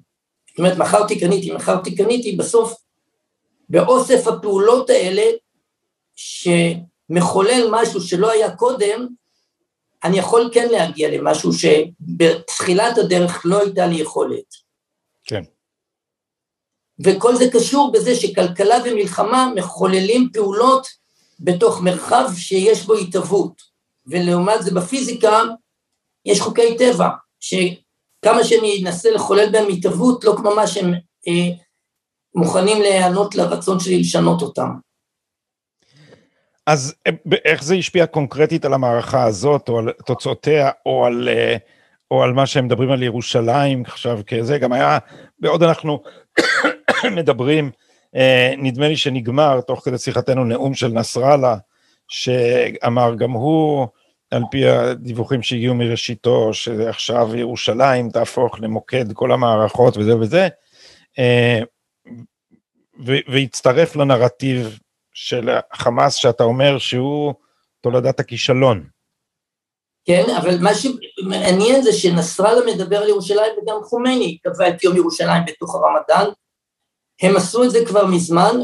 זאת 0.49 0.59
אומרת, 0.59 0.79
מכרתי, 0.79 1.21
קניתי, 1.21 1.51
מכרתי, 1.51 1.95
קניתי, 1.95 2.33
בסוף, 2.33 2.75
באוסף 3.69 4.27
הפעולות 4.27 4.91
האלה, 4.91 5.23
שמחולל 6.17 7.69
משהו 7.71 8.01
שלא 8.01 8.31
היה 8.31 8.57
קודם, 8.57 9.07
אני 10.05 10.19
יכול 10.19 10.51
כן 10.55 10.69
להגיע 10.69 11.11
למשהו 11.11 11.51
שבתחילת 11.53 12.99
הדרך 12.99 13.43
לא 13.45 13.61
הייתה 13.61 13.87
לי 13.87 13.97
יכולת. 13.97 14.55
כן. 15.25 15.43
וכל 17.05 17.37
זה 17.37 17.45
קשור 17.53 17.93
בזה 17.93 18.15
שכלכלה 18.15 18.77
ומלחמה 18.85 19.53
מחוללים 19.55 20.29
פעולות 20.33 20.87
בתוך 21.41 21.83
מרחב 21.83 22.25
שיש 22.37 22.87
בו 22.87 22.95
התהוות, 22.95 23.63
ולעומת 24.07 24.63
זה 24.63 24.75
בפיזיקה 24.75 25.43
יש 26.25 26.41
חוקי 26.41 26.77
טבע, 26.79 27.09
שכמה 27.41 28.45
שאני 28.45 28.83
אנסה 28.83 29.11
לחולל 29.11 29.53
בהם 29.53 29.69
התהוות, 29.69 30.25
לא 30.25 30.35
כמו 30.37 30.55
מה 30.55 30.67
שהם 30.67 30.93
אה, 31.29 31.57
מוכנים 32.35 32.83
להיענות 32.83 33.35
לרצון 33.35 33.81
שלי 33.81 34.01
לשנות 34.01 34.43
אותם. 34.43 34.69
אז 36.67 36.95
אה, 37.07 37.13
איך 37.45 37.65
זה 37.65 37.75
השפיע 37.75 38.07
קונקרטית 38.07 38.65
על 38.65 38.75
המערכה 38.75 39.25
הזאת, 39.25 39.69
או 39.69 39.79
על 39.79 39.93
תוצאותיה, 40.07 40.71
או 40.87 41.07
על, 41.07 41.29
אה, 41.29 41.57
או 42.11 42.23
על 42.23 42.33
מה 42.33 42.47
שהם 42.47 42.65
מדברים 42.65 42.91
על 42.91 43.03
ירושלים 43.03 43.83
עכשיו 43.87 44.21
כזה, 44.27 44.59
גם 44.59 44.73
היה, 44.73 44.99
בעוד 45.39 45.63
אנחנו 45.63 46.03
מדברים, 47.17 47.71
נדמה 48.59 48.89
לי 48.89 48.97
שנגמר 48.97 49.61
תוך 49.61 49.85
כדי 49.85 49.99
שיחתנו 49.99 50.45
נאום 50.45 50.75
של 50.75 50.89
נסראללה, 50.89 51.57
שאמר 52.09 53.15
גם 53.15 53.31
הוא, 53.31 53.87
על 54.31 54.43
פי 54.51 54.69
הדיווחים 54.69 55.43
שהגיעו 55.43 55.75
מראשיתו, 55.75 56.55
שעכשיו 56.55 57.37
ירושלים 57.37 58.11
תהפוך 58.11 58.61
למוקד 58.61 59.13
כל 59.13 59.33
המערכות 59.33 59.97
וזה 59.97 60.17
וזה, 60.17 60.49
אה, 61.19 61.61
והצטרף 63.29 63.97
לנרטיב 63.97 64.79
של 65.13 65.51
חמאס 65.73 66.15
שאתה 66.15 66.45
אומר 66.45 66.79
שהוא 66.79 67.35
תולדת 67.81 68.21
הכישלון. 68.21 68.85
כן, 70.05 70.25
אבל 70.39 70.59
מה 70.61 70.71
שמעניין 70.75 71.83
זה 71.83 71.93
שנסראללה 71.93 72.75
מדבר 72.75 73.03
על 73.03 73.09
ירושלים 73.09 73.53
וגם 73.63 73.77
חומייני 73.85 74.39
קבע 74.39 74.69
את 74.69 74.85
יום 74.85 74.97
ירושלים 74.97 75.43
בתוך 75.47 75.75
הרמדאן. 75.75 76.31
הם 77.23 77.37
עשו 77.37 77.65
את 77.65 77.71
זה 77.71 77.79
כבר 77.87 78.07
מזמן. 78.07 78.57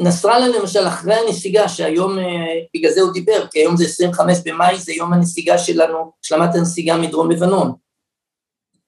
נסראללה 0.00 0.58
למשל 0.58 0.86
אחרי 0.88 1.14
הנסיגה 1.14 1.68
שהיום, 1.68 2.18
אה, 2.18 2.24
בגלל 2.74 2.92
זה 2.92 3.00
הוא 3.00 3.12
דיבר, 3.12 3.46
כי 3.50 3.58
היום 3.58 3.76
זה 3.76 3.84
25 3.84 4.38
במאי, 4.44 4.78
זה 4.78 4.92
יום 4.92 5.12
הנסיגה 5.12 5.58
שלנו, 5.58 6.12
השלמת 6.24 6.54
הנסיגה 6.54 6.96
מדרום 6.96 7.30
לבנון. 7.30 7.72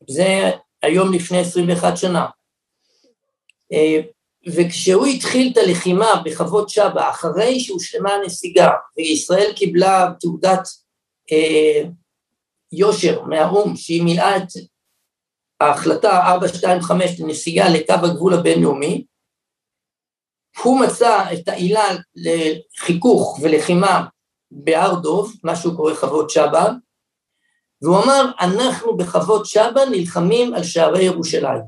זה 0.09 0.51
היום 0.83 1.13
לפני 1.13 1.39
21 1.39 1.97
שנה. 1.97 2.27
אה, 3.73 4.01
וכשהוא 4.47 5.07
התחיל 5.07 5.53
את 5.53 5.57
הלחימה 5.57 6.23
בחוות 6.25 6.69
שבא, 6.69 7.11
אחרי 7.11 7.61
שהושלמה 7.61 8.13
הנסיגה 8.13 8.71
וישראל 8.97 9.53
קיבלה 9.57 10.13
תעודת 10.21 10.69
אה, 11.33 11.83
יושר 12.73 13.23
מהאו"ם 13.23 13.77
שהיא 13.77 14.03
מילאה 14.03 14.37
את 14.37 14.49
ההחלטה 15.61 16.27
425 16.27 17.21
לנסיגה 17.21 17.69
לקו 17.69 17.93
הגבול 17.93 18.35
הבינלאומי, 18.35 19.05
הוא 20.63 20.81
מצא 20.81 21.33
את 21.33 21.49
העילה 21.49 21.85
לחיכוך 22.17 23.39
ולחימה 23.43 24.07
בהר 24.51 24.95
דוב, 24.95 25.33
מה 25.43 25.57
שהוא 25.57 25.77
קורא 25.77 25.95
חוות 25.95 26.31
שבא, 26.31 26.71
והוא 27.83 27.97
אמר, 28.05 28.31
אנחנו 28.41 28.97
בחוות 28.97 29.47
שבא 29.47 29.85
נלחמים 29.91 30.55
על 30.55 30.63
שערי 30.63 31.05
ירושלים. 31.05 31.63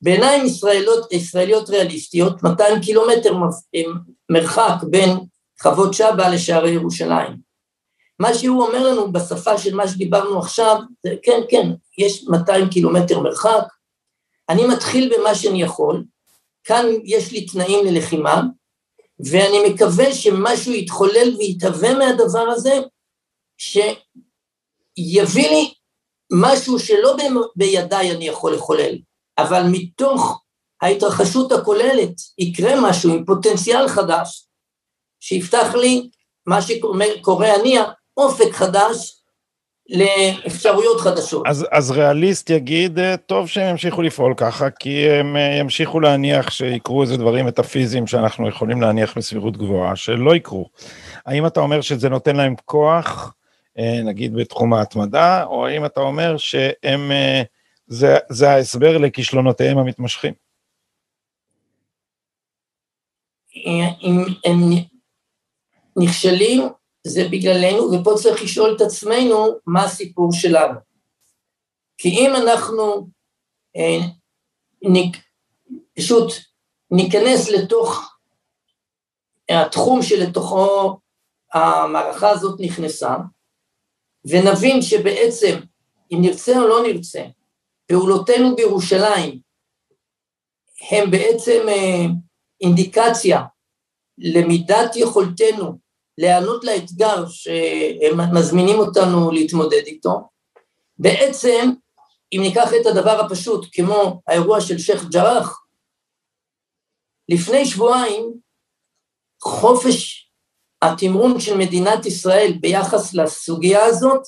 בעיניים 0.00 0.46
ישראליות, 0.46 1.12
ישראליות 1.12 1.70
ריאליסטיות, 1.70 2.42
200 2.42 2.80
קילומטר 2.80 3.32
מרחק 4.30 4.82
בין 4.90 5.10
חוות 5.62 5.94
שבא 5.94 6.28
לשערי 6.28 6.70
ירושלים. 6.70 7.53
מה 8.18 8.34
שהוא 8.34 8.62
אומר 8.62 8.88
לנו 8.88 9.12
בשפה 9.12 9.58
של 9.58 9.74
מה 9.74 9.88
שדיברנו 9.88 10.38
עכשיו, 10.38 10.76
זה 11.02 11.14
כן, 11.22 11.40
כן, 11.50 11.70
יש 11.98 12.24
200 12.28 12.68
קילומטר 12.68 13.20
מרחק, 13.20 13.64
אני 14.48 14.66
מתחיל 14.66 15.14
במה 15.16 15.34
שאני 15.34 15.62
יכול, 15.62 16.04
כאן 16.64 16.86
יש 17.04 17.32
לי 17.32 17.46
תנאים 17.46 17.86
ללחימה, 17.86 18.42
ואני 19.30 19.68
מקווה 19.68 20.14
שמשהו 20.14 20.72
יתחולל 20.72 21.34
ויתהווה 21.38 21.94
מהדבר 21.94 22.48
הזה, 22.48 22.80
שיביא 23.58 25.48
לי 25.48 25.74
משהו 26.32 26.78
שלא 26.78 27.16
בידיי 27.56 28.10
אני 28.10 28.28
יכול 28.28 28.54
לחולל, 28.54 28.98
אבל 29.38 29.62
מתוך 29.70 30.42
ההתרחשות 30.80 31.52
הכוללת 31.52 32.14
יקרה 32.38 32.90
משהו 32.90 33.10
עם 33.10 33.24
פוטנציאל 33.24 33.88
חדש, 33.88 34.46
שיפתח 35.20 35.74
לי 35.74 36.10
מה 36.46 36.62
שקורא 36.62 37.48
אני 37.60 37.78
אופק 38.16 38.52
חדש 38.52 39.24
לאפשרויות 39.88 41.00
חדשות. 41.00 41.46
אז, 41.46 41.66
אז 41.70 41.90
ריאליסט 41.90 42.50
יגיד, 42.50 42.98
אה, 42.98 43.16
טוב 43.16 43.48
שהם 43.48 43.70
ימשיכו 43.70 44.02
לפעול 44.02 44.34
ככה, 44.36 44.70
כי 44.70 45.10
הם 45.10 45.36
אה, 45.36 45.56
ימשיכו 45.60 46.00
להניח 46.00 46.50
שיקרו 46.50 47.02
איזה 47.02 47.16
דברים 47.16 47.46
מטאפיזיים 47.46 48.06
שאנחנו 48.06 48.48
יכולים 48.48 48.80
להניח 48.80 49.18
בסבירות 49.18 49.56
גבוהה, 49.56 49.96
שלא 49.96 50.36
יקרו. 50.36 50.70
האם 51.26 51.46
אתה 51.46 51.60
אומר 51.60 51.80
שזה 51.80 52.08
נותן 52.08 52.36
להם 52.36 52.54
כוח, 52.64 53.34
אה, 53.78 54.02
נגיד 54.04 54.34
בתחום 54.34 54.74
ההתמדה, 54.74 55.44
או 55.44 55.66
האם 55.66 55.84
אתה 55.84 56.00
אומר 56.00 56.36
שהם, 56.36 57.12
זה, 57.86 58.16
זה 58.28 58.50
ההסבר 58.50 58.98
לכישלונותיהם 58.98 59.78
המתמשכים? 59.78 60.32
אם 63.56 64.24
הם 64.44 64.60
נכשלים 65.96 66.68
זה 67.06 67.28
בגללנו, 67.30 67.90
ופה 67.92 68.14
צריך 68.22 68.42
לשאול 68.42 68.76
את 68.76 68.80
עצמנו 68.80 69.46
מה 69.66 69.84
הסיפור 69.84 70.32
שלנו. 70.32 70.74
כי 71.98 72.08
אם 72.08 72.30
אנחנו 72.36 73.08
אה, 73.76 74.06
נק, 74.82 75.16
פשוט 75.96 76.32
ניכנס 76.90 77.50
לתוך 77.50 78.16
התחום 79.48 80.02
שלתוכו 80.02 80.98
המערכה 81.52 82.30
הזאת 82.30 82.60
נכנסה, 82.60 83.16
ונבין 84.24 84.82
שבעצם, 84.82 85.60
אם 86.12 86.18
נרצה 86.20 86.52
או 86.58 86.68
לא 86.68 86.82
נרצה, 86.82 87.24
פעולותינו 87.86 88.56
בירושלים 88.56 89.40
הם 90.90 91.10
בעצם 91.10 91.68
אה, 91.68 92.04
אינדיקציה 92.60 93.42
למידת 94.18 94.96
יכולתנו 94.96 95.83
להיענות 96.18 96.64
לאתגר 96.64 97.24
שהם 97.28 98.34
מזמינים 98.34 98.78
אותנו 98.78 99.30
להתמודד 99.30 99.82
איתו. 99.86 100.28
בעצם, 100.98 101.70
אם 102.32 102.40
ניקח 102.42 102.70
את 102.80 102.86
הדבר 102.86 103.20
הפשוט, 103.20 103.66
כמו 103.72 104.22
האירוע 104.26 104.60
של 104.60 104.78
שייח' 104.78 105.04
ג'ראח, 105.04 105.60
לפני 107.28 107.66
שבועיים 107.66 108.34
חופש 109.42 110.30
התמרון 110.82 111.40
של 111.40 111.56
מדינת 111.56 112.06
ישראל 112.06 112.52
ביחס 112.60 113.14
לסוגיה 113.14 113.84
הזאת 113.84 114.22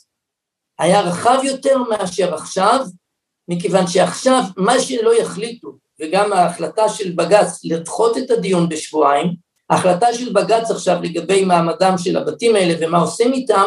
היה 0.79 1.01
רחב 1.01 1.39
יותר 1.45 1.79
מאשר 1.79 2.35
עכשיו, 2.35 2.87
מכיוון 3.49 3.87
שעכשיו 3.87 4.41
מה 4.57 4.81
שלא 4.81 5.21
יחליטו, 5.21 5.79
וגם 6.01 6.33
ההחלטה 6.33 6.89
של 6.89 7.13
בג"ץ 7.13 7.65
לדחות 7.65 8.17
את 8.19 8.31
הדיון 8.31 8.69
בשבועיים, 8.69 9.46
ההחלטה 9.71 10.15
של 10.15 10.33
בג"ץ 10.33 10.71
עכשיו 10.71 11.03
לגבי 11.03 11.45
מעמדם 11.45 11.95
של 11.99 12.17
הבתים 12.17 12.57
האלה 12.57 12.75
ומה 12.81 12.99
עושים 12.99 13.33
איתם, 13.33 13.67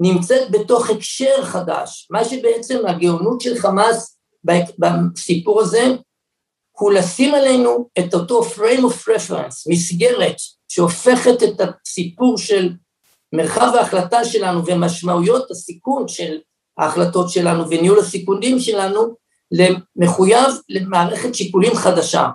נמצאת 0.00 0.50
בתוך 0.50 0.90
הקשר 0.90 1.42
חדש. 1.42 2.08
מה 2.10 2.24
שבעצם 2.24 2.78
הגאונות 2.86 3.40
של 3.40 3.58
חמאס 3.58 4.18
בסיפור 4.44 5.60
הזה, 5.60 5.94
הוא 6.78 6.92
לשים 6.92 7.34
עלינו 7.34 7.88
את 7.98 8.14
אותו 8.14 8.42
frame 8.42 8.80
of 8.80 9.08
reference, 9.08 9.64
מסגרת 9.66 10.36
שהופכת 10.68 11.42
את 11.42 11.60
הסיפור 11.60 12.38
של 12.38 12.72
מרחב 13.32 13.72
ההחלטה 13.78 14.24
שלנו 14.24 14.66
ומשמעויות 14.66 15.50
הסיכון 15.50 16.08
של 16.08 16.38
ההחלטות 16.78 17.30
שלנו 17.30 17.70
וניהול 17.70 17.98
הסיכונים 17.98 18.60
שלנו, 18.60 19.14
למחויב 19.50 20.48
למערכת 20.68 21.34
שיקולים 21.34 21.74
חדשה. 21.74 22.28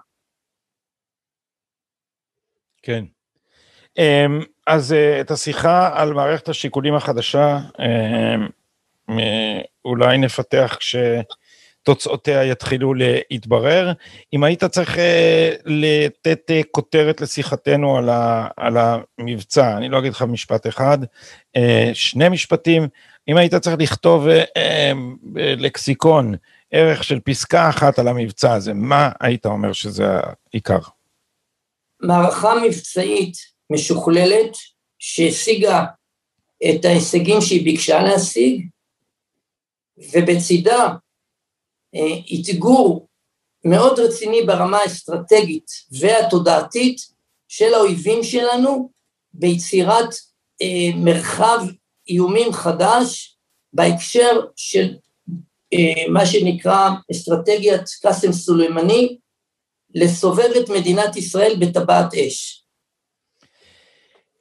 כן. 2.86 3.06
אמ, 3.98 4.42
אז 4.68 4.94
אה, 4.94 5.22
את 5.22 5.32
השיחה 5.32 6.02
על 6.02 6.14
מערכת 6.14 6.50
השיקולים 6.50 6.96
החדשה 6.96 7.60
אמ, 7.80 9.18
אולי 9.86 10.18
נפתח 10.18 10.78
כשתוצאותיה 10.80 12.44
יתחילו 12.44 12.94
להתברר. 12.94 13.92
אם 14.34 14.44
היית 14.44 14.64
צריך 14.64 15.00
אה, 15.00 15.52
לתת 15.66 16.52
אה, 16.52 16.62
כותרת 16.72 17.22
לשיחתנו 17.22 17.98
על, 17.98 18.10
ה, 18.10 18.48
על 18.58 18.78
המבצע, 18.78 19.78
אני 19.78 19.90
לא 19.90 20.00
אגיד 20.00 20.14
לך 20.14 20.22
משפט 20.22 20.68
אחד, 20.68 20.98
שני 21.94 22.30
משפטים, 22.30 22.88
אם 23.28 23.38
היית 23.38 23.56
צריך 23.56 23.76
לכתוב 23.80 24.28
לקסיקון 25.36 26.36
ערך 26.72 27.04
של 27.04 27.20
פסקה 27.20 27.70
אחת 27.70 28.00
על 28.00 28.08
המבצע 28.08 28.54
הזה, 28.54 28.74
מה 28.74 29.10
היית 29.20 29.46
אומר 29.46 29.74
שזה 29.74 30.06
העיקר? 30.54 30.80
מערכה 32.08 32.54
מבצעית 32.68 33.38
משוכללת 33.72 34.58
שהשיגה 35.00 35.86
את 36.70 36.86
ההישגים 36.86 37.42
שהיא 37.42 37.64
ביקשה 37.64 38.04
להשיג, 38.04 38.68
ובצידה 39.98 40.94
אתגור 42.34 43.08
אה, 43.66 43.72
מאוד 43.72 44.00
רציני 44.00 44.42
ברמה 44.42 44.78
האסטרטגית 44.78 45.72
והתודעתית 46.00 47.02
של 47.48 47.74
האויבים 47.74 48.24
שלנו 48.24 48.90
ביצירת 49.34 50.10
אה, 50.62 50.90
מרחב 50.96 51.60
איומים 52.10 52.54
חדש 52.54 53.38
בהקשר 53.74 54.40
של 54.56 54.96
אה, 55.74 56.10
מה 56.10 56.26
שנקרא 56.26 56.90
אסטרטגיית 57.12 57.90
קאסם 58.02 58.32
סולימני, 58.32 59.18
לסובב 59.96 60.50
את 60.64 60.70
מדינת 60.70 61.16
ישראל 61.16 61.56
בטבעת 61.60 62.14
אש. 62.14 62.62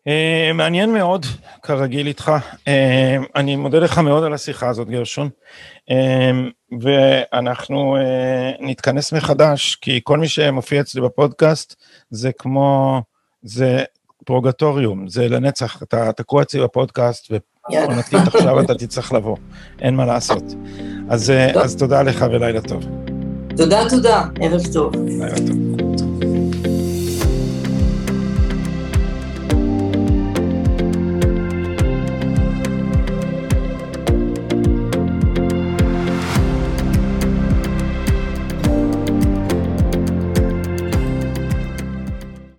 אה, 0.09 0.51
מעניין 0.55 0.93
מאוד, 0.93 1.27
כרגיל 1.63 2.07
איתך. 2.07 2.33
אה, 2.69 3.17
אני 3.37 3.57
מודה 3.57 3.79
לך 3.79 3.99
מאוד 3.99 4.25
על 4.25 4.35
השיחה 4.35 4.69
הזאת, 4.69 4.89
גרשון. 4.89 5.29
אה, 5.91 6.31
ואנחנו 6.81 7.97
נתכנס 8.61 9.13
מחדש, 9.13 9.75
כי 9.75 10.01
כל 10.05 10.19
מי 10.19 10.29
שמופיע 10.29 10.81
אצלי 10.81 11.01
בפודקאסט 11.01 11.75
זה 12.11 12.31
כמו, 12.39 13.01
זה 13.43 13.85
פרוגטוריום, 14.25 15.09
זה 15.09 15.29
לנצח, 15.29 15.83
אתה 15.83 16.13
תקוע 16.13 16.43
אצלי 16.43 16.61
בפודקאסט, 16.61 17.33
ועונתית 17.71 18.19
עכשיו 18.27 18.61
אתה 18.61 18.75
תצטרך 18.75 19.13
לבוא, 19.13 19.37
אין 19.81 19.95
מה 19.95 20.07
לעשות. 20.07 20.45
אז, 21.11 21.33
אז 21.63 21.77
תודה 21.77 22.03
לך 22.03 22.25
ולילה 22.31 22.61
טוב. 22.61 23.04
תודה, 23.57 23.91
תודה, 23.91 24.23
ערב 24.41 24.61
טוב. 24.73 24.93
לילה 25.09 25.37
טוב. 25.37 25.74